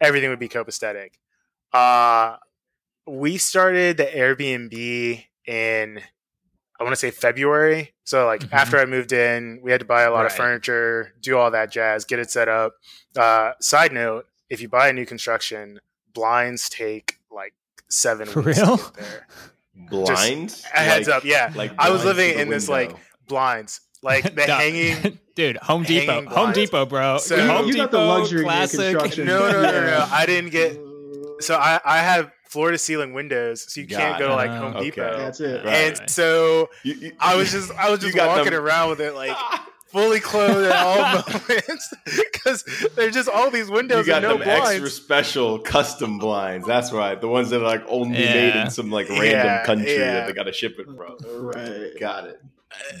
Everything 0.00 0.30
would 0.30 0.38
be 0.38 0.48
copacetic. 0.48 1.14
Uh, 1.72 2.36
we 3.06 3.38
started 3.38 3.96
the 3.96 4.06
Airbnb 4.06 5.24
in 5.46 6.00
I 6.80 6.84
want 6.84 6.92
to 6.92 6.96
say 6.96 7.10
February. 7.10 7.92
So 8.04 8.24
like 8.24 8.42
Mhm. 8.42 8.52
after 8.52 8.78
I 8.78 8.84
moved 8.84 9.10
in, 9.12 9.58
we 9.62 9.72
had 9.72 9.80
to 9.80 9.86
buy 9.86 10.02
a 10.02 10.12
lot 10.12 10.26
of 10.26 10.32
furniture, 10.32 11.12
do 11.20 11.36
all 11.36 11.50
that 11.50 11.72
jazz, 11.72 12.04
get 12.04 12.20
it 12.20 12.30
set 12.30 12.48
up. 12.48 12.74
Uh, 13.16 13.54
side 13.60 13.92
note: 13.92 14.26
if 14.48 14.60
you 14.60 14.68
buy 14.68 14.88
a 14.88 14.92
new 14.92 15.04
construction, 15.04 15.80
blinds 16.14 16.68
take 16.68 17.17
seven 17.88 18.26
For 18.26 18.42
weeks 18.42 18.58
real? 18.58 18.78
to 18.78 18.84
get 18.84 18.94
there. 18.94 19.26
Blind? 19.90 20.62
A 20.74 20.78
heads 20.78 21.08
up, 21.08 21.24
yeah. 21.24 21.52
Like 21.54 21.72
I 21.78 21.90
was 21.90 22.04
living 22.04 22.30
to 22.30 22.36
the 22.36 22.42
in 22.42 22.48
this 22.50 22.68
window. 22.68 22.92
like 22.94 23.00
blinds, 23.28 23.80
like 24.02 24.24
the 24.34 24.46
Duh. 24.46 24.58
hanging. 24.58 25.18
Dude, 25.34 25.56
Home 25.58 25.84
Depot. 25.84 26.12
hanging 26.12 26.30
Home. 26.30 26.52
Depot, 26.52 26.84
bro. 26.86 27.18
So- 27.18 27.46
Home 27.46 27.66
You 27.66 27.72
Depot, 27.74 27.84
got 27.84 27.90
the 27.92 27.98
luxury 27.98 28.42
classic. 28.42 28.78
construction. 28.80 29.26
No, 29.26 29.38
no, 29.50 29.62
no, 29.62 29.70
no, 29.70 29.80
no. 29.86 30.08
I 30.10 30.26
didn't 30.26 30.50
get. 30.50 30.78
So 31.40 31.54
I, 31.54 31.78
I 31.84 31.98
have 31.98 32.32
floor 32.48 32.72
to 32.72 32.78
ceiling 32.78 33.12
windows, 33.14 33.72
so 33.72 33.80
you 33.80 33.86
can't 33.86 34.14
Got 34.14 34.18
go 34.18 34.28
to 34.30 34.34
like. 34.34 34.50
Home 34.50 34.74
Okay. 34.74 34.86
Depot. 34.86 35.16
That's 35.18 35.38
it. 35.40 35.64
Right. 35.64 35.72
And 36.00 36.10
so 36.10 36.68
You- 36.82 36.94
you- 36.94 37.12
I 37.20 37.36
was 37.36 37.52
just 37.52 37.70
I 37.74 37.88
was 37.90 38.00
just 38.00 38.18
walking 38.18 38.46
them- 38.46 38.54
around 38.64 38.90
with 38.90 39.00
it 39.00 39.14
like 39.14 39.36
fully 39.88 40.20
clothed 40.20 40.70
at 40.70 40.76
all 40.76 40.96
moments 41.48 41.94
because 42.06 42.62
there's 42.94 43.14
just 43.14 43.28
all 43.28 43.50
these 43.50 43.70
windows. 43.70 44.06
You 44.06 44.12
got 44.12 44.24
and 44.24 44.32
no 44.32 44.38
them 44.38 44.46
blinds. 44.46 44.70
extra 44.70 44.90
special 44.90 45.58
custom 45.58 46.18
blinds. 46.18 46.66
That's 46.66 46.92
right. 46.92 47.20
The 47.20 47.28
ones 47.28 47.50
that 47.50 47.60
are 47.60 47.64
like 47.66 47.84
only 47.88 48.22
Yeah. 48.22 48.34
made 48.34 48.56
in 48.56 48.70
some 48.70 48.90
like 48.90 49.08
random 49.08 49.30
Yeah, 49.30 49.64
country 49.64 49.92
yeah. 49.96 50.12
that 50.14 50.26
they 50.28 50.32
got 50.32 50.44
to 50.44 50.52
ship 50.52 50.76
it 50.78 50.86
from. 50.86 51.16
Right. 51.46 51.98
Got 51.98 52.26
it. 52.26 52.40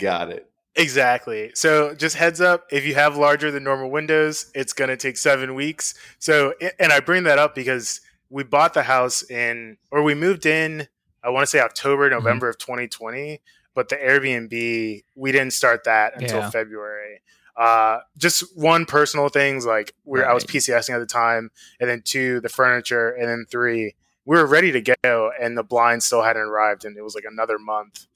Got 0.00 0.30
it. 0.30 0.50
Exactly. 0.76 1.50
So 1.54 1.94
just 1.94 2.16
heads 2.16 2.40
up, 2.40 2.66
if 2.70 2.86
you 2.86 2.94
have 2.94 3.16
larger 3.16 3.50
than 3.50 3.64
normal 3.64 3.90
windows, 3.90 4.50
it's 4.54 4.72
going 4.72 4.88
to 4.90 4.96
take 4.96 5.16
seven 5.16 5.54
weeks. 5.54 5.94
So, 6.20 6.54
and 6.78 6.92
I 6.92 7.00
bring 7.00 7.24
that 7.24 7.38
up 7.38 7.54
because 7.54 8.00
we 8.30 8.44
bought 8.44 8.74
the 8.74 8.84
house 8.84 9.28
in, 9.28 9.76
or 9.90 10.02
we 10.04 10.14
moved 10.14 10.46
in, 10.46 10.86
I 11.24 11.30
want 11.30 11.42
to 11.42 11.46
say 11.48 11.58
October, 11.58 12.08
mm-hmm. 12.08 12.18
November 12.18 12.48
of 12.48 12.58
2020, 12.58 13.40
but 13.78 13.88
the 13.90 13.94
Airbnb, 13.94 15.04
we 15.14 15.30
didn't 15.30 15.52
start 15.52 15.84
that 15.84 16.20
until 16.20 16.40
Yeah. 16.40 16.50
February. 16.50 17.22
Uh, 17.56 18.00
just 18.16 18.42
one 18.58 18.86
personal 18.86 19.28
things 19.28 19.64
like 19.64 19.94
we 20.04 20.20
I 20.20 20.32
was 20.32 20.44
PCSing 20.44 20.96
at 20.96 20.98
the 20.98 21.06
time, 21.06 21.52
and 21.78 21.88
then 21.88 22.02
two, 22.04 22.40
the 22.40 22.48
furniture, 22.48 23.10
and 23.10 23.28
then 23.28 23.46
three, 23.48 23.94
we 24.24 24.36
were 24.36 24.46
ready 24.46 24.72
to 24.72 24.80
go, 25.04 25.30
and 25.40 25.56
the 25.56 25.62
blinds 25.62 26.06
still 26.06 26.22
hadn't 26.24 26.42
arrived, 26.42 26.84
and 26.84 26.96
it 26.96 27.02
was 27.02 27.14
like 27.14 27.22
another 27.24 27.56
month 27.56 28.08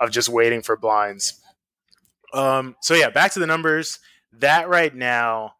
of 0.00 0.10
just 0.10 0.28
waiting 0.28 0.62
for 0.62 0.76
blinds. 0.76 1.40
Um, 2.32 2.74
so 2.80 2.94
yeah, 2.94 3.10
back 3.10 3.30
to 3.34 3.38
the 3.38 3.46
numbers. 3.46 4.00
That 4.32 4.68
right 4.68 4.92
now, 4.92 5.54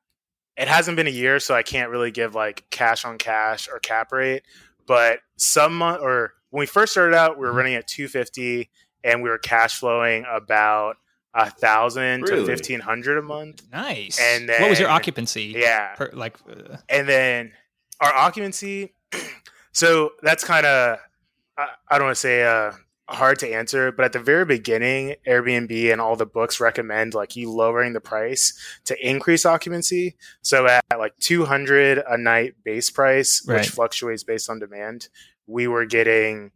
it 0.56 0.66
hasn't 0.66 0.96
been 0.96 1.06
a 1.06 1.10
year, 1.10 1.38
so 1.38 1.54
I 1.54 1.62
can't 1.62 1.90
really 1.90 2.10
give 2.10 2.34
like 2.34 2.64
cash 2.70 3.04
on 3.04 3.18
cash 3.18 3.68
or 3.68 3.78
cap 3.78 4.10
rate. 4.10 4.42
But 4.84 5.20
some 5.36 5.78
month 5.78 6.02
or 6.02 6.32
when 6.50 6.58
we 6.60 6.66
first 6.66 6.92
started 6.92 7.16
out, 7.16 7.36
we 7.36 7.46
were 7.46 7.52
running 7.52 7.74
at 7.74 7.88
250, 7.88 8.70
and 9.04 9.22
we 9.22 9.28
were 9.28 9.38
cash 9.38 9.78
flowing 9.78 10.24
about 10.28 10.96
a 11.34 11.50
thousand 11.50 12.22
Really? 12.22 12.40
to 12.40 12.46
fifteen 12.46 12.80
hundred 12.80 13.18
a 13.18 13.22
month. 13.22 13.62
Nice. 13.72 14.18
And 14.20 14.48
what 14.48 14.70
was 14.70 14.80
your 14.80 14.88
occupancy? 14.88 15.54
Yeah, 15.56 15.94
Per, 15.94 16.10
like, 16.12 16.36
uh, 16.48 16.78
and 16.88 17.08
then 17.08 17.52
our 18.00 18.12
occupancy. 18.14 18.94
so 19.72 20.10
that's 20.22 20.44
kind 20.44 20.66
of 20.66 20.98
I, 21.58 21.68
I 21.90 21.98
don't 21.98 22.06
want 22.06 22.16
to 22.16 22.20
say 22.20 22.42
uh, 22.44 22.72
hard 23.08 23.38
to 23.40 23.52
answer, 23.52 23.92
but 23.92 24.04
at 24.04 24.12
the 24.12 24.18
very 24.20 24.44
beginning, 24.44 25.16
Airbnb 25.26 25.92
and 25.92 26.00
all 26.00 26.16
the 26.16 26.26
books 26.26 26.58
recommend 26.60 27.14
like 27.14 27.36
you 27.36 27.50
lowering 27.50 27.92
the 27.92 28.00
price 28.00 28.56
to 28.84 28.96
increase 29.08 29.44
occupancy. 29.44 30.16
So 30.42 30.66
at 30.66 30.82
like 30.98 31.16
two 31.18 31.44
hundred 31.44 32.02
a 32.08 32.16
night 32.16 32.54
base 32.64 32.90
price, 32.90 33.44
Right. 33.46 33.58
which 33.60 33.70
fluctuates 33.70 34.22
based 34.24 34.48
on 34.48 34.58
demand, 34.60 35.08
we 35.46 35.66
were 35.66 35.84
getting. 35.84 36.52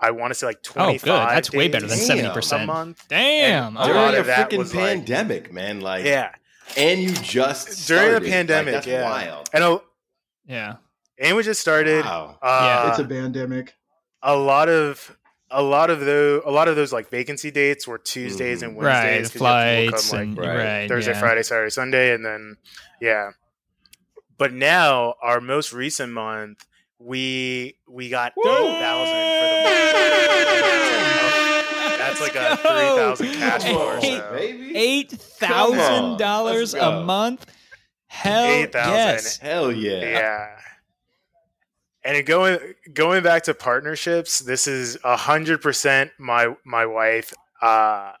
I 0.00 0.10
want 0.12 0.30
to 0.30 0.34
say 0.34 0.46
like 0.46 0.58
Oh, 0.70 0.72
twenty 0.74 0.98
good. 0.98 1.06
That's 1.08 1.52
way 1.52 1.68
better 1.68 1.86
than 1.86 1.98
70%. 1.98 2.62
a 2.62 2.66
month. 2.66 3.04
damn. 3.08 3.76
And 3.76 3.78
all 3.78 3.84
a 4.08 4.12
During 4.12 4.14
a 4.20 4.24
freaking 4.24 4.58
was, 4.58 4.74
like- 4.74 4.84
pandemic, 4.84 5.52
man. 5.52 5.80
Like, 5.80 6.04
Yeah, 6.04 6.30
and 6.76 7.00
you 7.00 7.10
just 7.12 7.88
During 7.88 8.02
the 8.02 8.10
started. 8.10 8.22
Like, 8.22 8.32
pandemic, 8.32 8.74
that's 8.74 8.86
yeah. 8.86 9.02
wild. 9.02 9.50
and 9.52 9.64
a, 9.64 9.80
yeah. 10.46 10.76
and 11.18 11.36
we 11.36 11.42
just 11.42 11.60
started. 11.60 12.04
Wow. 12.04 12.38
Uh, 12.40 12.88
it's 12.90 12.98
a 13.00 13.04
pandemic. 13.04 13.74
a 14.22 14.36
lot 14.36 14.68
of 14.68 15.16
a 15.50 15.62
lot 15.62 15.88
of 15.90 16.00
those 16.00 16.42
a 16.44 16.50
lot 16.50 16.68
of 16.68 16.76
those 16.76 16.92
like 16.92 17.08
vacancy 17.08 17.50
dates 17.50 17.88
were 17.88 17.96
Tuesdays 17.98 18.62
and 18.62 18.76
Mhm. 18.76 18.82
Right. 18.82 19.04
Wednesdays. 19.12 19.32
The 19.32 19.38
'cause 19.38 19.42
you 19.42 19.46
have 19.48 19.76
people 19.78 19.90
flights 19.98 20.10
come, 20.10 20.20
and, 20.20 20.38
Right. 20.38 20.56
right. 20.80 20.88
Thursday, 20.88 21.12
yeah. 21.12 21.20
Friday, 21.20 21.42
Saturday, 21.42 21.70
Sunday, 21.70 22.12
and 22.14 22.24
then 22.24 22.56
yeah. 23.00 23.30
But 24.36 24.52
now 24.52 25.14
our 25.22 25.40
most 25.40 25.72
recent 25.72 26.12
month, 26.12 26.66
we 26.98 27.76
we 27.88 28.08
got 28.08 28.32
eight 28.36 28.42
thousand 28.44 29.14
for 29.54 30.44
the 30.44 30.60
month. 30.62 31.98
That's 31.98 32.20
like 32.20 32.34
a 32.36 32.56
three 32.56 32.96
thousand 32.96 33.32
cash 33.34 33.64
flow 33.64 33.98
Eight- 34.02 34.76
Eight 34.76 35.10
thousand 35.12 36.18
dollars 36.18 36.74
a 36.74 37.02
month. 37.04 37.46
Hell 38.06 38.44
Eight 38.44 38.72
thousand. 38.72 38.94
yes. 38.94 39.36
Hell 39.38 39.70
yeah. 39.72 40.00
Yeah. 40.00 40.48
And 42.04 42.24
going 42.26 42.58
going 42.94 43.22
back 43.22 43.42
to 43.44 43.54
partnerships, 43.54 44.38
this 44.40 44.66
is 44.66 44.96
a 45.04 45.16
hundred 45.16 45.60
percent 45.60 46.10
my 46.18 46.54
my 46.64 46.86
wife. 46.86 47.32
Uh, 47.60 48.12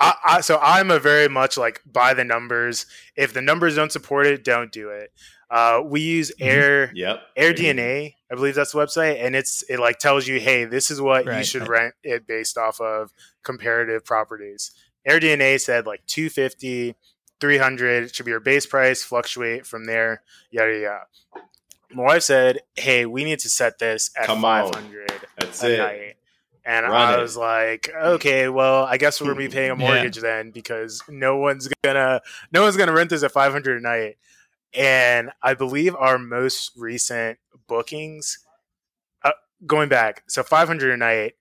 I, 0.00 0.14
I 0.24 0.40
so 0.40 0.58
I'm 0.62 0.90
a 0.90 0.98
very 0.98 1.28
much 1.28 1.56
like 1.58 1.82
by 1.84 2.14
the 2.14 2.24
numbers. 2.24 2.86
If 3.16 3.32
the 3.34 3.42
numbers 3.42 3.76
don't 3.76 3.92
support 3.92 4.26
it, 4.26 4.44
don't 4.44 4.72
do 4.72 4.88
it. 4.90 5.12
Uh, 5.50 5.82
we 5.84 6.00
use 6.00 6.32
Air 6.40 6.90
Yep. 6.94 7.20
Air 7.36 7.52
DNA, 7.52 8.14
I 8.34 8.36
believe 8.36 8.56
that's 8.56 8.72
the 8.72 8.78
website, 8.78 9.22
and 9.24 9.36
it's 9.36 9.62
it 9.68 9.78
like 9.78 9.98
tells 10.00 10.26
you, 10.26 10.40
hey, 10.40 10.64
this 10.64 10.90
is 10.90 11.00
what 11.00 11.24
you 11.24 11.44
should 11.44 11.62
right. 11.62 11.70
rent 11.82 11.94
it 12.02 12.26
based 12.26 12.58
off 12.58 12.80
of 12.80 13.12
comparative 13.44 14.04
properties. 14.04 14.72
Air 15.06 15.20
DNA 15.20 15.60
said 15.60 15.86
like 15.86 16.04
250, 16.06 16.96
300 17.40 18.14
should 18.14 18.26
be 18.26 18.30
your 18.30 18.40
base 18.40 18.66
price, 18.66 19.04
fluctuate 19.04 19.66
from 19.66 19.84
there, 19.84 20.22
yada 20.50 20.78
yada. 20.80 21.04
My 21.92 22.02
wife 22.02 22.22
said, 22.24 22.58
hey, 22.74 23.06
we 23.06 23.22
need 23.22 23.38
to 23.40 23.48
set 23.48 23.78
this 23.78 24.10
at 24.18 24.26
Come 24.26 24.44
on. 24.44 24.72
500 24.72 25.12
That's 25.38 25.62
a 25.62 25.74
it. 25.74 25.78
night. 25.78 26.14
And 26.64 26.86
Run 26.88 26.92
I 27.14 27.14
it. 27.18 27.20
was 27.20 27.36
like, 27.36 27.90
okay, 27.94 28.48
well, 28.48 28.84
I 28.84 28.96
guess 28.96 29.20
we're 29.20 29.28
gonna 29.28 29.38
be 29.38 29.48
paying 29.48 29.70
a 29.70 29.74
Yeah. 29.78 29.86
mortgage 29.86 30.16
then 30.16 30.50
because 30.50 31.02
no 31.08 31.36
one's 31.36 31.68
gonna 31.84 32.20
no 32.50 32.62
one's 32.62 32.76
gonna 32.76 32.92
rent 32.92 33.10
this 33.10 33.22
at 33.22 33.30
five 33.30 33.52
hundred 33.52 33.78
a 33.78 33.82
night. 33.82 34.16
And 34.74 35.30
I 35.42 35.54
believe 35.54 35.94
our 35.96 36.18
most 36.18 36.72
recent 36.76 37.38
bookings, 37.68 38.38
uh, 39.24 39.32
going 39.66 39.88
back, 39.88 40.24
so 40.28 40.42
five 40.42 40.68
hundred 40.68 40.92
a 40.92 40.96
night, 40.96 41.34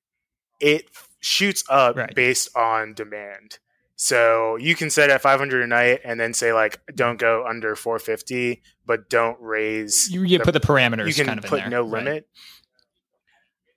it 0.60 0.86
shoots 1.20 1.64
up 1.70 1.96
Right. 1.98 2.14
based 2.16 2.56
on 2.56 2.94
demand. 2.94 3.60
So 3.96 4.56
you 4.58 4.76
can 4.76 4.90
set 4.90 5.10
at 5.10 5.22
500 5.22 5.64
a 5.64 5.68
night 5.68 6.02
and 6.04 6.20
then 6.20 6.34
say 6.34 6.52
like, 6.52 6.82
don't 6.94 7.18
go 7.18 7.46
under 7.48 7.76
450, 7.76 8.62
but 8.86 9.10
don't 9.10 9.38
raise 9.40 10.10
You, 10.12 10.24
you 10.24 10.40
the- 10.40 10.44
put 10.44 10.54
the 10.54 10.60
parameters 10.60 11.08
you 11.08 11.14
can 11.14 11.28
kind 11.28 11.38
of 11.40 11.46
in 11.46 11.50
put 11.50 11.60
there. 11.62 11.70
no 11.70 11.84
Right. 11.84 12.04
limit. 12.04 12.28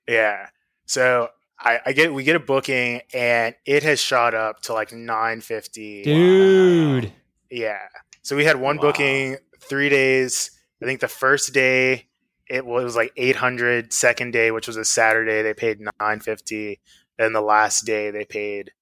Yeah. 0.08 0.48
So 0.86 1.28
I, 1.58 1.80
I 1.86 1.92
get 1.92 2.12
we 2.12 2.24
get 2.24 2.36
a 2.36 2.40
booking 2.40 3.02
and 3.14 3.54
it 3.64 3.82
has 3.82 4.00
shot 4.00 4.34
up 4.34 4.62
to 4.62 4.72
like 4.72 4.92
nine 4.92 5.40
fifty. 5.40 6.02
Dude. 6.02 7.12
Yeah. 7.50 7.78
So 8.22 8.36
we 8.36 8.44
had 8.44 8.56
one 8.60 8.76
Wow. 8.76 8.82
booking 8.82 9.36
three 9.60 9.88
days. 9.88 10.50
I 10.82 10.86
think 10.86 11.00
the 11.00 11.08
first 11.08 11.52
day 11.54 12.06
it 12.48 12.64
was, 12.64 12.82
it 12.82 12.84
was 12.84 12.96
like 12.96 13.12
800. 13.16 13.92
Second 13.92 14.32
day, 14.32 14.50
which 14.50 14.66
was 14.66 14.76
a 14.76 14.84
Saturday, 14.84 15.42
they 15.42 15.54
paid 15.54 15.80
nine 16.00 16.20
fifty. 16.20 16.80
Then 17.18 17.32
the 17.32 17.40
last 17.40 17.86
day 17.86 18.10
they 18.10 18.24
paid 18.24 18.72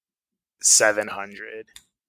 seven 0.61 1.09
hundred. 1.09 1.67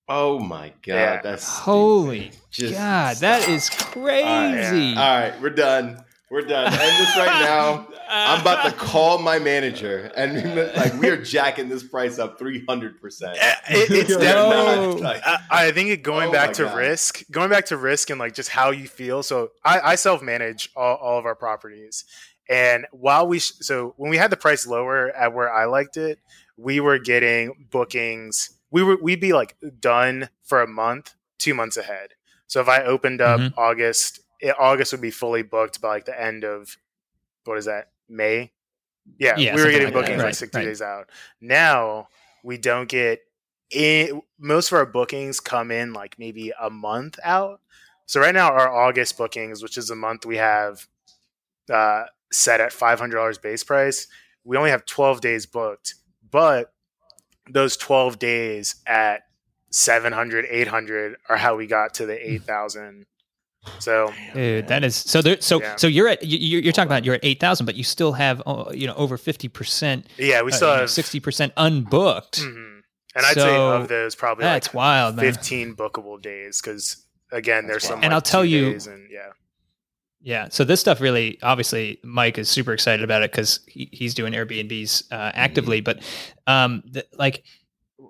Oh 0.07 0.39
my 0.39 0.69
god. 0.85 0.93
Yeah. 0.93 1.21
That's 1.21 1.47
Holy 1.59 2.31
Just 2.51 2.73
God, 2.75 3.17
that 3.17 3.41
stop. 3.41 3.51
is 3.51 3.69
crazy. 3.69 4.95
All 4.95 5.19
right, 5.19 5.33
we're 5.41 5.49
done. 5.49 6.03
We're 6.31 6.41
done. 6.41 6.65
End 6.73 6.73
this 6.81 7.15
right 7.17 7.39
now. 7.45 7.87
I'm 8.09 8.41
about 8.41 8.65
to 8.69 8.75
call 8.75 9.19
my 9.19 9.37
manager, 9.39 10.11
and 10.17 10.55
like 10.75 10.93
we 10.99 11.09
are 11.09 11.21
jacking 11.21 11.69
this 11.69 11.83
price 11.83 12.17
up 12.17 12.39
300. 12.39 12.99
percent 12.99 13.37
Eh, 13.39 13.55
it's 13.69 14.09
No. 14.09 14.19
definitely. 14.19 15.05
I, 15.05 15.39
I 15.51 15.71
think 15.71 15.89
it 15.89 16.01
going 16.03 16.29
Oh 16.29 16.31
back 16.31 16.53
to 16.53 16.63
God. 16.63 16.75
risk, 16.77 17.23
going 17.31 17.49
back 17.49 17.65
to 17.67 17.77
risk 17.77 18.09
and 18.09 18.19
like 18.19 18.33
just 18.33 18.49
how 18.49 18.71
you 18.71 18.87
feel. 18.87 19.21
So 19.23 19.51
I, 19.63 19.79
I 19.91 19.95
self 19.95 20.21
manage 20.23 20.69
all, 20.75 20.95
all 20.95 21.19
of 21.19 21.25
our 21.25 21.35
properties, 21.35 22.05
and 22.49 22.85
while 22.91 23.27
we 23.27 23.37
so 23.39 23.93
when 23.97 24.09
we 24.09 24.17
had 24.17 24.31
the 24.31 24.37
price 24.37 24.65
lower 24.65 25.11
at 25.11 25.33
where 25.33 25.51
I 25.53 25.65
liked 25.65 25.95
it, 25.95 26.19
we 26.57 26.79
were 26.79 26.97
getting 26.97 27.67
bookings. 27.71 28.49
We 28.71 28.81
were 28.83 28.97
we'd 28.99 29.21
be 29.21 29.33
like 29.33 29.55
done 29.79 30.29
for 30.43 30.61
a 30.61 30.67
month, 30.67 31.13
two 31.37 31.53
months 31.53 31.77
ahead. 31.77 32.09
So 32.47 32.61
if 32.61 32.67
I 32.69 32.83
opened 32.83 33.21
up 33.21 33.39
Mhm. 33.39 33.53
August, 33.57 34.21
it, 34.39 34.55
August 34.59 34.91
would 34.91 35.01
be 35.01 35.11
fully 35.11 35.43
booked 35.43 35.81
by 35.81 35.89
like 35.89 36.05
the 36.05 36.19
end 36.19 36.43
of 36.43 36.77
what 37.45 37.57
is 37.57 37.65
that 37.65 37.89
May? 38.09 38.51
Yeah, 39.19 39.35
Yeah, 39.37 39.55
we 39.55 39.63
were 39.63 39.71
getting 39.71 39.87
like 39.87 39.93
that. 39.93 40.01
bookings 40.01 40.23
like 40.23 40.35
60 40.35 40.57
right. 40.57 40.65
days 40.65 40.81
out. 40.81 41.09
Now 41.41 42.07
we 42.43 42.57
don't 42.57 42.89
get 42.89 43.21
it. 43.71 44.11
Most 44.39 44.71
of 44.71 44.77
our 44.77 44.85
bookings 44.85 45.39
come 45.39 45.71
in 45.71 45.93
like 45.93 46.17
maybe 46.17 46.51
a 46.59 46.69
month 46.69 47.19
out. 47.23 47.61
So 48.07 48.19
right 48.19 48.33
now 48.33 48.51
our 48.51 48.69
August 48.71 49.17
bookings, 49.17 49.63
which 49.63 49.77
is 49.77 49.89
a 49.89 49.95
month 49.95 50.25
we 50.25 50.37
have 50.37 50.87
uh, 51.71 52.05
set 52.31 52.61
at 52.61 52.71
five 52.73 52.99
hundred 52.99 53.15
dollars 53.17 53.37
base 53.37 53.63
price, 53.63 54.07
we 54.43 54.57
only 54.57 54.69
have 54.69 54.85
twelve 54.85 55.21
days 55.21 55.45
booked, 55.45 55.95
but 56.29 56.73
those 57.49 57.77
twelve 57.77 58.19
days 58.19 58.75
at 58.87 59.21
700 59.71 60.45
800 60.49 61.17
are 61.27 61.35
how 61.35 61.55
we 61.57 61.67
got 61.67 61.93
to 61.95 62.05
the 62.05 62.31
8000 62.31 63.05
so 63.79 64.13
Dude, 64.33 64.67
that 64.67 64.83
is 64.83 64.95
so. 64.95 65.21
There, 65.21 65.39
so 65.41 65.59
Yeah. 65.61 65.75
so 65.75 65.87
you're 65.87 66.07
at 66.07 66.23
you- 66.23 66.59
you're 66.59 66.73
talking 66.73 66.87
about 66.87 67.05
you're 67.05 67.15
at 67.15 67.23
eight 67.25 67.39
thousand, 67.39 67.65
but 67.65 67.75
you 67.75 67.83
still 67.83 68.13
have 68.13 68.41
uh, 68.45 68.71
you 68.73 68.87
know 68.87 68.93
over 68.95 69.17
fifty 69.17 69.47
percent, 69.47 70.07
yeah 70.17 70.41
we 70.41 70.51
still 70.51 70.73
have 70.73 70.89
sixty 70.89 71.19
percent 71.19 71.53
unbooked. 71.55 72.39
Mhm. 72.41 72.81
and 73.15 73.25
i'd 73.25 73.33
say 73.33 73.41
So, 73.41 73.71
of 73.71 73.87
those 73.87 74.13
probably 74.15 74.43
That's 74.43 74.67
like 74.67 74.73
wild, 74.73 75.15
man. 75.15 75.25
15 75.25 75.75
bookable 75.75 76.21
days 76.21 76.61
because 76.61 77.05
again 77.31 77.65
there's 77.67 77.83
That's 77.83 77.87
some. 77.87 77.95
And 78.03 78.05
like, 78.05 78.11
I'll 78.13 78.21
tell 78.21 78.43
you- 78.45 78.67
and 78.87 79.09
yeah 79.11 79.29
Yeah. 80.21 80.47
So 80.49 80.63
this 80.63 80.79
stuff 80.81 80.99
really, 81.01 81.37
obviously, 81.43 81.99
Mike 82.03 82.37
is 82.39 82.49
super 82.49 82.73
excited 82.73 83.03
about 83.03 83.21
it 83.21 83.31
because 83.31 83.59
he, 83.67 83.89
he's 83.91 84.13
doing 84.15 84.33
Airbnbs 84.33 85.11
uh, 85.11 85.31
actively. 85.35 85.81
But 85.81 85.99
um, 86.47 86.81
the, 86.91 87.05
like, 87.13 87.43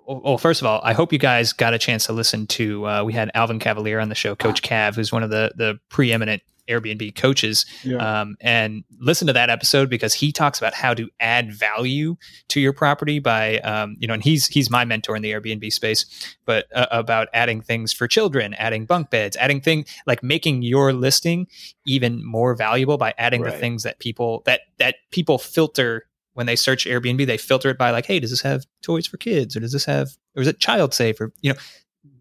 well, 0.06 0.38
first 0.38 0.60
of 0.60 0.66
all, 0.66 0.80
I 0.82 0.92
hope 0.92 1.12
you 1.12 1.18
guys 1.18 1.52
got 1.52 1.74
a 1.74 1.78
chance 1.78 2.06
to 2.06 2.12
listen 2.12 2.46
to. 2.48 2.86
Uh, 2.86 3.04
we 3.04 3.12
had 3.12 3.30
Alvin 3.34 3.58
Cavalier 3.58 3.98
on 4.00 4.08
the 4.08 4.14
show, 4.14 4.34
Coach 4.34 4.62
Cav, 4.62 4.94
who's 4.96 5.12
one 5.12 5.22
of 5.22 5.30
the 5.30 5.52
the 5.56 5.78
preeminent 5.88 6.42
Airbnb 6.68 7.14
coaches, 7.14 7.64
Yeah. 7.84 8.22
um, 8.22 8.36
and 8.40 8.82
listen 8.98 9.28
to 9.28 9.32
that 9.34 9.50
episode 9.50 9.88
because 9.88 10.14
he 10.14 10.32
talks 10.32 10.58
about 10.58 10.74
how 10.74 10.94
to 10.94 11.08
add 11.20 11.52
value 11.52 12.16
to 12.48 12.60
your 12.60 12.72
property 12.72 13.20
by, 13.20 13.58
um, 13.60 13.94
you 14.00 14.08
know, 14.08 14.14
and 14.14 14.24
he's 14.24 14.48
he's 14.48 14.68
my 14.68 14.84
mentor 14.84 15.14
in 15.14 15.22
the 15.22 15.30
Airbnb 15.30 15.72
space, 15.72 16.04
but 16.44 16.66
uh, 16.74 16.86
about 16.90 17.28
adding 17.32 17.60
things 17.60 17.92
for 17.92 18.08
children, 18.08 18.52
adding 18.54 18.84
bunk 18.84 19.10
beds, 19.10 19.36
adding 19.36 19.60
thing 19.60 19.84
like 20.08 20.24
making 20.24 20.62
your 20.62 20.92
listing 20.92 21.46
even 21.86 22.24
more 22.26 22.56
valuable 22.56 22.98
by 22.98 23.14
adding 23.16 23.42
the 23.42 23.52
things 23.52 23.84
that 23.84 24.00
people 24.00 24.42
that 24.44 24.62
that 24.78 24.96
people 25.12 25.38
filter 25.38 26.06
when 26.36 26.46
they 26.46 26.56
search 26.56 26.86
Airbnb. 26.86 27.26
They 27.26 27.36
filter 27.38 27.70
it 27.70 27.78
by 27.78 27.90
like, 27.90 28.06
hey, 28.06 28.20
does 28.20 28.30
this 28.30 28.42
have 28.42 28.64
toys 28.82 29.06
for 29.06 29.16
kids, 29.16 29.56
or 29.56 29.60
does 29.60 29.72
this 29.72 29.84
have, 29.86 30.08
or 30.36 30.42
is 30.42 30.48
it 30.48 30.60
child 30.60 30.94
safe, 30.94 31.20
or 31.20 31.32
you 31.40 31.52
know. 31.52 31.58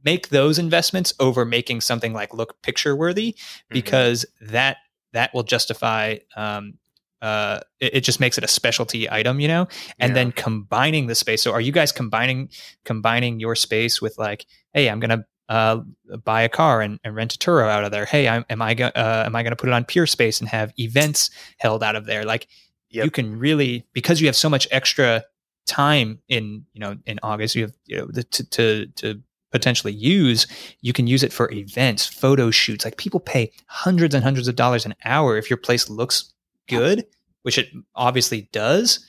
Make 0.03 0.30
those 0.30 0.59
investments 0.59 1.13
over 1.20 1.45
making 1.45 1.82
something 1.82 2.13
like 2.13 2.32
look 2.34 2.61
picture 2.61 2.95
worthy 2.95 3.32
Mm-hmm. 3.34 3.74
because 3.74 4.24
that 4.41 4.78
that 5.13 5.34
will 5.34 5.41
justify 5.43 6.18
um 6.36 6.76
uh 7.24 7.59
it, 7.80 7.95
it 7.95 8.01
just 8.01 8.20
makes 8.20 8.38
it 8.38 8.43
a 8.43 8.47
specialty 8.47 9.09
item 9.09 9.39
you 9.39 9.47
know 9.47 9.68
and 9.99 10.11
Yeah. 10.11 10.13
then 10.16 10.32
combining 10.32 11.07
the 11.07 11.16
space 11.16 11.41
so 11.41 11.51
are 11.53 11.61
you 11.61 11.72
guys 11.72 11.91
combining 11.91 12.49
combining 12.84 13.39
your 13.39 13.55
space 13.55 13.99
with 14.01 14.18
like 14.20 14.45
hey 14.74 14.89
i'm 14.89 14.99
gonna 14.99 15.26
uh, 15.49 15.82
buy 16.24 16.41
a 16.41 16.49
car 16.49 16.82
and, 16.82 16.99
and 17.03 17.16
rent 17.16 17.36
a 17.36 17.38
Turo 17.38 17.70
out 17.70 17.84
of 17.84 17.91
there. 17.91 18.05
Hey, 18.05 18.28
I'm, 18.28 18.43
am 18.49 18.63
I 18.63 18.74
go, 18.74 18.88
uh, 18.88 19.24
am 19.28 19.36
I 19.36 19.43
going 19.43 19.51
to 19.51 19.55
put 19.55 19.70
it 19.70 19.74
on 19.74 19.86
Peerspace 19.86 20.39
and 20.39 20.49
have 20.49 20.74
events 20.80 21.30
held 21.59 21.84
out 21.84 21.95
of 21.95 22.07
there? 22.07 22.26
Like 22.26 22.47
Yep. 22.95 23.05
you 23.05 23.11
can 23.11 23.37
really 23.37 23.85
because 23.91 24.21
you 24.21 24.27
have 24.27 24.37
so 24.37 24.49
much 24.49 24.69
extra 24.71 25.25
time 25.67 26.19
in 26.29 26.65
you 26.73 26.79
know 26.79 26.95
in 27.05 27.19
August, 27.21 27.55
you 27.55 27.63
have 27.63 27.73
you 27.85 27.97
know 27.97 28.07
the, 28.07 28.23
to 28.23 28.49
to 28.51 28.85
to 28.95 29.21
potentially 29.51 29.91
use, 29.91 30.47
you 30.81 30.93
can 30.93 31.05
use 31.05 31.21
it 31.21 31.33
for 31.33 31.51
events, 31.51 32.05
photo 32.05 32.51
shoots. 32.51 32.85
Like 32.85 32.97
people 32.97 33.19
pay 33.19 33.51
hundreds 33.67 34.15
and 34.15 34.23
hundreds 34.23 34.47
of 34.47 34.55
dollars 34.55 34.85
an 34.85 34.95
hour 35.03 35.37
if 35.37 35.49
your 35.49 35.57
place 35.57 35.89
looks 35.89 36.33
good, 36.69 37.05
which 37.43 37.57
it 37.57 37.69
obviously 37.95 38.49
does. 38.53 39.05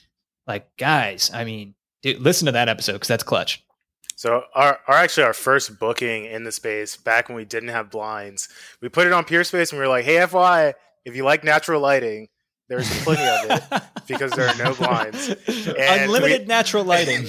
Like 0.49 0.69
guys, 0.79 1.31
I 1.33 1.45
mean, 1.45 1.75
dude, 2.03 2.21
listen 2.21 2.47
to 2.47 2.53
that 2.53 2.69
episode 2.69 2.95
because 2.95 3.09
that's 3.09 3.23
clutch. 3.25 3.65
So 4.17 4.45
our, 4.55 4.81
our 4.89 4.97
actually 4.97 5.25
our 5.25 5.33
first 5.33 5.79
booking 5.79 6.25
in 6.25 6.43
the 6.43 6.53
space 6.53 6.97
back 6.97 7.29
when 7.29 7.37
we 7.37 7.45
didn't 7.45 7.69
have 7.69 7.91
blinds, 7.91 8.49
we 8.81 8.89
put 8.89 9.07
it 9.07 9.13
on 9.13 9.25
Peerspace 9.25 9.71
and 9.71 9.79
we 9.79 9.87
were 9.87 9.93
like, 9.93 10.05
"Hey, 10.05 10.25
FY, 10.27 10.75
if 11.05 11.15
you 11.15 11.25
like 11.25 11.45
natural 11.45 11.81
lighting, 11.81 12.29
there's 12.69 13.03
plenty 13.03 13.23
of 13.23 13.59
it 13.73 13.83
because 14.09 14.33
there 14.33 14.49
are 14.49 14.57
no 14.57 14.75
blinds. 14.75 15.29
And 15.29 16.03
Unlimited 16.03 16.43
we, 16.43 16.47
natural 16.47 16.85
lighting. 16.85 17.27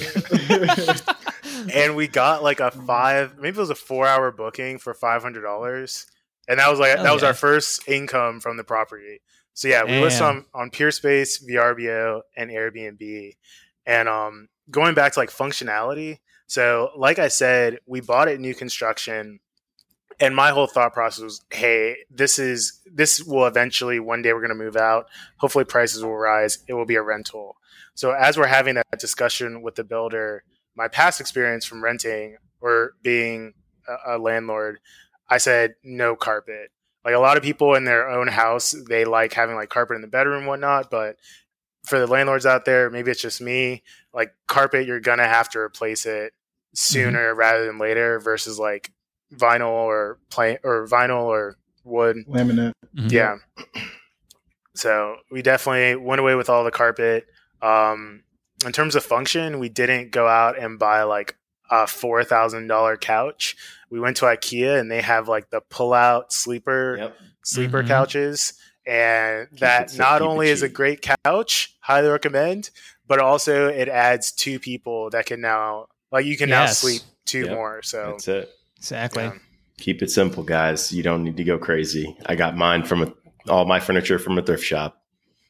and 1.74 1.96
we 1.96 2.08
got 2.08 2.44
like 2.44 2.60
a 2.60 2.72
five, 2.72 3.38
maybe 3.38 3.58
it 3.58 3.60
was 3.60 3.70
a 3.70 3.76
four 3.76 4.08
hour 4.08 4.32
booking 4.32 4.80
for 4.80 4.94
five 4.94 5.22
hundred 5.22 5.42
dollars, 5.42 6.08
and 6.48 6.60
that 6.60 6.70
was 6.70 6.80
like 6.80 6.96
that 6.96 7.14
was 7.14 7.24
our 7.24 7.34
first 7.34 7.88
income 7.88 8.40
from 8.40 8.58
the 8.58 8.64
property. 8.64 9.22
So 9.54 9.68
yeah, 9.68 9.84
we 9.84 9.92
Damn. 9.92 10.02
list 10.04 10.22
on 10.22 10.46
on 10.54 10.70
Peerspace, 10.72 11.44
VRBO, 11.48 12.22
and 12.36 12.50
Airbnb, 12.50 13.34
and 13.86 14.10
um, 14.10 14.50
going 14.70 14.96
back 14.96 15.14
to 15.14 15.20
like 15.20 15.30
functionality. 15.30 16.20
So 16.48 16.92
like 16.96 17.20
I 17.20 17.28
said, 17.28 17.80
we 17.86 18.02
bought 18.02 18.28
it 18.28 18.40
new 18.40 18.56
construction 18.56 19.40
and 20.20 20.36
my 20.36 20.50
whole 20.50 20.68
thought 20.68 20.94
process 20.94 21.24
was 21.24 21.46
hey 21.52 21.96
this 22.10 22.40
is 22.40 22.82
this 22.92 23.24
will 23.24 23.46
eventually 23.46 24.00
one 24.00 24.22
day 24.22 24.34
we're 24.34 24.46
going 24.46 24.50
to 24.50 24.56
move 24.56 24.76
out 24.76 25.08
hopefully 25.38 25.66
prices 25.66 26.04
will 26.04 26.18
rise 26.18 26.60
it 26.68 26.74
will 26.74 26.86
be 26.86 26.96
a 26.96 27.02
rental 27.02 27.58
so 27.94 28.12
as 28.12 28.38
we're 28.38 28.48
having 28.48 28.76
that 28.76 29.00
discussion 29.00 29.62
with 29.62 29.76
the 29.76 29.84
builder 29.84 30.44
my 30.76 30.88
past 30.88 31.20
experience 31.20 31.66
from 31.66 31.84
renting 31.84 32.38
or 32.62 32.94
being 33.04 33.54
a, 33.88 34.16
a 34.16 34.18
landlord 34.18 34.80
i 35.30 35.38
said 35.38 35.76
no 35.84 36.16
carpet 36.16 36.72
like 37.06 37.16
a 37.16 37.20
lot 37.20 37.38
of 37.38 37.44
people 37.44 37.76
in 37.76 37.86
their 37.86 38.10
own 38.10 38.28
house 38.28 38.76
they 38.90 39.06
like 39.06 39.34
having 39.34 39.56
like 39.56 39.70
carpet 39.70 39.96
in 39.96 40.02
the 40.02 40.08
bedroom 40.08 40.40
and 40.40 40.48
whatnot 40.48 40.90
but 40.90 41.18
for 41.86 42.00
the 42.00 42.08
landlords 42.08 42.46
out 42.46 42.66
there 42.66 42.90
maybe 42.90 43.12
it's 43.12 43.22
just 43.22 43.42
me 43.42 43.82
like 44.14 44.34
carpet 44.48 44.86
you're 44.86 45.00
gonna 45.00 45.28
have 45.28 45.50
to 45.50 45.60
replace 45.60 46.06
it 46.06 46.34
mm-hmm. 46.34 46.76
sooner 46.76 47.30
mm-hmm. 47.30 47.40
rather 47.40 47.66
than 47.66 47.78
later 47.78 48.20
versus 48.20 48.60
like 48.60 48.92
vinyl 49.34 49.70
or 49.70 50.20
plain 50.30 50.58
or 50.64 50.88
vinyl 50.88 51.24
or 51.24 51.58
wood 51.84 52.18
laminate. 52.28 52.74
Mm-hmm. 52.96 53.08
Yeah. 53.10 53.38
So 54.76 55.18
we 55.32 55.42
definitely 55.42 55.96
went 55.96 56.20
away 56.22 56.36
with 56.36 56.50
all 56.50 56.64
the 56.64 56.72
carpet. 56.72 57.26
Um, 57.62 58.24
in 58.66 58.72
terms 58.72 58.96
of 58.96 59.04
function, 59.04 59.60
we 59.60 59.70
didn't 59.70 60.12
go 60.12 60.28
out 60.28 60.58
and 60.58 60.78
buy 60.80 61.04
like 61.04 61.36
a 61.70 61.88
four 61.88 62.24
thousand 62.24 62.68
dollar 62.68 62.98
couch. 62.98 63.56
We 63.90 64.00
went 64.00 64.18
to 64.18 64.26
IKEA 64.26 64.80
and 64.80 64.92
they 64.92 65.02
have 65.02 65.28
like 65.28 65.50
the 65.50 65.62
pull 65.62 65.94
out 65.94 66.32
sleeper 66.32 66.98
yep. 67.00 67.18
sleeper 67.44 67.80
mm-hmm. 67.80 67.88
couches, 67.88 68.54
and 68.86 69.48
that 69.60 69.98
not 69.98 70.22
only 70.22 70.50
is 70.50 70.62
a 70.62 70.70
great 70.70 71.06
couch, 71.24 71.76
highly 71.80 72.10
recommend, 72.10 72.70
but 73.08 73.20
also 73.20 73.68
it 73.68 73.90
adds 73.90 74.32
two 74.32 74.60
people 74.60 75.10
that 75.12 75.26
can 75.26 75.42
now 75.42 75.88
like 76.12 76.26
you 76.26 76.38
can 76.38 76.50
yes. 76.50 76.84
now 76.84 76.90
sleep 76.90 77.02
two 77.26 77.46
yep. 77.46 77.56
more. 77.56 77.82
So 77.82 78.12
that's 78.12 78.28
it. 78.28 78.50
Exactly. 78.78 79.24
Yeah. 79.24 79.34
Keep 79.80 80.02
it 80.02 80.10
simple, 80.10 80.44
guys. 80.44 80.92
You 80.92 81.04
don't 81.04 81.24
need 81.24 81.38
to 81.38 81.44
go 81.44 81.58
crazy. 81.58 82.18
I 82.26 82.36
got 82.36 82.58
mine 82.58 82.84
from 82.84 83.04
a, 83.04 83.14
all 83.48 83.66
my 83.66 83.80
furniture 83.80 84.18
from 84.18 84.38
a 84.38 84.42
thrift 84.42 84.64
shop, 84.64 85.04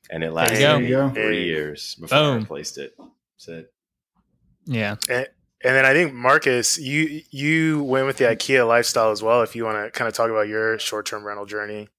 and 0.09 0.23
it 0.23 0.31
lasted 0.31 0.79
me 0.79 1.13
three 1.13 1.45
years 1.45 1.95
before 1.95 2.17
Boom. 2.17 2.33
I 2.33 2.37
replaced 2.37 2.77
it. 2.77 2.93
That's 2.97 3.47
it. 3.47 3.73
Yeah. 4.65 4.95
And, 5.09 5.27
and 5.63 5.75
then 5.75 5.85
I 5.85 5.93
think 5.93 6.13
Marcus, 6.13 6.77
you 6.77 7.21
you 7.31 7.83
went 7.83 8.05
with 8.05 8.17
the 8.17 8.25
IKEA 8.25 8.67
lifestyle 8.67 9.11
as 9.11 9.23
well. 9.23 9.41
If 9.41 9.55
you 9.55 9.65
want 9.65 9.85
to 9.85 9.97
kind 9.97 10.07
of 10.07 10.13
talk 10.13 10.29
about 10.29 10.47
your 10.47 10.77
short 10.77 11.05
term 11.05 11.25
rental 11.25 11.45
journey. 11.45 11.89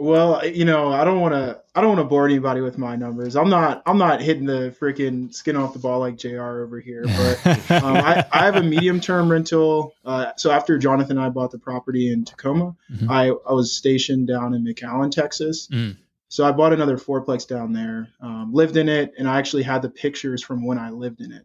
Well, 0.00 0.46
you 0.46 0.64
know, 0.64 0.92
I 0.92 1.04
don't 1.04 1.20
want 1.20 1.34
to. 1.34 1.60
I 1.74 1.80
don't 1.80 1.96
want 1.96 2.00
to 2.00 2.04
bore 2.04 2.24
anybody 2.24 2.60
with 2.60 2.78
my 2.78 2.94
numbers. 2.94 3.34
I'm 3.34 3.50
not. 3.50 3.82
I'm 3.84 3.98
not 3.98 4.20
hitting 4.20 4.46
the 4.46 4.74
freaking 4.80 5.34
skin 5.34 5.56
off 5.56 5.72
the 5.72 5.80
ball 5.80 5.98
like 5.98 6.16
Jr. 6.16 6.60
over 6.60 6.78
here. 6.78 7.04
But 7.04 7.46
um, 7.70 7.96
I, 7.96 8.24
I, 8.30 8.44
have 8.44 8.54
a 8.54 8.62
medium 8.62 9.00
term 9.00 9.28
rental. 9.28 9.94
Uh, 10.04 10.32
so 10.36 10.52
after 10.52 10.78
Jonathan 10.78 11.18
and 11.18 11.26
I 11.26 11.30
bought 11.30 11.50
the 11.50 11.58
property 11.58 12.12
in 12.12 12.24
Tacoma, 12.24 12.76
mm-hmm. 12.88 13.10
I, 13.10 13.30
I 13.30 13.52
was 13.52 13.72
stationed 13.72 14.28
down 14.28 14.54
in 14.54 14.64
McAllen, 14.64 15.10
Texas. 15.10 15.66
Mm. 15.66 15.96
So 16.28 16.44
I 16.44 16.52
bought 16.52 16.72
another 16.72 16.96
fourplex 16.96 17.48
down 17.48 17.72
there. 17.72 18.08
Um, 18.20 18.52
lived 18.52 18.76
in 18.76 18.88
it, 18.88 19.14
and 19.18 19.28
I 19.28 19.38
actually 19.38 19.64
had 19.64 19.82
the 19.82 19.90
pictures 19.90 20.44
from 20.44 20.64
when 20.64 20.78
I 20.78 20.90
lived 20.90 21.20
in 21.20 21.32
it. 21.32 21.44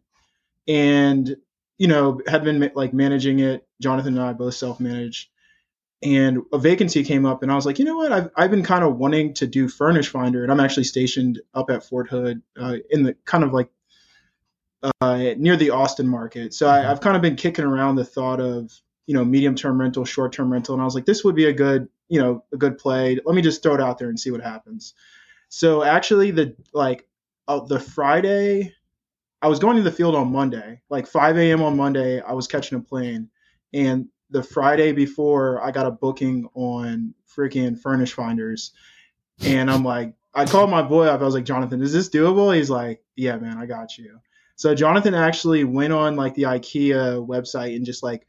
And 0.68 1.36
you 1.80 1.88
know, 1.88 2.22
had 2.28 2.44
been 2.44 2.72
like 2.76 2.94
managing 2.94 3.40
it. 3.40 3.68
Jonathan 3.82 4.16
and 4.16 4.24
I 4.24 4.34
both 4.34 4.54
self 4.54 4.80
managed 4.80 5.30
and 6.04 6.42
a 6.52 6.58
vacancy 6.58 7.04
came 7.04 7.26
up 7.26 7.44
and 7.44 7.52
i 7.52 7.56
was 7.56 7.66
like 7.66 7.80
you 7.80 7.86
know 7.86 7.98
what? 7.98 8.12
I've, 8.12 8.30
I've 8.36 8.52
been 8.52 8.64
kind 8.64 8.84
of 8.84 8.98
wanting 8.98 9.34
to 9.36 9.48
do 9.48 9.68
furnish 9.68 10.10
finder 10.10 10.44
and 10.44 10.52
i'm 10.52 10.60
actually 10.60 10.84
stationed 10.84 11.42
up 11.54 11.70
at 11.70 11.84
fort 11.84 12.10
hood 12.10 12.42
uh, 12.60 12.78
in 12.90 13.04
the 13.04 13.16
kind 13.26 13.44
of 13.44 13.54
like 13.54 13.70
uh, 15.02 15.34
near 15.38 15.56
the 15.56 15.70
austin 15.70 16.08
market. 16.08 16.54
So 16.54 16.70
I, 16.70 16.82
have 16.82 17.00
kind 17.00 17.16
of 17.16 17.22
been 17.22 17.36
kicking 17.36 17.66
around 17.66 17.96
the 17.96 18.06
thought 18.06 18.40
of 18.40 18.72
you 19.06 19.14
know 19.14 19.24
medium 19.24 19.56
term 19.56 19.80
rental 19.80 20.06
short 20.06 20.34
term 20.34 20.52
rental 20.52 20.76
and 20.76 20.82
i 20.82 20.86
was 20.86 20.96
like 20.96 21.06
this 21.06 21.24
would 21.24 21.36
be 21.36 21.46
a 21.46 21.54
good 21.54 21.88
you 22.10 22.20
know 22.20 22.44
a 22.54 22.58
good 22.58 22.78
play. 22.78 23.18
Let 23.26 23.36
me 23.36 23.42
just 23.42 23.64
throw 23.64 23.76
it 23.76 23.82
out 23.82 23.98
there 23.98 24.10
and 24.10 24.20
see 24.20 24.32
what 24.32 24.42
happens. 24.42 24.94
So 25.50 25.84
actually 25.84 26.32
the 26.32 26.56
like 26.74 27.08
uh, 27.48 27.60
the 27.62 27.80
friday 27.80 28.74
i 29.42 29.48
was 29.48 29.60
going 29.60 29.76
to 29.76 29.84
the 29.84 29.92
field 29.92 30.16
on 30.16 30.32
monday 30.32 30.80
like 30.90 31.08
5 31.08 31.38
a.m 31.38 31.62
on 31.62 31.76
monday 31.76 32.22
i 32.22 32.32
was 32.32 32.48
catching 32.48 32.78
a 32.78 32.82
plane 32.82 33.30
and 33.74 34.08
the 34.34 34.44
Friday 34.44 34.92
before 34.92 35.64
I 35.64 35.72
got 35.72 35.86
a 35.86 35.92
booking 35.92 36.50
on 36.56 37.14
freaking 37.38 37.80
Furnish 37.80 38.14
Finders, 38.14 38.72
and 39.42 39.72
I'm 39.72 39.84
like, 39.84 40.16
I 40.34 40.46
called 40.46 40.70
my 40.70 40.82
boy 40.82 41.06
up. 41.06 41.22
I 41.22 41.24
was 41.24 41.36
like, 41.36 41.46
Jonathan, 41.46 41.82
is 41.82 41.94
this 41.94 42.10
doable? 42.10 42.56
He's 42.56 42.70
like, 42.70 43.02
Yeah, 43.16 43.38
man, 43.38 43.58
I 43.58 43.66
got 43.66 43.98
you. 43.98 44.20
So 44.56 44.76
Jonathan 44.76 45.14
actually 45.14 45.64
went 45.64 45.94
on 45.94 46.16
like 46.16 46.36
the 46.36 46.44
IKEA 46.44 47.26
website 47.26 47.76
and 47.76 47.86
just 47.86 48.04
like 48.04 48.28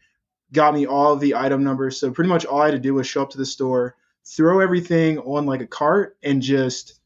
got 0.52 0.74
me 0.74 0.86
all 0.86 1.12
of 1.12 1.20
the 1.20 1.34
item 1.34 1.64
numbers. 1.64 1.98
So 1.98 2.10
pretty 2.10 2.28
much 2.28 2.44
all 2.44 2.60
I 2.60 2.66
had 2.66 2.72
to 2.72 2.78
do 2.78 2.94
was 2.94 3.06
show 3.06 3.22
up 3.22 3.30
to 3.30 3.38
the 3.38 3.46
store, 3.46 3.96
throw 4.24 4.60
everything 4.60 5.18
on 5.18 5.46
like 5.46 5.60
a 5.60 5.66
cart, 5.66 6.16
and 6.22 6.40
just 6.42 7.00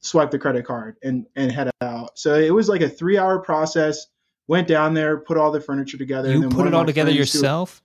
swipe 0.00 0.30
the 0.30 0.38
credit 0.38 0.66
card 0.66 0.96
and 1.02 1.26
and 1.36 1.50
head 1.50 1.70
out. 1.80 2.18
So 2.18 2.34
it 2.34 2.52
was 2.52 2.68
like 2.68 2.80
a 2.80 2.88
three 2.88 3.18
hour 3.18 3.38
process. 3.38 4.06
Went 4.48 4.66
down 4.66 4.92
there, 4.92 5.18
put 5.18 5.38
all 5.38 5.52
the 5.52 5.60
furniture 5.60 5.96
together. 5.96 6.32
You 6.32 6.48
put 6.48 6.66
it 6.66 6.74
all 6.74 6.84
together 6.84 7.12
yourself. 7.12 7.80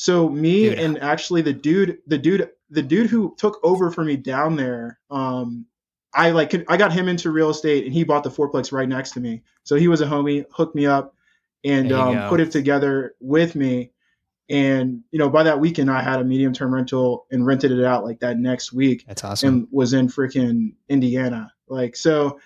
So 0.00 0.30
me 0.30 0.70
dude. 0.70 0.78
and 0.78 0.98
actually 1.02 1.42
the 1.42 1.52
dude, 1.52 1.98
the 2.06 2.16
dude, 2.16 2.48
the 2.70 2.80
dude 2.80 3.10
who 3.10 3.34
took 3.36 3.60
over 3.62 3.90
for 3.90 4.02
me 4.02 4.16
down 4.16 4.56
there, 4.56 4.98
um, 5.10 5.66
I 6.14 6.30
like 6.30 6.54
I 6.70 6.78
got 6.78 6.90
him 6.90 7.06
into 7.06 7.30
real 7.30 7.50
estate 7.50 7.84
and 7.84 7.92
he 7.92 8.02
bought 8.02 8.24
the 8.24 8.30
fourplex 8.30 8.72
right 8.72 8.88
next 8.88 9.10
to 9.10 9.20
me. 9.20 9.42
So 9.62 9.76
he 9.76 9.88
was 9.88 10.00
a 10.00 10.06
homie, 10.06 10.46
hooked 10.50 10.74
me 10.74 10.86
up, 10.86 11.14
and 11.64 11.92
um, 11.92 12.30
put 12.30 12.40
it 12.40 12.50
together 12.50 13.14
with 13.20 13.54
me. 13.54 13.90
And 14.48 15.02
you 15.10 15.18
know, 15.18 15.28
by 15.28 15.42
that 15.42 15.60
weekend, 15.60 15.90
I 15.90 16.00
had 16.00 16.18
a 16.18 16.24
medium 16.24 16.54
term 16.54 16.72
rental 16.72 17.26
and 17.30 17.44
rented 17.44 17.70
it 17.70 17.84
out 17.84 18.02
like 18.02 18.20
that 18.20 18.38
next 18.38 18.72
week. 18.72 19.04
That's 19.06 19.22
awesome. 19.22 19.48
And 19.50 19.68
was 19.70 19.92
in 19.92 20.08
freaking 20.08 20.76
Indiana. 20.88 21.52
Like 21.68 21.94
so, 21.94 22.40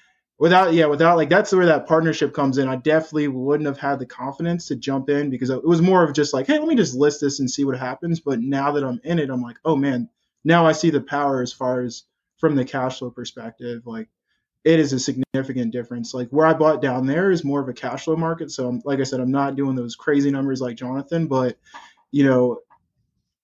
without 0.44 0.74
yeah 0.74 0.84
without 0.84 1.16
like 1.16 1.30
that's 1.30 1.54
where 1.54 1.64
that 1.64 1.86
partnership 1.86 2.34
comes 2.34 2.58
in. 2.58 2.68
I 2.68 2.76
definitely 2.76 3.28
wouldn't 3.28 3.66
have 3.66 3.78
had 3.78 3.98
the 3.98 4.04
confidence 4.04 4.68
to 4.68 4.76
jump 4.76 5.08
in 5.08 5.30
because 5.30 5.48
it 5.48 5.64
was 5.64 5.80
more 5.80 6.04
of 6.04 6.12
just 6.12 6.34
like 6.34 6.46
hey 6.46 6.58
let 6.58 6.68
me 6.68 6.74
just 6.76 6.94
list 6.94 7.22
this 7.22 7.40
and 7.40 7.50
see 7.50 7.64
what 7.64 7.78
happens. 7.78 8.20
But 8.20 8.40
now 8.40 8.72
that 8.72 8.84
i'm 8.84 9.00
in 9.04 9.18
it 9.18 9.30
i'm 9.30 9.40
like 9.40 9.56
oh 9.64 9.74
man 9.74 10.10
now 10.44 10.66
i 10.66 10.72
see 10.72 10.90
the 10.90 11.00
power 11.00 11.40
as 11.40 11.54
far 11.54 11.80
as 11.80 12.02
from 12.36 12.56
the 12.56 12.64
cash 12.66 12.98
flow 12.98 13.08
perspective. 13.08 13.86
Like 13.86 14.08
it 14.64 14.80
is 14.80 14.92
a 14.92 15.00
significant 15.00 15.72
difference. 15.72 16.12
Like 16.12 16.28
where 16.28 16.46
i 16.46 16.52
bought 16.52 16.82
down 16.82 17.06
there 17.06 17.30
is 17.30 17.42
more 17.42 17.62
of 17.62 17.68
a 17.70 17.72
cash 17.72 18.04
flow 18.04 18.16
market. 18.16 18.50
So 18.50 18.68
I'm, 18.68 18.82
like 18.84 19.00
i 19.00 19.04
said 19.04 19.20
i'm 19.20 19.30
not 19.30 19.56
doing 19.56 19.76
those 19.76 19.96
crazy 19.96 20.30
numbers 20.30 20.60
like 20.60 20.76
jonathan 20.76 21.26
but 21.26 21.56
you 22.10 22.26
know 22.26 22.58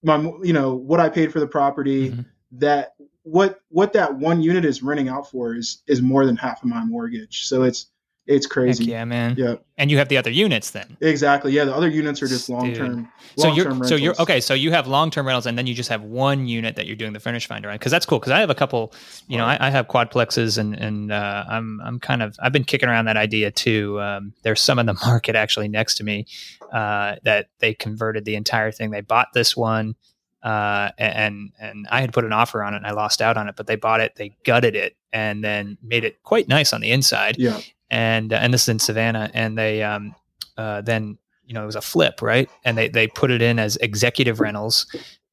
my 0.03 0.17
you 0.43 0.53
know 0.53 0.75
what 0.75 0.99
i 0.99 1.09
paid 1.09 1.33
for 1.33 1.39
the 1.39 1.47
property 1.47 2.11
mm-hmm. 2.11 2.21
that 2.59 2.93
what 3.23 3.61
what 3.69 3.93
that 3.93 4.15
one 4.15 4.41
unit 4.41 4.65
is 4.65 4.81
renting 4.81 5.09
out 5.09 5.29
for 5.29 5.55
is 5.55 5.81
is 5.87 6.01
more 6.01 6.25
than 6.25 6.35
half 6.35 6.63
of 6.63 6.69
my 6.69 6.83
mortgage. 6.83 7.45
So 7.45 7.63
it's 7.63 7.87
it's 8.27 8.45
crazy. 8.45 8.85
Heck 8.85 8.91
yeah, 8.91 9.05
man. 9.05 9.35
Yeah. 9.37 9.55
And 9.77 9.89
you 9.89 9.97
have 9.97 10.07
the 10.07 10.17
other 10.17 10.29
units 10.29 10.71
then. 10.71 10.95
Exactly. 11.01 11.51
Yeah, 11.51 11.65
the 11.65 11.75
other 11.75 11.89
units 11.89 12.21
are 12.21 12.27
just 12.27 12.49
long 12.49 12.71
term. 12.73 13.11
So 13.35 13.51
you're 13.51 13.65
rentals. 13.65 13.89
so 13.89 13.95
you're 13.95 14.13
okay. 14.21 14.39
So 14.39 14.53
you 14.53 14.71
have 14.71 14.87
long 14.87 15.09
term 15.09 15.25
rentals, 15.25 15.47
and 15.47 15.57
then 15.57 15.65
you 15.65 15.73
just 15.73 15.89
have 15.89 16.03
one 16.03 16.47
unit 16.47 16.75
that 16.75 16.85
you're 16.85 16.95
doing 16.95 17.13
the 17.13 17.19
furnish 17.19 17.47
finder 17.47 17.69
on. 17.69 17.75
Because 17.75 17.91
that's 17.91 18.05
cool. 18.05 18.19
Because 18.19 18.31
I 18.31 18.39
have 18.39 18.51
a 18.51 18.55
couple. 18.55 18.93
You 19.27 19.37
know, 19.37 19.45
I, 19.45 19.67
I 19.67 19.69
have 19.71 19.87
quadplexes, 19.87 20.59
and 20.59 20.75
and 20.75 21.11
uh, 21.11 21.45
I'm 21.49 21.81
I'm 21.83 21.99
kind 21.99 22.21
of 22.21 22.37
I've 22.39 22.53
been 22.53 22.63
kicking 22.63 22.89
around 22.89 23.05
that 23.05 23.17
idea 23.17 23.49
too. 23.49 23.99
Um, 23.99 24.33
there's 24.43 24.61
some 24.61 24.77
in 24.77 24.85
the 24.85 24.93
market 25.05 25.35
actually 25.35 25.67
next 25.67 25.95
to 25.95 26.03
me 26.03 26.27
uh, 26.71 27.15
that 27.23 27.47
they 27.59 27.73
converted 27.73 28.25
the 28.25 28.35
entire 28.35 28.71
thing. 28.71 28.91
They 28.91 29.01
bought 29.01 29.29
this 29.33 29.57
one 29.57 29.95
uh, 30.43 30.91
and 30.97 31.51
and 31.59 31.87
I 31.91 32.01
had 32.01 32.13
put 32.13 32.25
an 32.25 32.33
offer 32.33 32.63
on 32.63 32.73
it 32.73 32.77
and 32.77 32.87
I 32.87 32.91
lost 32.91 33.21
out 33.21 33.37
on 33.37 33.47
it, 33.47 33.55
but 33.55 33.67
they 33.67 33.75
bought 33.75 33.99
it, 34.01 34.15
they 34.15 34.35
gutted 34.45 34.75
it, 34.75 34.95
and 35.13 35.43
then 35.43 35.77
made 35.81 36.03
it 36.03 36.21
quite 36.23 36.47
nice 36.47 36.73
on 36.73 36.81
the 36.81 36.91
inside. 36.91 37.37
Yeah. 37.37 37.59
and 37.89 38.31
uh, 38.33 38.37
and 38.37 38.53
this 38.53 38.63
is 38.63 38.69
in 38.69 38.79
Savannah, 38.79 39.29
and 39.33 39.57
they 39.57 39.83
um, 39.83 40.15
uh, 40.57 40.81
then 40.81 41.17
you 41.45 41.53
know 41.53 41.63
it 41.63 41.67
was 41.67 41.75
a 41.75 41.81
flip, 41.81 42.21
right? 42.21 42.49
And 42.65 42.77
they 42.77 42.87
they 42.89 43.07
put 43.07 43.31
it 43.31 43.41
in 43.41 43.59
as 43.59 43.77
executive 43.77 44.39
rentals, 44.39 44.85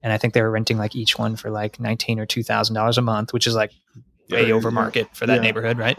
and 0.03 0.13
I 0.13 0.19
think 0.19 0.35
they 0.35 0.43
were 0.43 0.51
renting 0.51 0.79
like 0.79 0.95
each 0.97 1.19
one 1.19 1.37
for 1.37 1.51
like 1.51 1.79
nineteen 1.81 2.19
or 2.19 2.27
two 2.27 2.43
thousand 2.43 2.75
dollars 2.75 2.99
a 2.99 3.03
month, 3.03 3.33
which 3.33 3.47
is 3.47 3.55
like 3.55 3.73
way 4.31 4.49
Yeah, 4.49 4.55
over 4.55 4.69
yeah. 4.69 4.75
market 4.75 5.09
for 5.17 5.27
that 5.27 5.37
Yeah. 5.37 5.41
neighborhood, 5.43 5.79
right? 5.79 5.99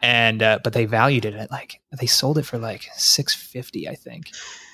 And 0.00 0.42
uh, 0.42 0.58
but 0.64 0.72
they 0.72 0.84
valued 0.84 1.24
it 1.24 1.34
at 1.34 1.50
like 1.50 1.80
they 1.98 2.06
sold 2.06 2.38
it 2.38 2.46
for 2.46 2.56
like 2.58 2.88
six 2.96 3.34
fifty, 3.34 3.88
I 3.88 3.94
think. 3.94 4.30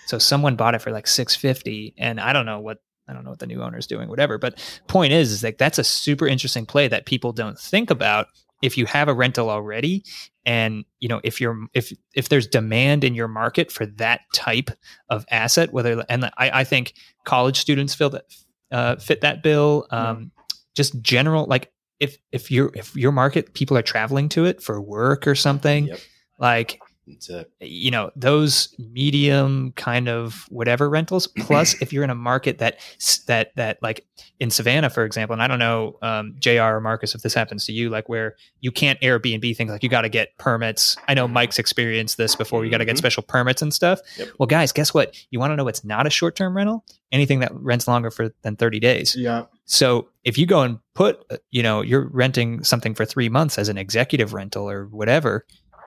So 0.07 0.19
someone 0.19 0.55
bought 0.55 0.75
it 0.75 0.83
for 0.83 0.91
like 0.91 1.07
six 1.07 1.35
fifty, 1.35 1.95
and 1.97 2.21
I 2.21 2.33
don't 2.35 2.45
know 2.47 2.61
what 2.61 2.79
I 3.09 3.13
don't 3.13 3.25
know 3.25 3.31
what 3.31 3.39
the 3.39 3.47
new 3.47 3.63
owner 3.63 3.79
is 3.79 3.87
doing, 3.87 4.09
whatever. 4.09 4.39
But 4.39 4.59
point 4.89 5.13
is, 5.13 5.31
is 5.33 5.45
like 5.45 5.59
that's 5.59 5.79
a 5.79 5.85
super 5.85 6.27
interesting 6.27 6.67
play 6.67 6.89
that 6.89 7.07
people 7.07 7.33
don't 7.33 7.59
think 7.59 7.91
about. 7.91 8.29
If 8.63 8.79
you 8.79 8.87
have 8.87 9.09
a 9.09 9.15
rental 9.15 9.51
already, 9.51 10.05
and 10.47 10.85
you 11.01 11.09
know 11.09 11.21
if 11.23 11.41
you're 11.41 11.59
if 11.75 11.93
if 12.15 12.29
there's 12.31 12.47
demand 12.47 13.05
in 13.05 13.15
your 13.15 13.29
market 13.29 13.71
for 13.71 13.85
that 13.87 14.21
type 14.33 14.71
of 15.11 15.27
asset, 15.31 15.73
whether 15.73 16.05
and 16.09 16.25
I, 16.39 16.61
I 16.61 16.65
think 16.65 16.95
college 17.25 17.59
students 17.59 17.95
feel 17.95 18.11
that 18.11 18.25
uh, 18.71 18.97
fit 18.97 19.21
that 19.21 19.43
bill. 19.43 19.87
Um, 19.91 20.33
Just 20.75 21.01
general 21.03 21.45
like 21.47 21.73
if 22.01 22.17
if 22.33 22.51
your 22.51 22.71
if 22.75 22.97
your 22.97 23.13
market 23.13 23.53
people 23.55 23.77
are 23.77 23.83
traveling 23.83 24.29
to 24.31 24.47
it 24.47 24.63
for 24.63 24.81
work 24.81 25.27
or 25.27 25.35
something, 25.35 25.87
Yep. 25.87 25.99
like 26.39 26.81
That's 27.07 27.29
it. 27.29 27.51
you 27.61 27.91
know 27.91 28.11
those 28.17 28.75
medium 28.79 29.73
kind 29.73 30.09
of 30.09 30.47
whatever 30.49 30.89
rentals 30.89 31.27
plus 31.39 31.75
if 31.83 31.93
you're 31.93 32.05
in 32.05 32.11
a 32.11 32.15
market 32.15 32.59
that 32.59 32.79
that 33.27 33.55
that 33.57 33.79
like 33.83 34.07
in 34.41 34.51
savannah 34.51 34.89
for 34.89 35.05
example 35.05 35.35
and 35.35 35.43
i 35.43 35.47
don't 35.47 35.59
know 35.59 35.99
um, 36.03 36.35
jr 36.39 36.63
or 36.63 36.81
marcus 36.81 37.15
if 37.15 37.21
this 37.23 37.35
happens 37.35 37.67
to 37.67 37.73
you 37.73 37.91
like 37.91 38.09
where 38.09 38.37
you 38.61 38.71
can't 38.73 38.99
airbnb 39.01 39.55
things 39.57 39.71
like 39.71 39.83
you 39.83 39.89
got 39.89 40.03
to 40.03 40.09
get 40.09 40.37
permits 40.39 40.97
i 41.09 41.13
know 41.15 41.29
mike's 41.29 41.59
experienced 41.59 42.17
this 42.17 42.35
before 42.35 42.65
you 42.65 42.71
got 42.71 42.79
to 42.79 42.85
get 42.85 42.95
Mhm. 42.95 42.99
special 42.99 43.23
permits 43.23 43.61
and 43.61 43.75
stuff 43.75 44.01
Yep. 44.17 44.29
well 44.39 44.47
guys 44.47 44.73
guess 44.73 44.95
what 44.95 45.15
you 45.31 45.39
want 45.39 45.51
to 45.53 45.57
know 45.57 45.65
what's 45.65 45.85
not 45.85 46.07
a 46.07 46.11
short-term 46.11 46.57
rental 46.57 46.85
anything 47.13 47.41
that 47.41 47.53
rents 47.55 47.87
longer 47.87 48.11
for 48.11 48.31
than 48.43 48.57
30 48.57 48.81
days 48.81 49.15
Yeah. 49.15 49.45
so 49.67 50.09
if 50.25 50.39
you 50.39 50.47
go 50.47 50.63
and 50.63 50.79
put, 50.95 51.23
uh, 51.31 51.37
you 51.51 51.63
know, 51.63 51.83
you're 51.83 52.09
renting 52.09 52.65
something 52.65 52.95
for 52.95 53.05
three 53.05 53.29
months 53.29 53.59
as 53.59 53.69
an 53.69 53.77
executive 53.77 54.33
rental 54.33 54.71
or 54.71 54.87
whatever, 54.87 55.45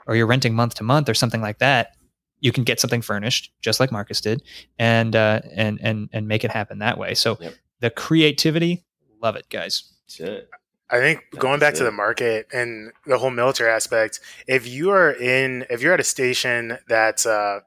or 0.08 0.16
you're 0.16 0.26
renting 0.28 0.56
month 0.56 0.76
to 0.76 0.84
month 0.84 1.10
or 1.10 1.14
something 1.14 1.42
like 1.42 1.60
that, 1.60 1.96
you 2.40 2.52
can 2.52 2.64
get 2.64 2.80
something 2.80 3.02
furnished 3.02 3.52
just 3.62 3.80
like 3.80 3.92
Marcus 3.92 4.22
did, 4.22 4.42
and 4.80 5.16
uh, 5.16 5.42
and 5.54 5.80
and 5.82 6.10
and 6.14 6.28
make 6.28 6.44
it 6.44 6.52
happen 6.52 6.80
that 6.80 6.98
way. 6.98 7.14
So 7.14 7.38
Yep. 7.40 7.54
the 7.82 7.90
creativity, 7.90 8.86
love 9.22 9.36
it, 9.36 9.50
guys. 9.50 9.92
That's 10.08 10.20
it. 10.20 10.50
I 10.90 11.00
think 11.00 11.26
going 11.38 11.60
back 11.60 11.72
That's 11.74 11.80
to 11.80 11.84
the 11.84 11.92
market 11.92 12.48
and 12.54 12.94
the 13.06 13.18
whole 13.18 13.30
military 13.30 13.70
aspect, 13.70 14.22
if 14.48 14.66
you 14.66 14.92
are 14.92 15.12
in, 15.12 15.66
if 15.70 15.82
you're 15.82 15.94
at 15.94 16.00
a 16.00 16.04
station 16.06 16.78
that's, 16.88 17.26
uh, 17.26 17.60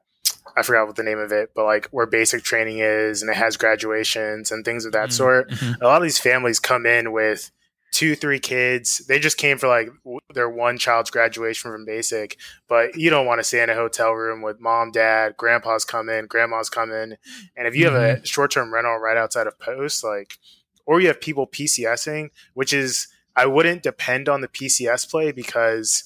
I 0.57 0.63
forgot 0.63 0.87
what 0.87 0.95
the 0.95 1.03
name 1.03 1.19
of 1.19 1.31
it, 1.31 1.51
but 1.55 1.65
like 1.65 1.87
where 1.91 2.07
basic 2.07 2.41
training 2.43 2.79
is 2.79 3.21
and 3.21 3.29
it 3.29 3.37
has 3.37 3.57
graduations 3.57 4.51
and 4.51 4.65
things 4.65 4.85
of 4.85 4.93
that 4.93 5.09
Mm, 5.09 5.13
sort, 5.13 5.49
mhm. 5.51 5.79
a 5.81 5.85
lot 5.85 5.97
of 5.97 6.03
these 6.03 6.17
families 6.17 6.59
come 6.59 6.87
in 6.87 7.11
with 7.11 7.51
two, 7.91 8.15
three 8.15 8.39
kids. 8.39 8.99
They 9.07 9.19
just 9.19 9.37
came 9.37 9.57
for 9.57 9.67
like 9.67 9.89
their 10.33 10.49
one 10.49 10.77
child's 10.77 11.11
graduation 11.11 11.71
from 11.71 11.85
basic, 11.85 12.37
but 12.67 12.95
you 12.95 13.09
don't 13.09 13.25
want 13.25 13.39
to 13.39 13.43
stay 13.43 13.61
in 13.61 13.69
a 13.69 13.75
hotel 13.75 14.11
room 14.13 14.41
with 14.41 14.59
mom, 14.59 14.91
dad, 14.91 15.35
grandpa's 15.37 15.85
come 15.85 16.09
in, 16.09 16.25
grandma's 16.25 16.69
come 16.69 16.91
in. 16.91 17.17
And 17.55 17.67
if 17.67 17.75
you 17.75 17.85
have 17.85 17.95
a 17.95 18.15
mm-hmm. 18.15 18.23
short 18.23 18.51
term 18.51 18.73
rental 18.73 18.97
right 18.97 19.17
outside 19.17 19.47
of 19.47 19.59
post, 19.59 20.03
like, 20.03 20.37
or 20.85 20.99
you 21.01 21.07
have 21.07 21.21
people 21.21 21.47
PCSing, 21.47 22.29
which 22.53 22.73
is, 22.73 23.07
I 23.35 23.45
wouldn't 23.45 23.83
depend 23.83 24.27
on 24.27 24.41
the 24.41 24.47
PCS 24.47 25.09
play 25.09 25.31
because 25.31 26.03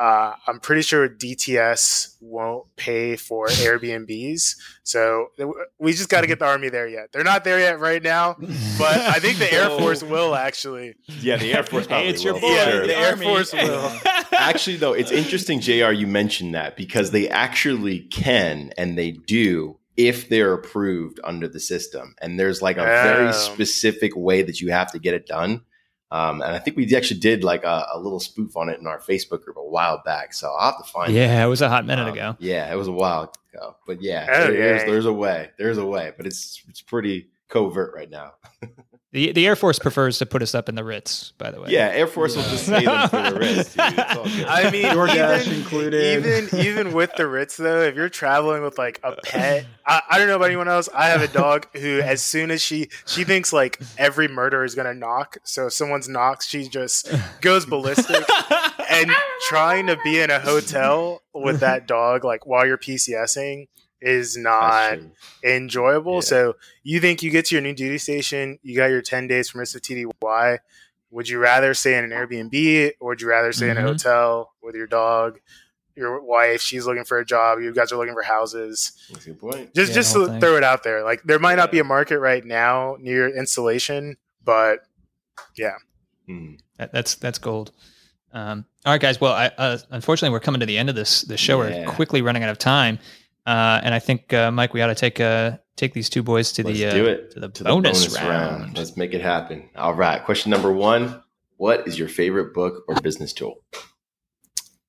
uh, 0.00 0.32
I'm 0.46 0.58
pretty 0.60 0.80
sure 0.82 1.08
DTS 1.08 2.16
won't 2.22 2.64
pay 2.76 3.16
for 3.16 3.46
Airbnbs. 3.48 4.56
So 4.82 5.26
we 5.78 5.92
just 5.92 6.08
got 6.08 6.22
to 6.22 6.26
get 6.26 6.38
the 6.38 6.46
Army 6.46 6.70
there 6.70 6.88
yet. 6.88 7.12
They're 7.12 7.22
not 7.24 7.44
there 7.44 7.58
yet 7.60 7.78
right 7.80 8.02
now, 8.02 8.34
but 8.78 8.96
I 8.98 9.18
think 9.20 9.38
the 9.38 9.52
Air 9.52 9.68
Force 9.78 10.02
will 10.02 10.34
actually. 10.34 10.94
Yeah, 11.20 11.36
the 11.36 11.52
Air 11.52 11.62
Force 11.62 11.86
probably 11.86 12.06
Hey, 12.06 12.10
it's 12.12 12.24
your 12.24 12.34
will, 12.34 12.40
boy, 12.40 12.54
for 12.64 12.70
sure. 12.70 12.86
the 12.86 12.96
Air 12.96 13.16
Force 13.16 13.52
will. 13.52 13.92
Actually, 14.32 14.76
though, 14.76 14.94
it's 14.94 15.12
interesting, 15.12 15.60
Jr. 15.60 15.90
You 15.92 16.06
mentioned 16.06 16.54
that 16.54 16.76
because 16.76 17.10
they 17.10 17.28
actually 17.28 18.00
can 18.00 18.72
and 18.78 18.96
they 18.96 19.10
do 19.10 19.76
if 19.96 20.30
they're 20.30 20.54
approved 20.54 21.20
under 21.24 21.46
the 21.46 21.60
system, 21.60 22.14
and 22.22 22.40
there's 22.40 22.62
like 22.62 22.78
a 22.78 22.84
very 22.84 23.28
Oh. 23.28 23.32
specific 23.32 24.16
way 24.16 24.40
that 24.42 24.60
you 24.60 24.70
have 24.72 24.90
to 24.92 24.98
get 24.98 25.12
it 25.12 25.26
done. 25.26 25.60
Um, 26.12 26.42
and 26.42 26.52
I 26.54 26.58
think 26.58 26.76
we 26.76 26.92
actually 26.96 27.20
did 27.20 27.44
like 27.44 27.62
a, 27.64 27.86
a 27.94 27.98
little 28.00 28.18
spoof 28.20 28.56
on 28.56 28.68
it 28.68 28.80
in 28.80 28.86
our 28.86 28.98
Facebook 28.98 29.44
group 29.44 29.56
a 29.56 29.64
while 29.64 30.02
back. 30.04 30.34
So 30.34 30.50
I'll 30.58 30.72
have 30.72 30.84
to 30.84 30.90
find. 30.92 31.12
yeah, 31.12 31.44
it 31.44 31.48
was 31.48 31.62
a 31.62 31.68
hot 31.68 31.86
minute 31.86 32.08
Um, 32.08 32.12
ago. 32.14 32.36
Yeah, 32.40 32.70
it 32.72 32.76
was 32.76 32.88
a 32.88 32.92
while 32.92 33.32
ago, 33.54 33.76
but 33.86 34.02
yeah, 34.02 34.26
Oh, 34.28 34.38
there- 34.40 34.52
there's, 34.52 34.80
yeah. 34.82 34.86
there's 34.86 35.06
a 35.06 35.12
way. 35.12 35.50
There's 35.58 35.78
a 35.78 35.86
way, 35.86 36.12
but 36.16 36.26
it's 36.26 36.62
it's 36.68 36.80
pretty 36.80 37.28
covert 37.48 37.94
right 37.94 38.10
now. 38.10 38.32
The 39.12 39.32
the 39.32 39.44
Air 39.44 39.56
Force 39.56 39.80
prefers 39.80 40.18
to 40.18 40.26
put 40.26 40.40
us 40.40 40.54
up 40.54 40.68
in 40.68 40.76
the 40.76 40.84
Ritz, 40.84 41.32
by 41.36 41.50
the 41.50 41.60
way. 41.60 41.70
Yeah, 41.70 41.88
Air 41.88 42.06
Force 42.06 42.36
will 42.36 42.44
just 42.44 42.68
pay 42.68 42.84
them 42.84 43.08
for 43.08 43.20
the 43.30 43.38
risk. 43.40 43.76
Dude. 43.76 43.98
It's 43.98 44.16
all 44.16 44.24
good. 44.24 44.44
I 44.48 44.70
mean, 44.70 44.84
DoorDash 44.84 45.46
even, 45.46 45.58
included. 45.58 46.24
even 46.24 46.60
even 46.64 46.92
with 46.92 47.12
the 47.16 47.26
Ritz 47.26 47.56
though, 47.56 47.82
if 47.82 47.96
you're 47.96 48.08
traveling 48.08 48.62
with 48.62 48.78
like 48.78 49.00
a 49.02 49.16
pet, 49.16 49.66
I, 49.84 50.02
I 50.10 50.18
don't 50.18 50.28
know 50.28 50.36
about 50.36 50.46
anyone 50.46 50.68
else. 50.68 50.88
I 50.94 51.08
have 51.08 51.22
a 51.22 51.28
dog 51.28 51.66
who, 51.76 52.00
as 52.00 52.22
soon 52.22 52.52
as 52.52 52.62
she 52.62 52.88
she 53.04 53.24
thinks 53.24 53.52
like 53.52 53.80
every 53.98 54.28
murder 54.28 54.62
is 54.62 54.76
gonna 54.76 54.94
knock, 54.94 55.38
so 55.42 55.66
if 55.66 55.72
someone's 55.72 56.08
knocks, 56.08 56.46
she 56.46 56.68
just 56.68 57.12
goes 57.40 57.66
ballistic. 57.66 58.24
and 58.88 59.10
trying 59.48 59.88
to 59.88 59.96
be 60.04 60.20
in 60.20 60.30
a 60.30 60.38
hotel 60.38 61.22
with 61.34 61.60
that 61.60 61.88
dog, 61.88 62.24
like 62.24 62.46
while 62.46 62.64
you're 62.64 62.78
PCSing, 62.78 63.66
is 64.02 64.36
not 64.36 64.98
enjoyable. 65.44 66.14
Yeah. 66.16 66.20
So 66.20 66.56
you 66.82 67.00
think 67.00 67.22
you 67.22 67.30
get 67.30 67.46
to 67.46 67.54
your 67.54 67.62
new 67.62 67.74
duty 67.74 67.98
station, 67.98 68.58
you 68.62 68.76
got 68.76 68.86
your 68.86 69.02
10 69.02 69.26
days 69.26 69.50
from 69.50 69.58
permissive 69.58 69.82
TDY. 69.82 70.58
Would 71.10 71.28
you 71.28 71.38
rather 71.38 71.74
stay 71.74 71.98
in 71.98 72.04
an 72.04 72.10
Airbnb 72.10 72.92
or 73.00 73.08
would 73.08 73.20
you 73.20 73.28
rather 73.28 73.52
stay 73.52 73.68
in 73.70 73.76
a 73.76 73.80
Mhm. 73.80 73.84
hotel 73.84 74.52
with 74.62 74.74
your 74.76 74.86
dog, 74.86 75.40
your 75.96 76.20
wife? 76.22 76.60
She's 76.62 76.86
looking 76.86 77.04
for 77.04 77.18
a 77.18 77.24
job. 77.24 77.60
You 77.60 77.72
guys 77.74 77.90
are 77.92 77.96
looking 77.96 78.14
for 78.14 78.22
houses. 78.22 78.92
That's 79.10 79.26
a 79.26 79.30
good 79.30 79.40
point. 79.40 79.74
Just, 79.74 79.90
Yeah, 79.90 79.94
just 79.96 80.14
the 80.14 80.26
whole 80.30 80.40
throw 80.40 80.56
it 80.56 80.62
out 80.64 80.82
there. 80.84 81.02
Like 81.02 81.22
there 81.24 81.38
might 81.40 81.56
not 81.56 81.72
be 81.72 81.78
a 81.80 81.84
market 81.84 82.20
right 82.20 82.44
now 82.44 82.96
near 83.00 83.28
installation, 83.28 84.16
but 84.44 84.84
Hmm. 86.26 86.54
That, 86.78 86.92
that's 86.92 87.14
that's 87.16 87.38
gold. 87.38 87.72
Um, 88.32 88.64
all 88.86 88.92
right, 88.92 89.00
guys. 89.00 89.20
Well, 89.20 89.32
I, 89.32 89.46
uh, 89.58 89.78
unfortunately, 89.90 90.32
we're 90.32 90.40
coming 90.40 90.60
to 90.60 90.66
the 90.66 90.78
end 90.78 90.88
of 90.88 90.94
this 90.94 91.22
this 91.22 91.40
show. 91.40 91.62
Yeah. 91.66 91.86
We're 91.86 91.92
quickly 91.92 92.22
running 92.22 92.42
out 92.44 92.50
of 92.50 92.58
time, 92.58 92.98
uh, 93.50 93.80
and 93.82 93.92
I 93.92 93.98
think 93.98 94.32
uh, 94.32 94.50
Mike, 94.52 94.72
we 94.74 94.80
ought 94.80 94.86
to 94.88 94.94
take 94.94 95.18
uh, 95.20 95.58
take 95.76 95.92
these 95.92 96.08
two 96.08 96.22
boys 96.22 96.52
to 96.52 96.62
Let's 96.62 96.78
the 96.78 96.86
uh, 96.86 96.92
do 96.92 97.06
it 97.06 97.30
to 97.32 97.40
the 97.40 97.48
to 97.48 97.64
bonus, 97.64 98.14
round. 98.16 98.78
Let's 98.78 98.96
make 98.96 99.12
it 99.12 99.20
happen. 99.20 99.68
All 99.74 99.94
right. 99.94 100.24
Question 100.24 100.50
number 100.50 100.72
one: 100.72 101.20
What 101.56 101.88
is 101.88 101.98
your 101.98 102.08
favorite 102.08 102.54
book 102.54 102.84
or 102.86 102.94
business 103.00 103.32
tool? 103.32 103.56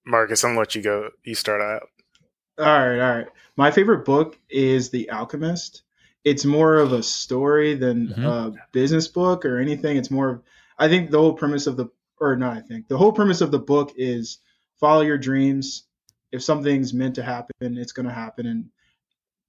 Marcus, 0.06 0.44
I'm 0.44 0.52
gonna 0.52 0.60
let 0.60 0.76
you 0.76 0.82
go. 0.84 1.10
You 1.24 1.34
start 1.36 1.62
out. 1.62 1.84
All 2.60 2.66
right, 2.66 3.00
all 3.00 3.16
right. 3.18 3.28
My 3.58 3.72
favorite 3.72 4.06
book 4.06 4.38
is 4.50 4.90
The 4.92 5.10
Alchemist. 5.10 5.82
It's 6.24 6.46
more 6.46 6.76
of 6.78 6.94
a 6.94 7.02
story 7.02 7.74
than 7.74 8.10
Mhm. 8.10 8.26
a 8.26 8.54
business 8.72 9.08
book 9.08 9.44
or 9.46 9.58
anything. 9.60 9.98
It's 9.98 10.12
more 10.12 10.30
of, 10.30 10.42
I 10.78 10.88
think 10.88 11.10
the 11.10 11.18
whole 11.18 11.34
premise 11.34 11.66
of 11.66 11.78
the, 11.78 11.88
or 12.20 12.36
not, 12.36 12.58
I 12.58 12.62
think 12.62 12.88
the 12.88 12.98
whole 12.98 13.12
premise 13.12 13.42
of 13.42 13.50
the 13.50 13.60
book 13.60 13.94
is 13.96 14.38
follow 14.80 15.02
your 15.02 15.18
dreams. 15.18 15.84
If 16.32 16.44
something's 16.44 16.94
meant 16.94 17.16
to 17.16 17.24
happen, 17.24 17.78
it's 17.78 17.92
going 17.92 18.08
to 18.08 18.14
happen. 18.14 18.46
And 18.48 18.70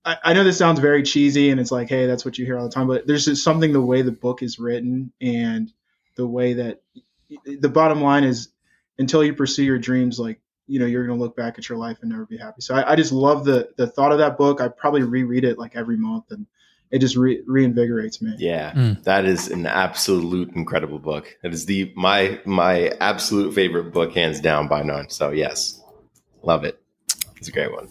I, 0.04 0.16
I 0.24 0.32
know 0.32 0.44
this 0.44 0.58
sounds 0.58 0.80
very 0.80 1.02
cheesy 1.02 1.50
and 1.50 1.60
it's 1.60 1.70
like, 1.70 1.88
hey, 1.88 2.06
that's 2.06 2.24
what 2.24 2.38
you 2.38 2.44
hear 2.44 2.58
all 2.58 2.64
the 2.64 2.74
time, 2.74 2.88
but 2.88 3.06
there's 3.06 3.24
just 3.26 3.44
something 3.44 3.72
the 3.72 3.80
way 3.80 4.02
the 4.02 4.12
book 4.12 4.42
is 4.42 4.58
written 4.58 5.12
and 5.20 5.72
the 6.16 6.26
way 6.26 6.54
that 6.54 6.82
the 7.44 7.68
bottom 7.68 8.00
line 8.02 8.24
is 8.24 8.48
until 8.98 9.24
you 9.24 9.32
pursue 9.32 9.62
your 9.64 9.78
dreams, 9.78 10.18
like, 10.18 10.40
you 10.68 10.78
know 10.78 10.86
you're 10.86 11.06
going 11.06 11.18
to 11.18 11.22
look 11.22 11.36
back 11.36 11.58
at 11.58 11.68
your 11.68 11.76
life 11.76 11.98
and 12.00 12.10
never 12.10 12.24
be 12.24 12.36
happy. 12.38 12.62
So 12.62 12.74
I, 12.74 12.92
I 12.92 12.96
just 12.96 13.12
love 13.12 13.44
the 13.44 13.70
the 13.76 13.86
thought 13.86 14.12
of 14.12 14.18
that 14.18 14.38
book. 14.38 14.60
I 14.60 14.68
probably 14.68 15.02
reread 15.02 15.44
it 15.44 15.58
like 15.58 15.74
every 15.74 15.96
month, 15.96 16.30
and 16.30 16.46
it 16.90 17.00
just 17.00 17.16
re- 17.16 17.42
reinvigorates 17.42 18.22
me. 18.22 18.36
Yeah, 18.38 18.72
Mm. 18.72 19.02
that 19.02 19.24
is 19.24 19.48
an 19.48 19.66
absolute 19.66 20.54
incredible 20.54 21.00
book. 21.00 21.36
That 21.42 21.52
is 21.52 21.66
the 21.66 21.92
my 21.96 22.40
my 22.46 22.92
absolute 23.00 23.54
favorite 23.54 23.92
book, 23.92 24.14
hands 24.14 24.40
down 24.40 24.68
by 24.68 24.82
none. 24.82 25.10
So 25.10 25.30
yes, 25.30 25.81
love 26.42 26.64
it. 26.64 26.80
It's 27.36 27.48
a 27.48 27.52
great 27.52 27.72
one. 27.72 27.88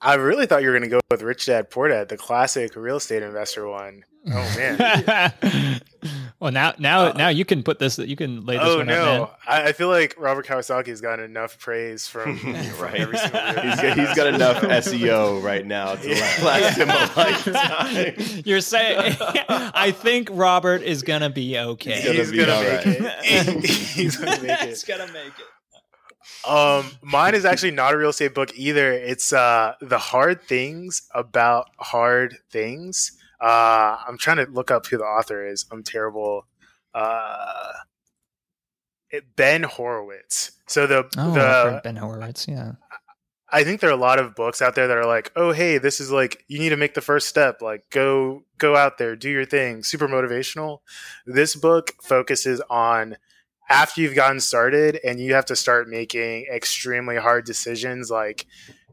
I 0.00 0.14
really 0.14 0.46
thought 0.46 0.62
you 0.62 0.68
were 0.68 0.74
gonna 0.74 0.88
go 0.88 1.00
with 1.10 1.22
Rich 1.22 1.46
Dad 1.46 1.70
Poor 1.70 1.88
Dad, 1.88 2.08
the 2.08 2.16
classic 2.16 2.76
real 2.76 2.96
estate 2.96 3.22
investor 3.22 3.66
one. 3.66 4.04
Oh 4.28 4.54
man. 4.56 5.80
well, 6.40 6.50
now 6.50 6.74
now 6.78 7.06
uh, 7.06 7.12
now 7.12 7.28
you 7.28 7.44
can 7.44 7.62
put 7.62 7.78
this. 7.78 7.98
You 7.98 8.16
can 8.16 8.44
lay 8.44 8.56
this 8.56 8.66
oh 8.66 8.78
one 8.78 8.90
out, 8.90 9.06
man. 9.06 9.20
no, 9.20 9.30
I, 9.46 9.68
I 9.68 9.72
feel 9.72 9.88
like 9.88 10.14
Robert 10.18 10.46
Kiyosaki 10.46 10.88
has 10.88 11.00
gotten 11.00 11.24
enough 11.24 11.58
praise 11.58 12.08
from, 12.08 12.36
from 12.38 12.52
right. 12.80 12.94
every 12.94 13.18
single 13.18 13.40
real 13.40 13.62
He's 13.62 13.80
got, 13.80 13.98
he's 13.98 14.14
got 14.14 14.26
enough. 14.26 14.62
SEO 14.62 15.42
right 15.42 15.64
now 15.64 15.94
to 15.94 16.08
Yeah. 16.08 16.16
last 16.44 16.76
him 16.76 16.90
a 16.90 17.10
lifetime. 17.16 18.42
You're 18.44 18.60
saying 18.60 19.16
I 19.48 19.92
think 19.92 20.28
Robert 20.32 20.82
is 20.82 21.02
gonna 21.02 21.30
be 21.30 21.56
okay. 21.58 22.00
He's 22.00 22.16
He's 22.16 22.30
be 22.32 22.38
gonna 22.38 22.62
make 22.62 22.84
right. 22.84 22.86
it. 22.86 23.64
He's 23.64 24.16
gonna 24.16 24.42
make 24.42 24.58
He's 24.60 24.84
gonna 24.84 25.12
make 25.12 25.26
it. 25.38 25.46
Um, 26.46 26.92
mine 27.02 27.34
is 27.34 27.44
actually 27.44 27.72
not 27.72 27.94
a 27.94 27.98
real 27.98 28.10
estate 28.10 28.34
book 28.34 28.50
either. 28.56 28.92
It's 28.92 29.32
uh, 29.32 29.74
the 29.80 29.98
hard 29.98 30.42
things 30.42 31.02
about 31.14 31.70
hard 31.78 32.36
things. 32.50 33.12
Uh, 33.40 33.98
I'm 34.06 34.16
trying 34.16 34.38
to 34.38 34.46
look 34.50 34.70
up 34.70 34.86
who 34.86 34.98
the 34.98 35.04
author 35.04 35.46
is. 35.46 35.66
I'm 35.70 35.82
terrible. 35.82 36.46
Uh, 36.94 37.72
it, 39.10 39.36
Ben 39.36 39.62
Horowitz. 39.64 40.52
So 40.66 40.86
the 40.86 41.08
Oh, 41.18 41.34
the 41.34 41.80
Ben 41.82 41.96
Horowitz. 41.96 42.48
Yeah. 42.48 42.72
I 43.48 43.62
think 43.62 43.80
there 43.80 43.90
are 43.90 43.92
a 43.92 43.96
lot 43.96 44.18
of 44.18 44.34
books 44.34 44.60
out 44.60 44.74
there 44.74 44.88
that 44.88 44.96
are 44.96 45.06
like, 45.06 45.30
oh 45.36 45.52
hey, 45.52 45.78
this 45.78 46.00
is 46.00 46.10
like 46.10 46.44
you 46.48 46.58
need 46.58 46.70
to 46.70 46.76
make 46.76 46.94
the 46.94 47.00
first 47.00 47.28
step. 47.28 47.62
Like 47.62 47.88
go 47.90 48.44
go 48.58 48.76
out 48.76 48.98
there, 48.98 49.14
do 49.14 49.30
your 49.30 49.44
thing. 49.44 49.82
Super 49.82 50.08
motivational. 50.08 50.80
This 51.26 51.54
book 51.54 51.92
focuses 52.02 52.60
on 52.68 53.16
after 53.68 54.00
you've 54.00 54.14
gotten 54.14 54.40
started 54.40 55.00
and 55.04 55.20
you 55.20 55.34
have 55.34 55.46
to 55.46 55.56
start 55.56 55.88
making 55.88 56.46
extremely 56.52 57.16
hard 57.16 57.44
decisions 57.44 58.10
like 58.10 58.46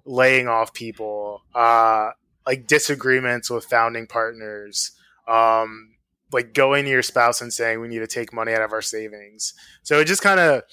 laying 0.05 0.47
off 0.47 0.73
people, 0.73 1.43
uh, 1.53 2.09
like 2.45 2.67
disagreements 2.67 3.49
with 3.49 3.65
founding 3.65 4.07
partners, 4.07 4.91
um, 5.27 5.95
like 6.31 6.53
going 6.53 6.85
to 6.85 6.91
your 6.91 7.03
spouse 7.03 7.41
and 7.41 7.53
saying 7.53 7.79
we 7.79 7.87
need 7.87 7.99
to 7.99 8.07
take 8.07 8.33
money 8.33 8.53
out 8.53 8.61
of 8.61 8.73
our 8.73 8.81
savings. 8.81 9.53
So 9.83 9.99
it 9.99 10.05
just 10.05 10.21
kind 10.21 10.39
of 10.39 10.63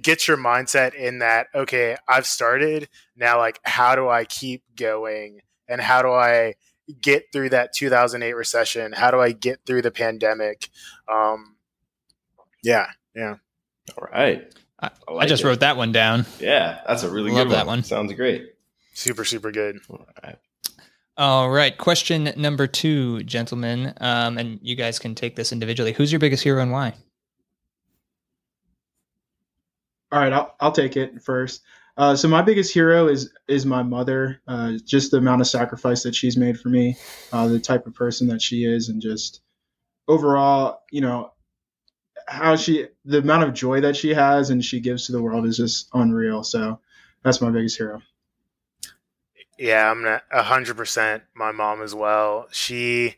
gets 0.00 0.26
your 0.26 0.36
mindset 0.36 0.94
in 0.94 1.18
that 1.18 1.48
okay, 1.54 1.96
I've 2.08 2.26
started 2.26 2.88
now. 3.16 3.38
Like, 3.38 3.60
how 3.62 3.94
do 3.94 4.08
I 4.08 4.24
keep 4.24 4.62
going, 4.76 5.40
and 5.68 5.80
how 5.80 6.02
do 6.02 6.10
I 6.10 6.54
get 7.00 7.26
through 7.32 7.50
that 7.50 7.72
2008 7.72 8.32
recession? 8.34 8.92
How 8.92 9.10
do 9.10 9.20
I 9.20 9.32
get 9.32 9.60
through 9.66 9.82
the 9.82 9.90
pandemic? 9.90 10.68
Um, 11.08 11.56
yeah, 12.62 12.86
yeah. 13.14 13.36
All 13.96 14.08
right. 14.12 14.52
I, 14.80 14.90
I 15.08 15.12
I 15.14 15.26
just 15.26 15.42
it. 15.42 15.46
wrote 15.46 15.60
that 15.60 15.76
one 15.76 15.92
down. 15.92 16.26
Yeah, 16.38 16.80
that's 16.86 17.02
a 17.02 17.10
really 17.10 17.30
Love 17.30 17.48
good 17.48 17.56
that 17.56 17.66
one. 17.66 17.82
Sounds 17.82 18.12
great. 18.14 18.54
Super, 18.94 19.24
super 19.24 19.50
good. 19.52 19.80
All 19.88 20.06
right. 20.22 20.38
All 21.16 21.50
right. 21.50 21.76
Question 21.76 22.32
number 22.36 22.66
two, 22.66 23.22
gentlemen. 23.24 23.92
Um, 24.00 24.38
and 24.38 24.58
you 24.62 24.74
guys 24.74 24.98
can 24.98 25.14
take 25.14 25.36
this 25.36 25.52
individually. 25.52 25.92
Who's 25.92 26.10
your 26.10 26.18
biggest 26.18 26.42
hero 26.42 26.62
and 26.62 26.72
why? 26.72 26.94
All 30.12 30.18
right, 30.18 30.32
I'll, 30.32 30.54
I'll 30.60 30.72
take 30.72 30.96
it 30.96 31.22
first. 31.22 31.62
Uh, 31.96 32.16
so 32.16 32.26
my 32.26 32.42
biggest 32.42 32.72
hero 32.72 33.08
is 33.08 33.30
is 33.46 33.66
my 33.66 33.82
mother. 33.82 34.40
Uh, 34.48 34.72
just 34.84 35.10
the 35.10 35.18
amount 35.18 35.40
of 35.40 35.46
sacrifice 35.46 36.02
that 36.02 36.14
she's 36.14 36.36
made 36.36 36.58
for 36.58 36.68
me, 36.68 36.96
uh, 37.32 37.46
the 37.46 37.60
type 37.60 37.86
of 37.86 37.94
person 37.94 38.26
that 38.28 38.40
she 38.40 38.64
is, 38.64 38.88
and 38.88 39.02
just 39.02 39.42
overall, 40.08 40.80
you 40.90 41.00
know, 41.00 41.32
how 42.30 42.54
she, 42.54 42.86
the 43.04 43.18
amount 43.18 43.42
of 43.42 43.52
joy 43.52 43.80
that 43.80 43.96
she 43.96 44.14
has 44.14 44.50
and 44.50 44.64
she 44.64 44.80
gives 44.80 45.06
to 45.06 45.12
the 45.12 45.20
world 45.20 45.46
is 45.46 45.56
just 45.56 45.88
unreal. 45.92 46.44
So 46.44 46.78
that's 47.24 47.40
my 47.40 47.50
biggest 47.50 47.76
hero. 47.76 48.00
Yeah, 49.58 49.90
I'm 49.90 50.06
a 50.06 50.42
hundred 50.42 50.78
percent 50.78 51.22
my 51.34 51.52
mom 51.52 51.82
as 51.82 51.94
well. 51.94 52.46
She 52.50 53.16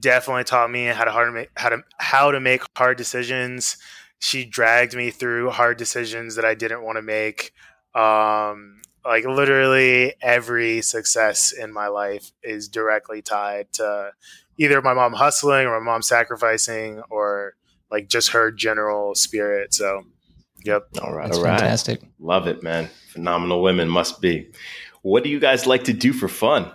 definitely 0.00 0.44
taught 0.44 0.70
me 0.70 0.84
how 0.84 1.04
to 1.04 1.10
hard 1.10 1.32
make 1.32 1.50
how 1.56 1.70
to 1.70 1.82
how 1.96 2.30
to 2.30 2.40
make 2.40 2.62
hard 2.76 2.98
decisions. 2.98 3.78
She 4.18 4.44
dragged 4.44 4.94
me 4.94 5.10
through 5.10 5.50
hard 5.50 5.78
decisions 5.78 6.34
that 6.34 6.44
I 6.44 6.54
didn't 6.54 6.82
want 6.82 6.96
to 6.96 7.02
make. 7.02 7.52
Um, 7.94 8.82
like 9.02 9.24
literally 9.24 10.12
every 10.20 10.82
success 10.82 11.52
in 11.52 11.72
my 11.72 11.86
life 11.88 12.32
is 12.42 12.68
directly 12.68 13.22
tied 13.22 13.72
to 13.74 14.10
either 14.58 14.82
my 14.82 14.92
mom 14.92 15.14
hustling 15.14 15.66
or 15.66 15.80
my 15.80 15.92
mom 15.92 16.02
sacrificing 16.02 17.00
or 17.08 17.54
like 17.90 18.08
just 18.08 18.30
her 18.30 18.50
general 18.50 19.14
spirit. 19.14 19.74
So, 19.74 20.04
yep. 20.64 20.88
All 21.02 21.12
right. 21.12 21.26
That's 21.26 21.38
all 21.38 21.44
right. 21.44 21.58
fantastic. 21.58 22.02
Love 22.18 22.46
it, 22.46 22.62
man. 22.62 22.88
Phenomenal 23.08 23.62
women 23.62 23.88
must 23.88 24.20
be. 24.20 24.50
What 25.02 25.24
do 25.24 25.30
you 25.30 25.40
guys 25.40 25.66
like 25.66 25.84
to 25.84 25.92
do 25.92 26.12
for 26.12 26.28
fun? 26.28 26.70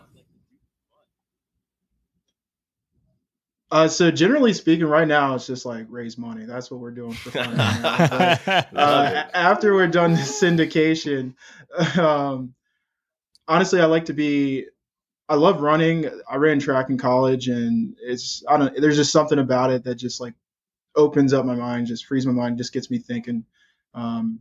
Uh, 3.74 3.88
so 3.88 4.12
generally 4.12 4.54
speaking, 4.54 4.86
right 4.86 5.08
now 5.08 5.34
it's 5.34 5.48
just 5.48 5.66
like 5.66 5.88
raise 5.90 6.16
money. 6.16 6.46
That's 6.46 6.70
what 6.70 6.80
we're 6.80 6.92
doing 6.92 7.14
for 7.14 7.32
fun. 7.32 7.58
right. 7.58 8.40
But, 8.44 8.68
uh, 8.76 9.26
after 9.34 9.74
we're 9.74 9.88
done 9.88 10.12
the 10.12 10.20
syndication, 10.20 11.34
um, 11.98 12.54
honestly, 13.48 13.82
I 13.82 13.86
like 13.86 14.06
to 14.06 14.14
be. 14.14 14.68
I 15.28 15.36
love 15.36 15.62
running. 15.62 16.08
I 16.30 16.36
ran 16.36 16.60
track 16.60 16.92
in 16.92 17.00
college, 17.00 17.48
and 17.48 17.96
it's 18.00 18.44
I 18.48 18.58
don't. 18.58 18.80
There's 18.80 18.98
just 18.98 19.12
something 19.12 19.40
about 19.40 19.72
it 19.72 19.84
that 19.86 19.96
just 19.96 20.22
like 20.22 20.36
opens 20.96 21.34
up 21.34 21.46
my 21.46 21.56
mind, 21.56 21.88
just 21.88 22.06
frees 22.06 22.26
my 22.26 22.34
mind, 22.34 22.58
just 22.58 22.74
gets 22.74 22.90
me 22.92 22.98
thinking. 23.00 23.46
Um, 23.94 24.40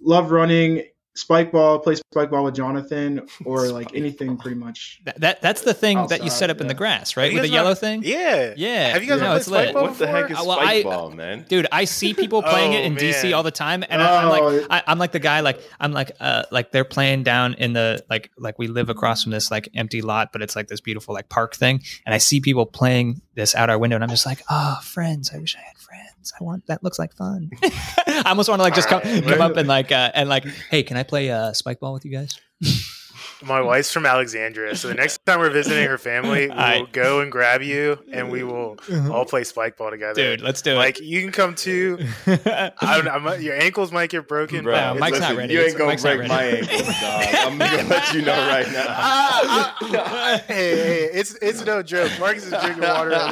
love 0.00 0.30
running. 0.30 0.84
Spike 1.18 1.50
ball, 1.50 1.78
play 1.78 1.94
spike 1.94 2.30
ball 2.30 2.44
with 2.44 2.54
Jonathan, 2.54 3.26
or 3.46 3.68
like 3.68 3.94
anything 3.94 4.36
pretty 4.36 4.54
much. 4.58 5.00
That, 5.06 5.18
that 5.22 5.40
that's 5.40 5.62
the 5.62 5.72
thing 5.72 6.08
that 6.08 6.22
you 6.22 6.28
set 6.28 6.50
up 6.50 6.60
in 6.60 6.66
the 6.66 6.74
grass, 6.74 7.16
right? 7.16 7.32
With 7.32 7.40
the 7.40 7.48
guys 7.48 7.54
yellow 7.54 7.70
not- 7.70 7.78
thing. 7.78 8.02
Yeah. 8.04 8.52
Yeah. 8.54 8.88
Have 8.92 9.02
you 9.02 9.08
guys 9.08 9.22
Yeah, 9.22 9.28
ever 9.28 9.36
it's 9.38 9.48
played 9.48 9.58
lit. 9.60 9.68
spike 9.70 9.74
ball 9.76 9.82
What 9.88 9.98
the 9.98 10.06
heck 10.06 10.30
is 10.30 10.36
Uh, 10.38 10.42
well, 10.44 10.58
spike 10.60 10.68
I- 10.68 10.82
ball, 10.82 11.10
man? 11.12 11.46
Dude, 11.48 11.68
I 11.72 11.84
see 11.86 12.12
people 12.12 12.42
playing 12.42 12.74
Oh, 12.74 12.78
it 12.80 12.84
in 12.84 12.96
DC 12.96 13.34
all 13.34 13.42
the 13.42 13.50
time, 13.50 13.82
and 13.88 14.02
I, 14.02 14.22
I'm 14.24 14.28
Oh. 14.28 14.46
like, 14.58 14.66
I, 14.68 14.82
I'm 14.86 14.98
like 14.98 15.12
the 15.12 15.18
guy, 15.18 15.40
like 15.40 15.58
I'm 15.80 15.92
like, 15.92 16.12
uh, 16.20 16.42
like 16.50 16.70
they're 16.70 16.84
playing 16.84 17.22
down 17.22 17.54
in 17.54 17.72
the 17.72 18.04
like, 18.10 18.30
like 18.36 18.58
we 18.58 18.68
live 18.68 18.90
across 18.90 19.22
from 19.22 19.32
this 19.32 19.50
like 19.50 19.70
empty 19.74 20.02
lot, 20.02 20.32
but 20.32 20.42
it's 20.42 20.54
like 20.54 20.68
this 20.68 20.82
beautiful 20.82 21.14
like 21.14 21.30
park 21.30 21.56
thing, 21.56 21.80
and 22.04 22.14
I 22.14 22.18
see 22.18 22.40
people 22.42 22.66
playing 22.66 23.22
this 23.36 23.54
out 23.54 23.70
our 23.70 23.78
window, 23.78 23.94
and 23.96 24.02
I'm 24.02 24.10
just 24.10 24.26
like, 24.26 24.42
oh, 24.50 24.80
friends, 24.82 25.30
I 25.32 25.38
wish 25.38 25.54
I 25.54 25.60
had 25.60 25.78
friends. 25.78 26.32
I 26.38 26.42
want 26.42 26.66
that 26.66 26.82
looks 26.82 26.98
like 26.98 27.14
fun. 27.14 27.50
I 27.62 28.24
almost 28.26 28.48
want 28.48 28.58
to 28.58 28.64
like 28.64 28.74
just 28.74 28.88
come, 28.88 29.00
Alright. 29.04 29.24
come 29.24 29.40
up 29.40 29.56
and 29.56 29.68
like, 29.68 29.92
uh, 29.92 30.10
and 30.14 30.28
like, 30.28 30.44
hey, 30.70 30.82
can 30.82 30.96
I 30.96 31.04
play 31.04 31.30
uh, 31.30 31.52
spike 31.52 31.78
ball 31.78 31.92
with 31.92 32.04
you 32.04 32.10
guys? 32.10 32.40
My 33.44 33.60
wife's 33.60 33.92
from 33.92 34.06
Alexandria, 34.06 34.74
so 34.76 34.88
the 34.88 34.94
next 34.94 35.20
time 35.26 35.40
we're 35.40 35.50
visiting 35.50 35.86
her 35.86 35.98
family, 35.98 36.42
we 36.48 36.48
will 36.48 36.58
I- 36.58 36.86
go 36.90 37.20
and 37.20 37.30
grab 37.30 37.60
you, 37.62 37.98
and 38.10 38.30
we 38.30 38.42
will 38.42 38.78
all 39.12 39.26
play 39.26 39.44
spike 39.44 39.76
ball 39.76 39.90
together. 39.90 40.14
Dude, 40.14 40.40
let's 40.40 40.62
do 40.62 40.72
it. 40.72 40.76
like 40.76 41.00
you 41.00 41.20
can 41.20 41.32
come 41.32 41.54
too. 41.54 41.98
I 42.26 42.72
don't, 42.80 43.08
I'm, 43.08 43.42
your 43.42 43.54
ankles 43.54 43.92
might 43.92 44.08
get 44.10 44.26
broken. 44.26 44.64
Bro, 44.64 44.72
but 44.72 44.80
No, 44.80 44.86
it's- 44.96 45.00
Mike's 45.00 45.20
not 45.20 45.36
ready. 45.36 45.52
You 45.52 45.60
ain't 45.60 45.72
gonna 45.76 45.90
Mike's 45.90 46.02
break 46.02 46.26
my 46.28 46.42
ankles, 46.44 46.86
dog. 47.00 47.34
I'm 47.34 47.58
gonna 47.58 47.82
let 47.84 48.12
you 48.14 48.22
know 48.22 48.48
right 48.48 48.72
now. 48.72 50.38
Hey, 50.46 50.76
hey, 50.76 51.04
it's 51.12 51.34
it's 51.42 51.64
no 51.64 51.82
joke. 51.82 52.12
Marcus 52.18 52.44
is 52.44 52.50
drinking 52.50 52.82
water 52.82 53.10
right 53.10 53.30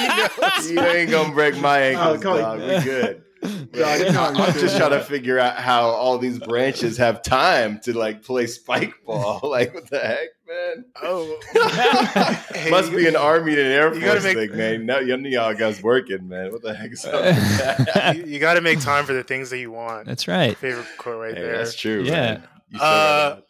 now. 0.00 0.62
You 0.66 0.80
ain't 0.80 1.10
gonna 1.10 1.34
break 1.34 1.58
my 1.58 1.94
oh, 1.94 1.98
ankles, 1.98 2.22
come 2.22 2.32
on. 2.34 2.58
dog. 2.58 2.60
We 2.60 2.84
good. 2.84 3.22
Dog, 3.72 4.00
I'm 4.02 4.36
I'm 4.36 4.52
just 4.52 4.60
good. 4.60 4.76
trying 4.78 4.90
to 4.90 5.00
figure 5.00 5.38
out 5.38 5.56
how 5.56 5.88
all 5.88 6.18
these 6.18 6.38
branches 6.38 6.96
have 6.98 7.22
time 7.22 7.80
to 7.80 7.96
like 7.96 8.22
play 8.22 8.46
spike 8.46 8.92
ball. 9.06 9.40
Like 9.50 9.72
what 9.74 9.88
the 9.88 9.98
heck, 9.98 10.28
man? 10.46 10.84
Oh, 11.02 11.38
Hey, 12.54 12.70
Must 12.70 12.90
be 12.92 13.06
an 13.06 13.16
army 13.16 13.52
and 13.52 13.60
an 13.60 13.66
Air 13.72 13.94
Force 13.94 14.24
make- 14.24 14.36
thing, 14.36 14.56
man. 14.56 14.86
No, 14.86 15.00
none 15.00 15.24
of 15.26 15.32
y'all 15.32 15.54
guys 15.54 15.82
working, 15.82 16.28
man. 16.28 16.52
What 16.52 16.62
the 16.62 16.74
heck 16.74 16.92
is 16.92 17.04
up 17.04 17.24
with 17.24 17.58
that? 17.94 18.16
you, 18.16 18.24
you 18.24 18.38
got 18.40 18.54
to 18.54 18.60
make 18.60 18.80
time 18.80 19.04
for 19.06 19.12
the 19.14 19.22
things 19.24 19.50
that 19.50 19.58
you 19.58 19.70
want. 19.70 20.06
That's 20.06 20.28
right. 20.28 20.56
Favorite 20.56 20.86
quote 20.98 21.20
right 21.20 21.34
Hey, 21.34 21.42
there. 21.42 21.56
that's 21.58 21.74
true. 21.74 22.02
Yeah. 22.02 22.12
man. 22.12 22.42
You 22.68 22.78
so 22.78 22.84
Uh, 22.84 23.40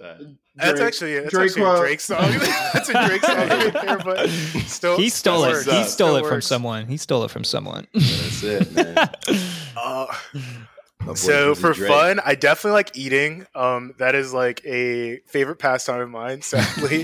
right 0.59 0.65
about 0.65 0.77
that. 0.77 0.77
That's 0.77 0.81
actually 0.81 1.21
that's 1.21 1.31
Drake 1.31 1.51
actually 1.51 1.63
a. 1.65 1.77
Drake 1.79 2.01
song. 2.01 2.19
that's 2.73 2.89
a 2.89 3.07
Drake 3.07 3.25
song 3.25 3.37
right 3.37 3.73
there, 3.85 3.99
but 3.99 4.29
still 4.67 4.97
He 4.97 5.09
stole 5.09 5.45
it. 5.45 5.49
works. 5.53 5.65
He 5.65 5.71
Still 5.71 5.85
stole 5.85 6.17
it 6.17 6.23
from 6.23 6.31
works. 6.31 6.47
someone. 6.47 6.87
He 6.87 6.97
stole 6.97 7.25
it 7.25 7.31
from 7.31 7.45
someone. 7.45 7.87
That's 7.95 8.43
it, 8.43 8.73
man. 8.73 9.11
Uh, 9.83 11.15
so 11.15 11.55
for 11.55 11.73
Drake. 11.73 11.89
fun, 11.91 12.21
I 12.23 12.35
definitely 12.35 12.73
like 12.73 12.95
eating. 12.97 13.47
Um, 13.55 13.95
that 13.99 14.15
is 14.15 14.35
like 14.35 14.61
a 14.67 15.21
favorite 15.27 15.57
pastime 15.57 16.01
of 16.01 16.11
mine. 16.11 16.43
Sadly, 16.43 17.03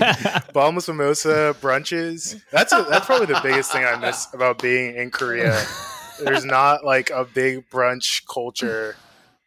bottomless 0.53 0.87
mimosa 0.87 1.55
brunches. 1.59 2.39
That's 2.51 2.71
a, 2.73 2.85
that's 2.87 3.07
probably 3.07 3.25
the 3.25 3.39
biggest 3.41 3.71
thing 3.71 3.83
I 3.83 3.97
miss 3.97 4.27
about 4.33 4.61
being 4.61 4.95
in 4.95 5.09
Korea. 5.09 5.59
There's 6.23 6.45
not 6.45 6.85
like 6.85 7.09
a 7.09 7.25
big 7.25 7.67
brunch 7.71 8.21
culture. 8.31 8.95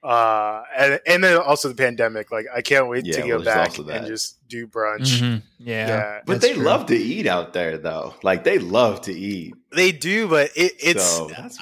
Uh, 0.03 0.63
and, 0.77 1.01
and 1.07 1.23
then 1.25 1.37
also 1.39 1.69
the 1.69 1.75
pandemic. 1.75 2.31
Like 2.33 2.47
I 2.55 2.63
can't 2.63 2.89
wait 2.89 3.05
Yeah, 3.05 3.17
to 3.17 3.21
go 3.23 3.27
there's 3.41 3.45
back 3.45 3.79
and 3.79 4.07
just 4.07 4.47
do 4.49 4.67
brunch. 4.67 5.21
Mhm. 5.21 5.43
Yeah. 5.59 5.87
Yeah. 5.89 6.21
But 6.25 6.41
they 6.41 6.55
true. 6.55 6.65
love 6.65 6.87
to 6.87 6.97
eat 6.97 7.27
out 7.27 7.53
there, 7.53 7.77
though. 7.77 8.15
Like 8.23 8.45
they 8.45 8.59
love 8.59 9.03
to 9.03 9.13
eat. 9.13 9.55
They 9.75 9.93
do, 9.93 10.27
but 10.29 10.51
it, 10.57 10.73
it's 10.81 11.05
so 11.05 11.29
that's 11.29 11.59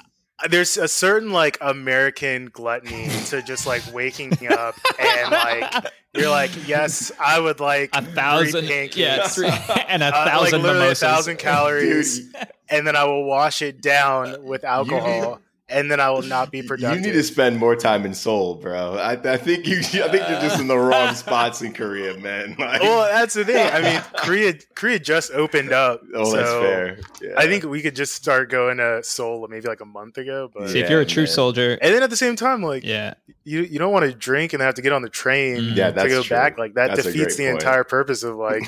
there's 0.49 0.77
a 0.77 0.87
certain 0.87 1.31
like 1.33 1.57
American 1.59 2.45
gluttony 2.45 3.09
to 3.25 3.41
just 3.41 3.67
like 3.67 3.83
waking 3.93 4.31
up 4.49 4.75
and 4.97 5.31
like 5.31 5.85
you're 6.15 6.29
like, 6.29 6.51
yes, 6.65 7.11
I 7.19 7.41
would 7.41 7.59
like 7.59 7.89
A 7.93 8.01
thousand, 8.01 8.61
three 8.61 8.69
pancakes. 8.69 8.95
yeah, 8.97 9.27
three, 9.27 9.47
and 9.89 10.01
a 10.01 10.07
Uh, 10.07 10.11
like 10.11 10.27
thousand 10.31 10.61
literally 10.61 10.79
mimosas. 10.85 11.01
a 11.03 11.05
thousand 11.05 11.37
calories, 11.39 12.19
dude. 12.29 12.47
and 12.69 12.87
then 12.87 12.95
I 12.95 13.03
will 13.03 13.25
wash 13.25 13.61
it 13.61 13.81
down 13.81 14.45
with 14.45 14.63
alcohol, 14.63 15.41
and 15.69 15.89
then 15.89 15.99
I 15.99 16.09
will 16.09 16.23
not 16.23 16.51
be 16.51 16.61
productive. 16.61 16.89
You 16.99 17.05
need 17.05 17.13
to 17.13 17.23
spend 17.23 17.57
more 17.57 17.75
time 17.75 18.05
in 18.05 18.13
Seoul, 18.13 18.55
bro. 18.55 18.95
I, 18.95 19.11
I 19.13 19.37
think 19.37 19.67
you. 19.67 19.77
I 19.77 20.09
think 20.09 20.27
you're 20.27 20.41
just 20.41 20.59
in 20.59 20.67
the 20.67 20.77
wrong 20.77 21.13
spots 21.15 21.61
in 21.61 21.73
Korea, 21.73 22.17
man. 22.17 22.55
Like, 22.57 22.81
well, 22.81 23.03
that's 23.11 23.35
the 23.35 23.45
thing. 23.45 23.69
I 23.71 23.81
mean, 23.81 24.01
Korea, 24.17 24.53
Korea 24.75 24.99
just 24.99 25.31
opened 25.31 25.71
up. 25.71 26.01
Oh, 26.15 26.25
so 26.25 26.37
that's 26.37 26.51
fair. 26.51 26.99
Yeah. 27.21 27.33
I 27.37 27.47
think 27.47 27.63
we 27.63 27.81
could 27.81 27.95
just 27.95 28.13
start 28.13 28.49
going 28.49 28.77
to 28.77 29.03
Seoul 29.03 29.47
maybe 29.49 29.67
like 29.67 29.81
a 29.81 29.85
month 29.85 30.17
ago. 30.17 30.49
But 30.53 30.69
See, 30.69 30.79
if 30.79 30.89
you're 30.89 31.01
a 31.01 31.05
true 31.05 31.23
man. 31.23 31.31
soldier, 31.31 31.77
and 31.81 31.93
then 31.93 32.03
at 32.03 32.09
the 32.09 32.17
same 32.17 32.35
time, 32.35 32.63
like, 32.63 32.83
yeah, 32.83 33.13
you 33.43 33.61
you 33.61 33.79
don't 33.79 33.93
want 33.93 34.05
to 34.05 34.13
drink 34.13 34.53
and 34.53 34.61
have 34.61 34.75
to 34.75 34.81
get 34.81 34.91
on 34.91 35.01
the 35.01 35.09
train. 35.09 35.57
Mm-hmm. 35.57 35.77
Yeah, 35.77 35.91
to 35.91 36.09
go 36.09 36.23
true. 36.23 36.35
back. 36.35 36.57
Like 36.57 36.73
that 36.73 36.95
that's 36.95 37.03
defeats 37.03 37.35
the 37.35 37.45
point. 37.45 37.61
entire 37.61 37.83
purpose 37.83 38.23
of 38.23 38.35
like. 38.35 38.63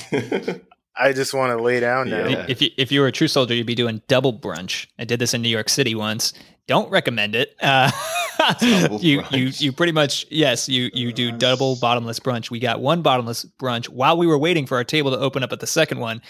I 0.94 1.14
just 1.14 1.34
want 1.34 1.58
to 1.58 1.64
lay 1.64 1.80
down 1.80 2.10
now. 2.10 2.28
Yeah. 2.28 2.46
If 2.50 2.62
you 2.62 2.70
if 2.78 2.92
you 2.92 3.00
were 3.02 3.08
a 3.08 3.12
true 3.12 3.30
soldier, 3.30 3.56
you'd 3.56 3.66
be 3.66 3.76
doing 3.76 4.02
double 4.08 4.38
brunch. 4.38 4.88
I 5.00 5.06
did 5.06 5.20
this 5.20 5.34
in 5.34 5.42
New 5.42 5.50
York 5.50 5.70
City 5.70 5.96
once. 5.96 6.34
Don't 6.72 6.90
recommend 6.90 7.36
it. 7.36 7.54
Uh, 7.62 7.92
you 8.62 9.20
brunch. 9.20 9.32
you 9.32 9.48
you 9.58 9.72
pretty 9.74 9.92
much 9.92 10.26
yes 10.30 10.70
you 10.70 10.90
you 10.94 11.12
do 11.12 11.30
double 11.34 11.76
bottomless 11.76 12.18
brunch. 12.18 12.50
We 12.50 12.60
got 12.60 12.80
one 12.80 13.02
bottomless 13.02 13.46
brunch 13.60 13.90
while 13.90 14.16
we 14.16 14.26
were 14.26 14.38
waiting 14.38 14.66
for 14.66 14.78
our 14.78 14.86
table 14.86 15.12
to 15.12 15.18
open 15.18 15.44
up 15.44 15.52
at 15.52 15.60
the 15.60 15.68
second 15.68 16.00
one. 16.00 16.22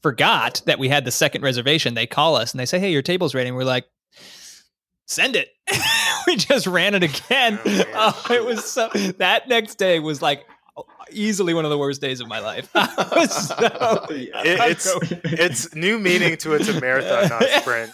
Forgot 0.00 0.62
that 0.64 0.78
we 0.78 0.88
had 0.88 1.04
the 1.04 1.10
second 1.10 1.42
reservation. 1.42 1.92
They 1.92 2.06
call 2.06 2.34
us 2.34 2.52
and 2.52 2.58
they 2.58 2.64
say, 2.64 2.78
"Hey, 2.78 2.90
your 2.90 3.02
table's 3.02 3.34
ready." 3.34 3.48
And 3.48 3.58
we're 3.58 3.64
like, 3.64 3.84
"Send 5.04 5.36
it." 5.36 5.50
we 6.26 6.36
just 6.36 6.66
ran 6.66 6.94
it 6.94 7.02
again. 7.02 7.58
Oh, 7.66 8.22
oh, 8.30 8.32
it 8.32 8.46
was 8.46 8.64
so. 8.64 8.88
That 9.18 9.48
next 9.48 9.74
day 9.74 10.00
was 10.00 10.22
like 10.22 10.46
easily 11.10 11.54
one 11.54 11.64
of 11.64 11.70
the 11.70 11.78
worst 11.78 12.00
days 12.00 12.20
of 12.20 12.28
my 12.28 12.40
life. 12.40 12.70
so, 12.72 14.06
it, 14.10 14.30
it's 14.44 14.96
it's 15.24 15.74
new 15.74 15.98
meaning 15.98 16.36
to 16.38 16.54
it's 16.54 16.68
a 16.68 16.80
marathon, 16.80 17.28
not 17.28 17.42
a 17.42 17.48
sprint. 17.60 17.92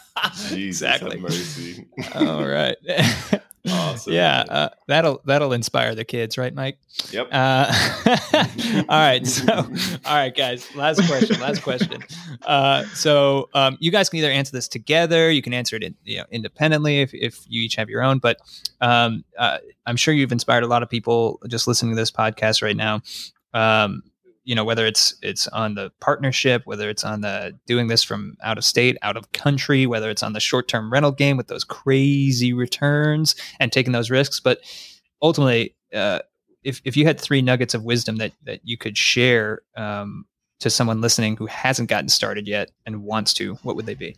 Jesus 0.48 0.82
exactly. 0.82 1.20
mercy. 1.20 1.86
All 2.14 2.46
right. 2.46 2.76
Awesome. 3.66 4.12
Yeah, 4.12 4.44
uh, 4.48 4.68
that'll 4.88 5.22
that'll 5.24 5.54
inspire 5.54 5.94
the 5.94 6.04
kids, 6.04 6.36
right, 6.36 6.54
Mike? 6.54 6.78
Yep. 7.10 7.28
Uh, 7.32 7.72
all 8.88 8.98
right. 8.98 9.26
So, 9.26 9.52
all 10.04 10.14
right, 10.14 10.36
guys. 10.36 10.74
Last 10.76 11.06
question. 11.06 11.40
Last 11.40 11.62
question. 11.62 12.02
Uh, 12.42 12.84
so, 12.94 13.48
um, 13.54 13.78
you 13.80 13.90
guys 13.90 14.10
can 14.10 14.18
either 14.18 14.30
answer 14.30 14.52
this 14.52 14.68
together. 14.68 15.30
You 15.30 15.40
can 15.40 15.54
answer 15.54 15.76
it, 15.76 15.82
in, 15.82 15.94
you 16.04 16.18
know, 16.18 16.24
independently 16.30 17.00
if 17.00 17.14
if 17.14 17.40
you 17.48 17.62
each 17.62 17.76
have 17.76 17.88
your 17.88 18.02
own. 18.02 18.18
But 18.18 18.38
um, 18.82 19.24
uh, 19.38 19.58
I'm 19.86 19.96
sure 19.96 20.12
you've 20.12 20.32
inspired 20.32 20.64
a 20.64 20.68
lot 20.68 20.82
of 20.82 20.90
people 20.90 21.40
just 21.48 21.66
listening 21.66 21.92
to 21.92 21.96
this 21.96 22.10
podcast 22.10 22.62
right 22.62 22.76
now. 22.76 23.00
Um, 23.54 24.02
you 24.44 24.54
know 24.54 24.64
whether 24.64 24.86
it's 24.86 25.14
it's 25.22 25.48
on 25.48 25.74
the 25.74 25.90
partnership 26.00 26.62
whether 26.66 26.88
it's 26.88 27.02
on 27.02 27.22
the 27.22 27.58
doing 27.66 27.88
this 27.88 28.02
from 28.02 28.36
out 28.42 28.58
of 28.58 28.64
state 28.64 28.96
out 29.02 29.16
of 29.16 29.32
country 29.32 29.86
whether 29.86 30.10
it's 30.10 30.22
on 30.22 30.34
the 30.34 30.40
short-term 30.40 30.92
rental 30.92 31.10
game 31.12 31.36
with 31.36 31.48
those 31.48 31.64
crazy 31.64 32.52
returns 32.52 33.34
and 33.58 33.72
taking 33.72 33.92
those 33.92 34.10
risks. 34.10 34.40
But 34.40 34.60
ultimately 35.22 35.74
uh, 35.94 36.20
if, 36.62 36.80
if 36.84 36.96
you 36.96 37.04
had 37.04 37.20
three 37.20 37.42
nuggets 37.42 37.74
of 37.74 37.84
wisdom 37.84 38.16
that 38.16 38.32
that 38.44 38.60
you 38.62 38.76
could 38.76 38.96
share 38.96 39.62
um, 39.76 40.26
to 40.60 40.70
someone 40.70 41.00
listening 41.00 41.36
who 41.36 41.46
hasn't 41.46 41.88
gotten 41.88 42.08
started 42.08 42.46
yet 42.46 42.70
and 42.86 43.02
wants 43.02 43.34
to 43.34 43.54
what 43.62 43.76
would 43.76 43.86
they 43.86 43.94
be? 43.94 44.16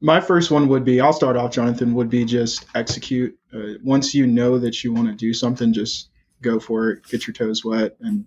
My 0.00 0.20
first 0.20 0.50
one 0.50 0.68
would 0.68 0.84
be 0.84 1.00
i'll 1.00 1.14
start 1.14 1.36
off 1.36 1.52
jonathan 1.52 1.94
would 1.94 2.10
be 2.10 2.26
just 2.26 2.66
execute. 2.74 3.38
Uh, 3.54 3.78
once 3.82 4.14
you 4.14 4.26
know 4.26 4.58
that 4.58 4.84
you 4.84 4.92
want 4.92 5.08
to 5.08 5.14
do 5.14 5.32
something 5.32 5.72
just 5.72 6.10
go 6.44 6.60
for 6.60 6.90
it, 6.90 7.04
get 7.04 7.26
your 7.26 7.34
toes 7.34 7.64
wet, 7.64 7.96
and 8.00 8.26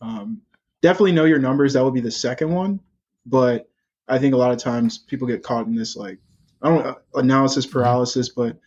um, 0.00 0.42
definitely 0.80 1.12
know 1.12 1.24
your 1.24 1.38
numbers. 1.38 1.74
That 1.74 1.84
would 1.84 1.94
be 1.94 2.00
the 2.00 2.10
second 2.10 2.50
one. 2.50 2.80
But 3.24 3.68
I 4.08 4.18
think 4.18 4.34
a 4.34 4.38
lot 4.38 4.52
of 4.52 4.58
times 4.58 4.98
people 4.98 5.28
get 5.28 5.42
caught 5.42 5.66
in 5.66 5.74
this 5.74 5.96
like 5.96 6.18
I 6.60 6.68
don't 6.68 6.84
know, 6.84 6.98
analysis 7.14 7.66
paralysis, 7.66 8.28
but 8.28 8.58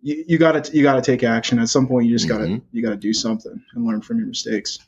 you, 0.00 0.36
gotta 0.36 0.70
you 0.76 0.82
gotta 0.82 1.00
take 1.00 1.24
action. 1.24 1.58
At 1.58 1.70
some 1.70 1.86
point, 1.86 2.06
you 2.06 2.12
just 2.12 2.28
gotta 2.28 2.44
mm-hmm. 2.44 2.66
you 2.72 2.82
gotta 2.82 2.96
do 2.96 3.14
something 3.14 3.62
and 3.74 3.86
learn 3.86 4.02
from 4.02 4.18
your 4.18 4.26
mistakes. 4.26 4.78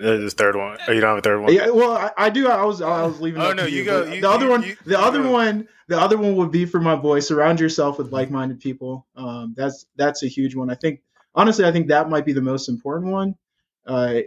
The 0.00 0.30
third 0.30 0.56
one. 0.56 0.78
Oh, 0.86 0.92
you 0.92 1.00
don't 1.00 1.10
have 1.10 1.18
a 1.18 1.22
third 1.22 1.40
one. 1.40 1.52
Yeah, 1.52 1.70
well, 1.70 1.92
I, 1.92 2.10
I 2.16 2.30
do. 2.30 2.48
I 2.48 2.64
was 2.64 2.80
I 2.80 3.04
was 3.04 3.20
leaving. 3.20 3.40
oh 3.40 3.52
no, 3.52 3.64
you, 3.64 3.78
you 3.78 3.84
go. 3.84 4.04
You, 4.04 4.20
the 4.20 4.30
other 4.30 4.48
one. 4.48 4.62
You, 4.62 4.76
the 4.86 4.98
other 4.98 5.22
go. 5.22 5.32
one. 5.32 5.68
The 5.88 5.98
other 5.98 6.16
one 6.18 6.36
would 6.36 6.52
be 6.52 6.66
for 6.66 6.80
my 6.80 6.94
boy. 6.94 7.20
Surround 7.20 7.60
yourself 7.60 7.98
with 7.98 8.12
like-minded 8.12 8.60
people. 8.60 9.06
Um, 9.16 9.54
that's 9.56 9.86
that's 9.96 10.22
a 10.22 10.28
huge 10.28 10.54
one. 10.54 10.70
I 10.70 10.74
think 10.74 11.00
honestly, 11.34 11.64
I 11.64 11.72
think 11.72 11.88
that 11.88 12.08
might 12.08 12.26
be 12.26 12.32
the 12.32 12.42
most 12.42 12.68
important 12.68 13.10
one. 13.12 13.36
Uh, 13.86 14.20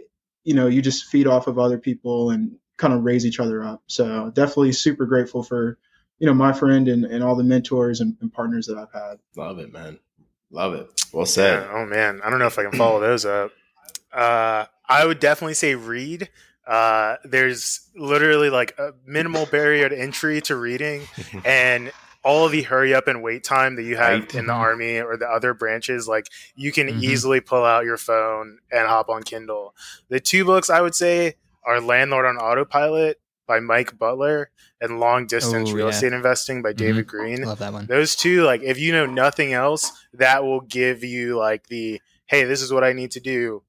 you 0.44 0.54
know, 0.54 0.66
you 0.66 0.82
just 0.82 1.04
feed 1.04 1.26
off 1.26 1.46
of 1.46 1.58
other 1.58 1.78
people 1.78 2.30
and 2.30 2.56
kind 2.76 2.92
of 2.92 3.04
raise 3.04 3.24
each 3.24 3.40
other 3.40 3.62
up. 3.62 3.82
So 3.86 4.30
definitely 4.34 4.72
super 4.72 5.06
grateful 5.06 5.42
for 5.42 5.78
you 6.18 6.26
know 6.26 6.34
my 6.34 6.52
friend 6.52 6.88
and, 6.88 7.04
and 7.04 7.22
all 7.22 7.36
the 7.36 7.44
mentors 7.44 8.00
and, 8.00 8.16
and 8.20 8.32
partners 8.32 8.66
that 8.66 8.76
I've 8.76 8.92
had. 8.92 9.18
Love 9.36 9.58
it, 9.58 9.72
man. 9.72 9.98
Love 10.50 10.74
it. 10.74 10.88
Well 11.12 11.26
said. 11.26 11.62
Yeah, 11.62 11.72
oh 11.72 11.86
man, 11.86 12.20
I 12.22 12.30
don't 12.30 12.38
know 12.38 12.46
if 12.46 12.58
I 12.58 12.64
can 12.64 12.72
follow 12.72 13.00
those 13.00 13.24
up. 13.24 13.52
Uh, 14.12 14.66
I 14.92 15.06
would 15.06 15.20
definitely 15.20 15.54
say 15.54 15.74
read. 15.74 16.28
Uh, 16.66 17.16
there's 17.24 17.88
literally 17.96 18.50
like 18.50 18.78
a 18.78 18.92
minimal 19.04 19.46
barrier 19.46 19.88
to 19.88 19.98
entry 19.98 20.40
to 20.42 20.56
reading, 20.56 21.02
and 21.44 21.92
all 22.24 22.48
the 22.48 22.62
hurry 22.62 22.94
up 22.94 23.08
and 23.08 23.22
wait 23.22 23.42
time 23.42 23.76
that 23.76 23.82
you 23.82 23.96
have 23.96 24.20
right. 24.20 24.34
in 24.34 24.46
the 24.46 24.52
army 24.52 25.00
or 25.00 25.16
the 25.16 25.26
other 25.26 25.54
branches, 25.54 26.06
like 26.06 26.28
you 26.54 26.70
can 26.70 26.86
mm-hmm. 26.86 27.02
easily 27.02 27.40
pull 27.40 27.64
out 27.64 27.84
your 27.84 27.96
phone 27.96 28.58
and 28.70 28.86
hop 28.86 29.08
on 29.08 29.22
Kindle. 29.22 29.74
The 30.08 30.20
two 30.20 30.44
books 30.44 30.70
I 30.70 30.80
would 30.80 30.94
say 30.94 31.34
are 31.64 31.80
Landlord 31.80 32.26
on 32.26 32.36
Autopilot 32.36 33.20
by 33.46 33.58
Mike 33.58 33.98
Butler 33.98 34.50
and 34.80 35.00
Long 35.00 35.26
Distance 35.26 35.70
Ooh, 35.70 35.74
Real 35.74 35.86
yeah. 35.86 35.90
Estate 35.90 36.12
Investing 36.12 36.62
by 36.62 36.70
mm-hmm. 36.70 36.78
David 36.78 37.06
Greene. 37.06 37.42
Love 37.42 37.58
that 37.58 37.72
one. 37.72 37.86
Those 37.86 38.14
two, 38.14 38.44
like 38.44 38.62
if 38.62 38.78
you 38.78 38.92
know 38.92 39.06
nothing 39.06 39.52
else, 39.52 39.90
that 40.14 40.44
will 40.44 40.60
give 40.60 41.02
you 41.02 41.36
like 41.36 41.66
the 41.66 42.00
hey, 42.26 42.44
this 42.44 42.62
is 42.62 42.72
what 42.72 42.84
I 42.84 42.92
need 42.92 43.10
to 43.12 43.20
do 43.20 43.62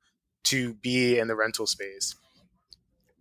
to 0.44 0.74
be 0.76 1.18
in 1.18 1.28
the 1.28 1.36
rental 1.36 1.68
space. 1.68 2.16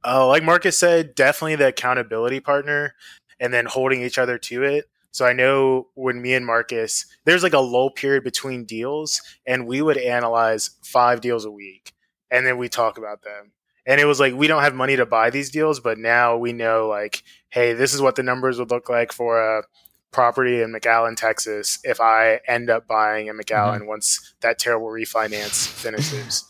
Uh, 0.04 0.26
like 0.26 0.42
Marcus 0.42 0.76
said, 0.76 1.14
definitely 1.14 1.56
the 1.56 1.68
accountability 1.68 2.40
partner 2.40 2.94
and 3.38 3.52
then 3.52 3.66
holding 3.66 4.02
each 4.02 4.18
other 4.18 4.38
to 4.38 4.62
it. 4.62 4.86
So 5.12 5.26
I 5.26 5.34
know 5.34 5.88
when 5.94 6.22
me 6.22 6.32
and 6.34 6.46
Marcus, 6.46 7.06
there's 7.24 7.42
like 7.42 7.52
a 7.52 7.60
lull 7.60 7.90
period 7.90 8.24
between 8.24 8.64
deals, 8.64 9.20
and 9.46 9.66
we 9.66 9.82
would 9.82 9.98
analyze 9.98 10.70
five 10.82 11.20
deals 11.20 11.44
a 11.44 11.50
week, 11.50 11.92
and 12.30 12.46
then 12.46 12.56
we 12.56 12.68
talk 12.70 12.96
about 12.96 13.22
them. 13.22 13.52
And 13.84 14.00
it 14.00 14.06
was 14.06 14.18
like 14.18 14.34
we 14.34 14.46
don't 14.46 14.62
have 14.62 14.74
money 14.74 14.96
to 14.96 15.04
buy 15.04 15.28
these 15.28 15.50
deals, 15.50 15.80
but 15.80 15.98
now 15.98 16.38
we 16.38 16.52
know 16.52 16.88
like, 16.88 17.22
hey, 17.50 17.74
this 17.74 17.92
is 17.92 18.00
what 18.00 18.16
the 18.16 18.22
numbers 18.22 18.58
would 18.58 18.70
look 18.70 18.88
like 18.88 19.12
for 19.12 19.58
a 19.58 19.64
property 20.12 20.62
in 20.62 20.72
McAllen, 20.72 21.16
Texas, 21.16 21.78
if 21.84 22.00
I 22.00 22.40
end 22.46 22.70
up 22.70 22.86
buying 22.86 23.26
in 23.26 23.36
McAllen 23.36 23.80
mm-hmm. 23.80 23.88
once 23.88 24.34
that 24.40 24.58
terrible 24.58 24.88
refinance 24.88 25.66
finishes. 25.66 26.44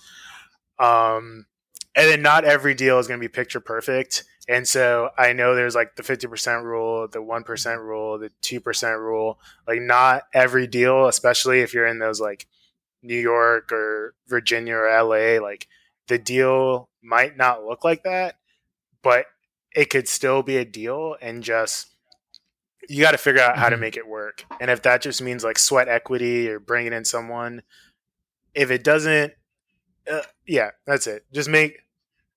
Um, 0.79 1.47
and 1.95 2.11
then 2.11 2.23
not 2.23 2.45
every 2.45 2.75
deal 2.75 2.99
is 2.99 3.07
going 3.07 3.20
to 3.20 3.25
be 3.25 3.33
picture 3.33 3.61
perfect. 3.61 4.25
And 4.49 4.66
so 4.66 5.11
I 5.16 5.33
know 5.33 5.55
there's 5.55 5.75
like 5.75 5.97
the 5.97 6.03
50% 6.03 6.62
rule, 6.64 7.07
the 7.07 7.20
1% 7.20 7.79
rule, 7.79 8.18
the 8.18 8.31
2% 8.43 8.99
rule. 8.99 9.39
Like, 9.68 9.81
not 9.81 10.23
every 10.35 10.66
deal, 10.66 11.07
especially 11.07 11.61
if 11.61 11.75
you're 11.75 11.87
in 11.87 11.99
those 11.99 12.20
like 12.20 12.47
New 13.03 13.18
York 13.18 13.70
or 13.73 14.14
Virginia 14.27 14.75
or 14.75 14.89
LA, 14.89 15.41
like 15.41 15.68
the 16.09 16.18
deal 16.18 16.89
might 17.03 17.37
not 17.37 17.64
look 17.64 17.85
like 17.85 18.03
that, 18.05 18.37
but 19.03 19.27
it 19.75 19.91
could 19.91 20.09
still 20.09 20.43
be 20.43 20.57
a 20.57 20.64
deal. 20.64 21.16
And 21.20 21.43
just 21.43 21.89
you 22.89 23.01
got 23.01 23.12
to 23.12 23.18
figure 23.18 23.41
out 23.41 23.59
how 23.59 23.68
to 23.68 23.77
mm-hmm. 23.77 23.83
make 23.83 23.97
it 23.97 24.09
work. 24.09 24.45
And 24.61 24.70
if 24.70 24.83
that 24.83 25.03
just 25.03 25.23
means 25.23 25.45
like 25.45 25.59
sweat 25.59 25.89
equity 25.89 26.49
or 26.49 26.59
bringing 26.59 26.93
in 26.93 27.05
someone, 27.05 27.62
if 28.55 28.70
it 28.70 28.83
doesn't, 28.83 29.35
uh, 30.11 30.22
yeah, 30.46 30.70
that's 30.86 31.07
it. 31.07 31.24
Just 31.32 31.48
make 31.48 31.78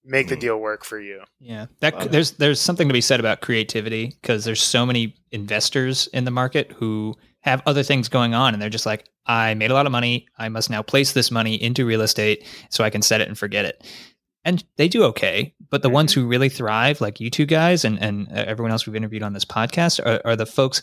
make 0.04 0.28
the 0.28 0.38
mm. 0.38 0.42
deal 0.42 0.58
work 0.60 0.86
for 0.86 1.00
you. 1.00 1.22
Yeah, 1.40 1.68
that 1.80 2.12
there's 2.12 2.32
there's 2.34 2.62
something 2.62 2.88
to 2.88 2.94
be 2.94 3.02
said 3.02 3.20
about 3.20 3.42
creativity 3.42 4.16
because 4.22 4.46
there's 4.46 4.62
so 4.62 4.86
many 4.86 5.16
investors 5.32 6.08
in 6.14 6.26
the 6.26 6.32
market 6.32 6.72
who 6.74 7.16
have 7.42 7.62
other 7.66 7.84
things 7.84 8.10
going 8.10 8.34
on 8.34 8.54
and 8.54 8.62
they're 8.62 8.70
just 8.70 8.88
like, 8.88 9.10
I 9.28 9.54
made 9.54 9.70
a 9.70 9.74
lot 9.76 9.86
of 9.86 9.92
money, 9.92 10.28
I 10.38 10.50
must 10.50 10.70
now 10.70 10.82
place 10.82 11.14
this 11.14 11.30
money 11.30 11.62
into 11.62 11.86
real 11.86 12.02
estate 12.02 12.44
so 12.70 12.84
I 12.84 12.90
can 12.90 13.04
set 13.04 13.22
it 13.22 13.28
and 13.28 13.38
forget 13.38 13.66
it. 13.66 13.84
And 14.44 14.64
they 14.78 14.88
do 14.88 15.04
okay, 15.06 15.54
but 15.70 15.82
the 15.82 15.88
mm-hmm. 15.90 15.94
ones 15.94 16.14
who 16.14 16.28
really 16.28 16.50
thrive, 16.50 17.02
like 17.02 17.20
you 17.20 17.30
two 17.30 17.46
guys 17.46 17.86
and 17.86 18.02
and 18.02 18.28
uh, 18.30 18.46
everyone 18.48 18.72
else 18.72 18.86
we've 18.86 18.96
interviewed 18.96 19.24
on 19.24 19.34
this 19.34 19.46
podcast, 19.46 20.06
are, 20.06 20.22
are 20.26 20.36
the 20.36 20.46
folks 20.46 20.82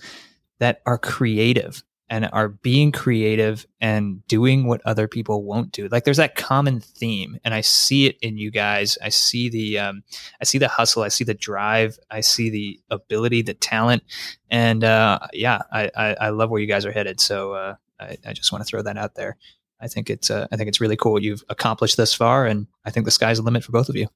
that 0.59 0.83
are 0.87 0.99
creative 0.99 1.83
and 2.13 2.29
are 2.31 2.51
being 2.51 2.93
creative 2.93 3.67
and 3.81 4.25
doing 4.29 4.67
what 4.67 4.83
other 4.85 5.09
people 5.09 5.45
won't 5.45 5.73
do. 5.73 5.89
Like 5.89 6.05
there's 6.05 6.19
that 6.19 6.35
common 6.37 6.79
theme, 6.79 7.39
and 7.43 7.55
I 7.55 7.63
see 7.63 8.05
it 8.05 8.19
in 8.21 8.37
you 8.37 8.51
guys. 8.51 8.99
I 9.03 9.09
see 9.09 9.49
the 9.49 9.79
um, 9.79 10.03
I 10.39 10.45
see 10.45 10.59
the 10.59 10.69
hustle. 10.69 11.03
I 11.03 11.09
see 11.09 11.25
the 11.25 11.33
drive. 11.33 11.99
I 12.11 12.21
see 12.21 12.51
the 12.51 12.79
ability, 12.91 13.41
the 13.41 13.55
talent, 13.55 14.03
and 14.51 14.85
uh, 14.85 15.21
yeah, 15.33 15.63
I, 15.73 15.91
I, 15.97 16.15
I 16.21 16.29
love 16.29 16.51
where 16.51 16.61
you 16.61 16.67
guys 16.67 16.85
are 16.85 16.93
headed. 16.93 17.19
So 17.19 17.55
uh, 17.55 17.75
I, 17.99 18.19
I 18.27 18.35
just 18.35 18.53
want 18.53 18.63
to 18.63 18.67
throw 18.67 18.83
that 18.83 18.99
out 18.99 19.15
there. 19.15 19.39
I 19.81 19.89
think 19.89 20.11
it's 20.11 20.31
uh, 20.31 20.47
I 20.53 20.57
think 20.57 20.69
it's 20.69 20.83
really 20.83 20.97
cool 20.99 21.13
what 21.13 21.23
you've 21.23 21.43
accomplished 21.49 21.97
thus 21.97 22.13
far, 22.13 22.45
and 22.45 22.67
I 22.85 22.91
think 22.91 23.07
the 23.07 23.11
sky's 23.11 23.39
the 23.39 23.43
limit 23.43 23.65
for 23.65 23.73
both 23.73 23.89
of 23.89 23.97
you. 23.97 24.09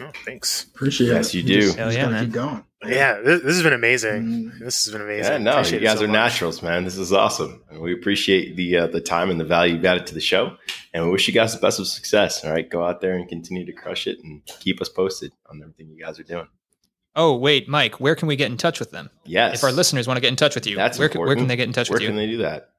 Oh, 0.00 0.10
thanks. 0.24 0.64
Appreciate 0.64 1.06
Yes, 1.06 1.14
it. 1.14 1.16
Yes, 1.16 1.34
you 1.34 1.42
do. 1.44 1.60
Just, 1.60 1.76
Hell 1.78 1.86
just 1.86 1.96
yeah, 1.96 2.02
gotta 2.02 2.14
man. 2.16 2.24
keep 2.24 2.34
going. 2.34 2.64
Yeah, 2.86 3.20
this, 3.20 3.42
this 3.42 3.54
has 3.54 3.62
been 3.64 3.72
amazing. 3.72 4.22
Mm. 4.22 4.58
This 4.60 4.84
has 4.84 4.92
been 4.92 5.02
amazing. 5.02 5.32
Yeah, 5.32 5.38
no, 5.38 5.50
Appreciate 5.52 5.82
you 5.82 5.88
guys 5.88 5.98
so 5.98 6.04
are 6.04 6.08
much. 6.08 6.14
naturals, 6.14 6.62
man. 6.62 6.84
This 6.84 6.96
is 6.96 7.12
awesome. 7.12 7.60
And 7.70 7.80
we 7.80 7.92
appreciate 7.92 8.54
the 8.56 8.76
uh, 8.76 8.86
the 8.86 9.00
time 9.00 9.30
and 9.30 9.40
the 9.40 9.44
value 9.44 9.74
you've 9.74 9.84
added 9.84 10.06
to 10.06 10.14
the 10.14 10.20
show. 10.20 10.56
And 10.94 11.04
we 11.04 11.10
wish 11.10 11.26
you 11.26 11.34
guys 11.34 11.52
the 11.54 11.60
best 11.60 11.80
of 11.80 11.88
success. 11.88 12.44
All 12.44 12.52
right, 12.52 12.68
go 12.68 12.84
out 12.84 13.00
there 13.00 13.16
and 13.16 13.28
continue 13.28 13.66
to 13.66 13.72
crush 13.72 14.06
it 14.06 14.18
and 14.22 14.42
keep 14.60 14.80
us 14.80 14.88
posted 14.88 15.32
on 15.50 15.60
everything 15.60 15.88
you 15.90 16.02
guys 16.02 16.20
are 16.20 16.24
doing. 16.24 16.46
Oh, 17.16 17.36
wait, 17.36 17.68
Mike, 17.68 17.98
where 17.98 18.14
can 18.14 18.28
we 18.28 18.36
get 18.36 18.48
in 18.48 18.56
touch 18.56 18.78
with 18.78 18.92
them? 18.92 19.10
Yes, 19.24 19.56
If 19.56 19.64
our 19.64 19.72
listeners 19.72 20.06
want 20.06 20.18
to 20.18 20.20
get 20.20 20.28
in 20.28 20.36
touch 20.36 20.54
with 20.54 20.68
you, 20.68 20.76
That's 20.76 21.00
where, 21.00 21.08
can, 21.08 21.20
where 21.20 21.34
can 21.34 21.48
they 21.48 21.56
get 21.56 21.66
in 21.66 21.72
touch 21.72 21.90
where 21.90 21.96
with 21.96 22.02
you? 22.02 22.08
Where 22.10 22.20
can 22.20 22.28
they 22.30 22.30
do 22.30 22.42
that? 22.42 22.70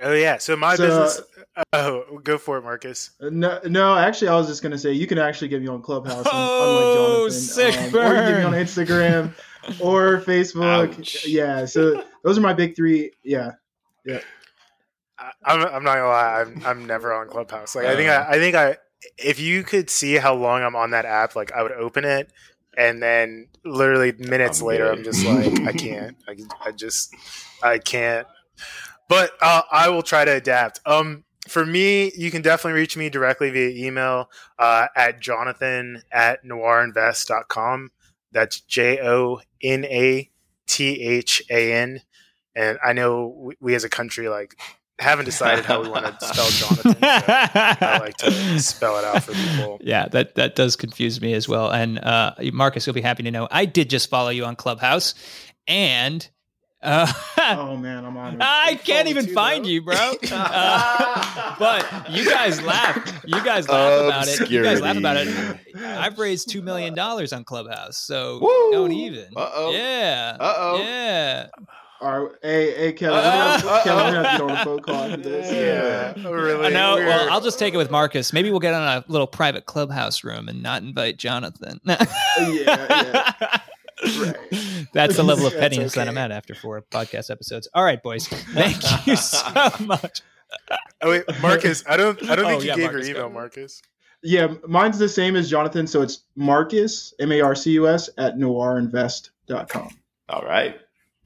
Oh 0.00 0.12
yeah, 0.14 0.38
so 0.38 0.56
my 0.56 0.74
So- 0.74 0.86
business. 0.86 1.20
Oh, 1.74 2.18
go 2.22 2.38
for 2.38 2.58
it, 2.58 2.62
Marcus. 2.62 3.10
Uh, 3.20 3.28
No, 3.30 3.60
no, 3.64 3.96
actually, 3.96 4.28
I 4.28 4.36
was 4.36 4.46
just 4.46 4.62
gonna 4.62 4.78
say 4.78 4.92
you 4.92 5.06
can 5.06 5.18
actually 5.18 5.48
get 5.48 5.60
me 5.60 5.68
on 5.68 5.82
Clubhouse. 5.82 6.26
Oh, 6.30 7.28
unlike 7.28 7.30
Jonathan, 7.30 7.40
sick 7.40 7.94
um, 7.94 8.00
or 8.00 8.14
you 8.14 8.20
can 8.20 8.32
get 8.32 8.38
me 8.38 8.44
on. 8.44 8.52
Instagram 8.52 9.34
or 9.80 10.20
Facebook. 10.26 10.98
Ouch. 10.98 11.26
Yeah, 11.26 11.64
so 11.66 12.04
those 12.24 12.38
are 12.38 12.40
my 12.40 12.54
big 12.54 12.74
three. 12.74 13.12
Yeah, 13.22 13.52
I, 15.18 15.30
I'm, 15.44 15.60
I'm 15.66 15.84
not 15.84 15.96
gonna 15.96 16.08
lie. 16.08 16.40
I'm, 16.40 16.62
I'm 16.64 16.86
never 16.86 17.12
on 17.12 17.28
Clubhouse. 17.28 17.74
Like 17.74 17.86
I 17.86 17.96
think 17.96 18.08
I, 18.08 18.28
I 18.30 18.38
think 18.38 18.56
I. 18.56 18.76
If 19.18 19.40
you 19.40 19.62
could 19.62 19.90
see 19.90 20.14
how 20.14 20.34
long 20.34 20.62
I'm 20.62 20.76
on 20.76 20.90
that 20.92 21.04
app, 21.04 21.34
like 21.36 21.52
I 21.52 21.62
would 21.62 21.72
open 21.72 22.04
it, 22.04 22.30
and 22.76 23.02
then 23.02 23.48
literally 23.64 24.12
minutes 24.12 24.60
I'm 24.60 24.66
later, 24.68 24.84
good. 24.84 24.98
I'm 24.98 25.04
just 25.04 25.26
like, 25.26 25.60
I 25.66 25.72
can't. 25.72 26.16
I, 26.28 26.36
I 26.64 26.72
just, 26.72 27.14
I 27.62 27.78
can't. 27.78 28.26
But 29.08 29.32
uh, 29.42 29.62
I 29.70 29.88
will 29.88 30.02
try 30.02 30.24
to 30.24 30.30
adapt. 30.32 30.80
Um, 30.86 31.24
for 31.52 31.66
me, 31.66 32.10
you 32.16 32.30
can 32.30 32.40
definitely 32.40 32.80
reach 32.80 32.96
me 32.96 33.10
directly 33.10 33.50
via 33.50 33.86
email 33.86 34.30
uh, 34.58 34.86
at 34.96 35.20
jonathan 35.20 36.02
at 36.10 36.42
noirinvest.com. 36.44 37.90
That's 38.32 38.60
J 38.60 38.98
O 39.02 39.40
N 39.62 39.84
A 39.84 40.30
T 40.66 41.02
H 41.02 41.42
A 41.50 41.74
N. 41.74 42.00
And 42.56 42.78
I 42.82 42.94
know 42.94 43.34
we, 43.36 43.56
we 43.60 43.74
as 43.74 43.84
a 43.84 43.90
country 43.90 44.30
like 44.30 44.58
haven't 44.98 45.26
decided 45.26 45.66
how 45.66 45.82
we 45.82 45.90
want 45.90 46.06
to 46.06 46.26
spell 46.26 46.48
Jonathan. 46.48 46.96
I 47.02 47.98
like 48.00 48.16
to 48.18 48.58
spell 48.58 48.96
it 48.98 49.04
out 49.04 49.22
for 49.22 49.32
people. 49.32 49.78
Yeah, 49.82 50.08
that 50.08 50.36
that 50.36 50.54
does 50.54 50.76
confuse 50.76 51.20
me 51.20 51.34
as 51.34 51.48
well. 51.48 51.70
And 51.70 51.98
uh, 51.98 52.34
Marcus, 52.52 52.86
you'll 52.86 52.94
be 52.94 53.02
happy 53.02 53.24
to 53.24 53.30
know 53.30 53.48
I 53.50 53.66
did 53.66 53.90
just 53.90 54.08
follow 54.08 54.30
you 54.30 54.44
on 54.44 54.56
Clubhouse, 54.56 55.14
and 55.66 56.26
uh, 56.82 57.12
Oh 57.38 57.76
man, 57.76 58.04
I'm 58.04 58.16
on. 58.16 58.38
I 58.40 58.74
can't 58.84 59.08
even 59.08 59.26
too, 59.26 59.32
find 59.34 59.64
though. 59.64 59.68
you, 59.68 59.82
bro. 59.82 60.12
Uh, 60.32 61.56
but 61.58 62.10
you 62.10 62.28
guys 62.28 62.60
laugh. 62.62 62.96
You 63.26 63.42
guys 63.44 63.68
laugh 63.68 64.04
about 64.06 64.28
it. 64.28 64.50
You 64.50 64.62
guys 64.62 64.80
laugh 64.80 64.96
about 64.96 65.16
it. 65.18 65.56
I've 65.76 66.18
raised 66.18 66.50
two 66.50 66.62
million 66.62 66.94
dollars 66.94 67.32
on 67.32 67.44
Clubhouse, 67.44 67.98
so 67.98 68.38
Woo! 68.40 68.70
don't 68.72 68.92
even. 68.92 69.26
Uh-oh. 69.36 69.72
Yeah. 69.72 70.36
Uh-oh. 70.40 70.78
Yeah. 70.82 71.46
All 72.00 72.24
right, 72.24 72.32
hey, 72.42 72.74
hey, 72.76 72.92
Kevin, 72.94 73.14
we're 73.16 73.22
Uh, 73.22 73.60
gonna, 73.60 73.82
Kevin, 73.84 74.04
we're 74.04 74.12
gonna 74.12 74.28
have 74.28 74.40
to 74.40 74.46
get 74.46 74.50
on 74.50 74.50
a 74.50 74.64
phone 74.64 74.80
call 74.80 74.94
after 75.04 75.16
this. 75.18 75.52
Yeah, 75.52 76.28
really. 76.28 76.66
I 76.66 76.70
know. 76.70 76.96
weird. 76.96 77.06
Well, 77.06 77.30
I'll 77.30 77.40
just 77.40 77.60
take 77.60 77.74
it 77.74 77.76
with 77.76 77.92
Marcus. 77.92 78.32
Maybe 78.32 78.50
we'll 78.50 78.58
get 78.58 78.74
on 78.74 78.82
a 78.82 79.04
little 79.06 79.28
private 79.28 79.66
clubhouse 79.66 80.24
room 80.24 80.48
and 80.48 80.60
not 80.64 80.82
invite 80.82 81.16
Jonathan. 81.16 81.80
yeah. 81.86 83.58
Right. 84.02 84.36
That's 84.92 85.16
the 85.16 85.22
level 85.22 85.46
of 85.46 85.52
That's 85.54 85.60
pettiness 85.60 85.94
that. 85.94 86.08
I'm 86.08 86.18
at 86.18 86.30
after 86.32 86.54
four 86.54 86.82
podcast 86.82 87.30
episodes. 87.30 87.68
All 87.74 87.84
right, 87.84 88.02
boys. 88.02 88.26
Thank 88.28 88.76
you 89.06 89.16
so 89.16 89.38
much. 89.80 90.20
Oh, 91.00 91.10
wait, 91.10 91.24
Marcus. 91.40 91.82
I 91.88 91.96
don't. 91.96 92.20
I 92.28 92.36
don't 92.36 92.44
Oh, 92.44 92.48
think 92.48 92.62
you 92.62 92.68
yeah, 92.68 92.76
gave 92.76 92.84
Marcus, 92.92 93.08
your 93.08 93.16
email, 93.16 93.30
Marcus. 93.30 93.82
Yeah, 94.22 94.54
mine's 94.68 94.98
the 94.98 95.08
same 95.08 95.34
as 95.34 95.48
Jonathan, 95.50 95.86
so 95.86 96.02
it's 96.02 96.24
Marcus 96.36 97.14
M 97.18 97.32
A 97.32 97.40
R 97.40 97.54
C 97.54 97.72
U 97.72 97.88
S 97.88 98.08
at 98.18 98.36
noirinvest.com. 98.36 99.88
All 100.28 100.42
right. 100.42 100.76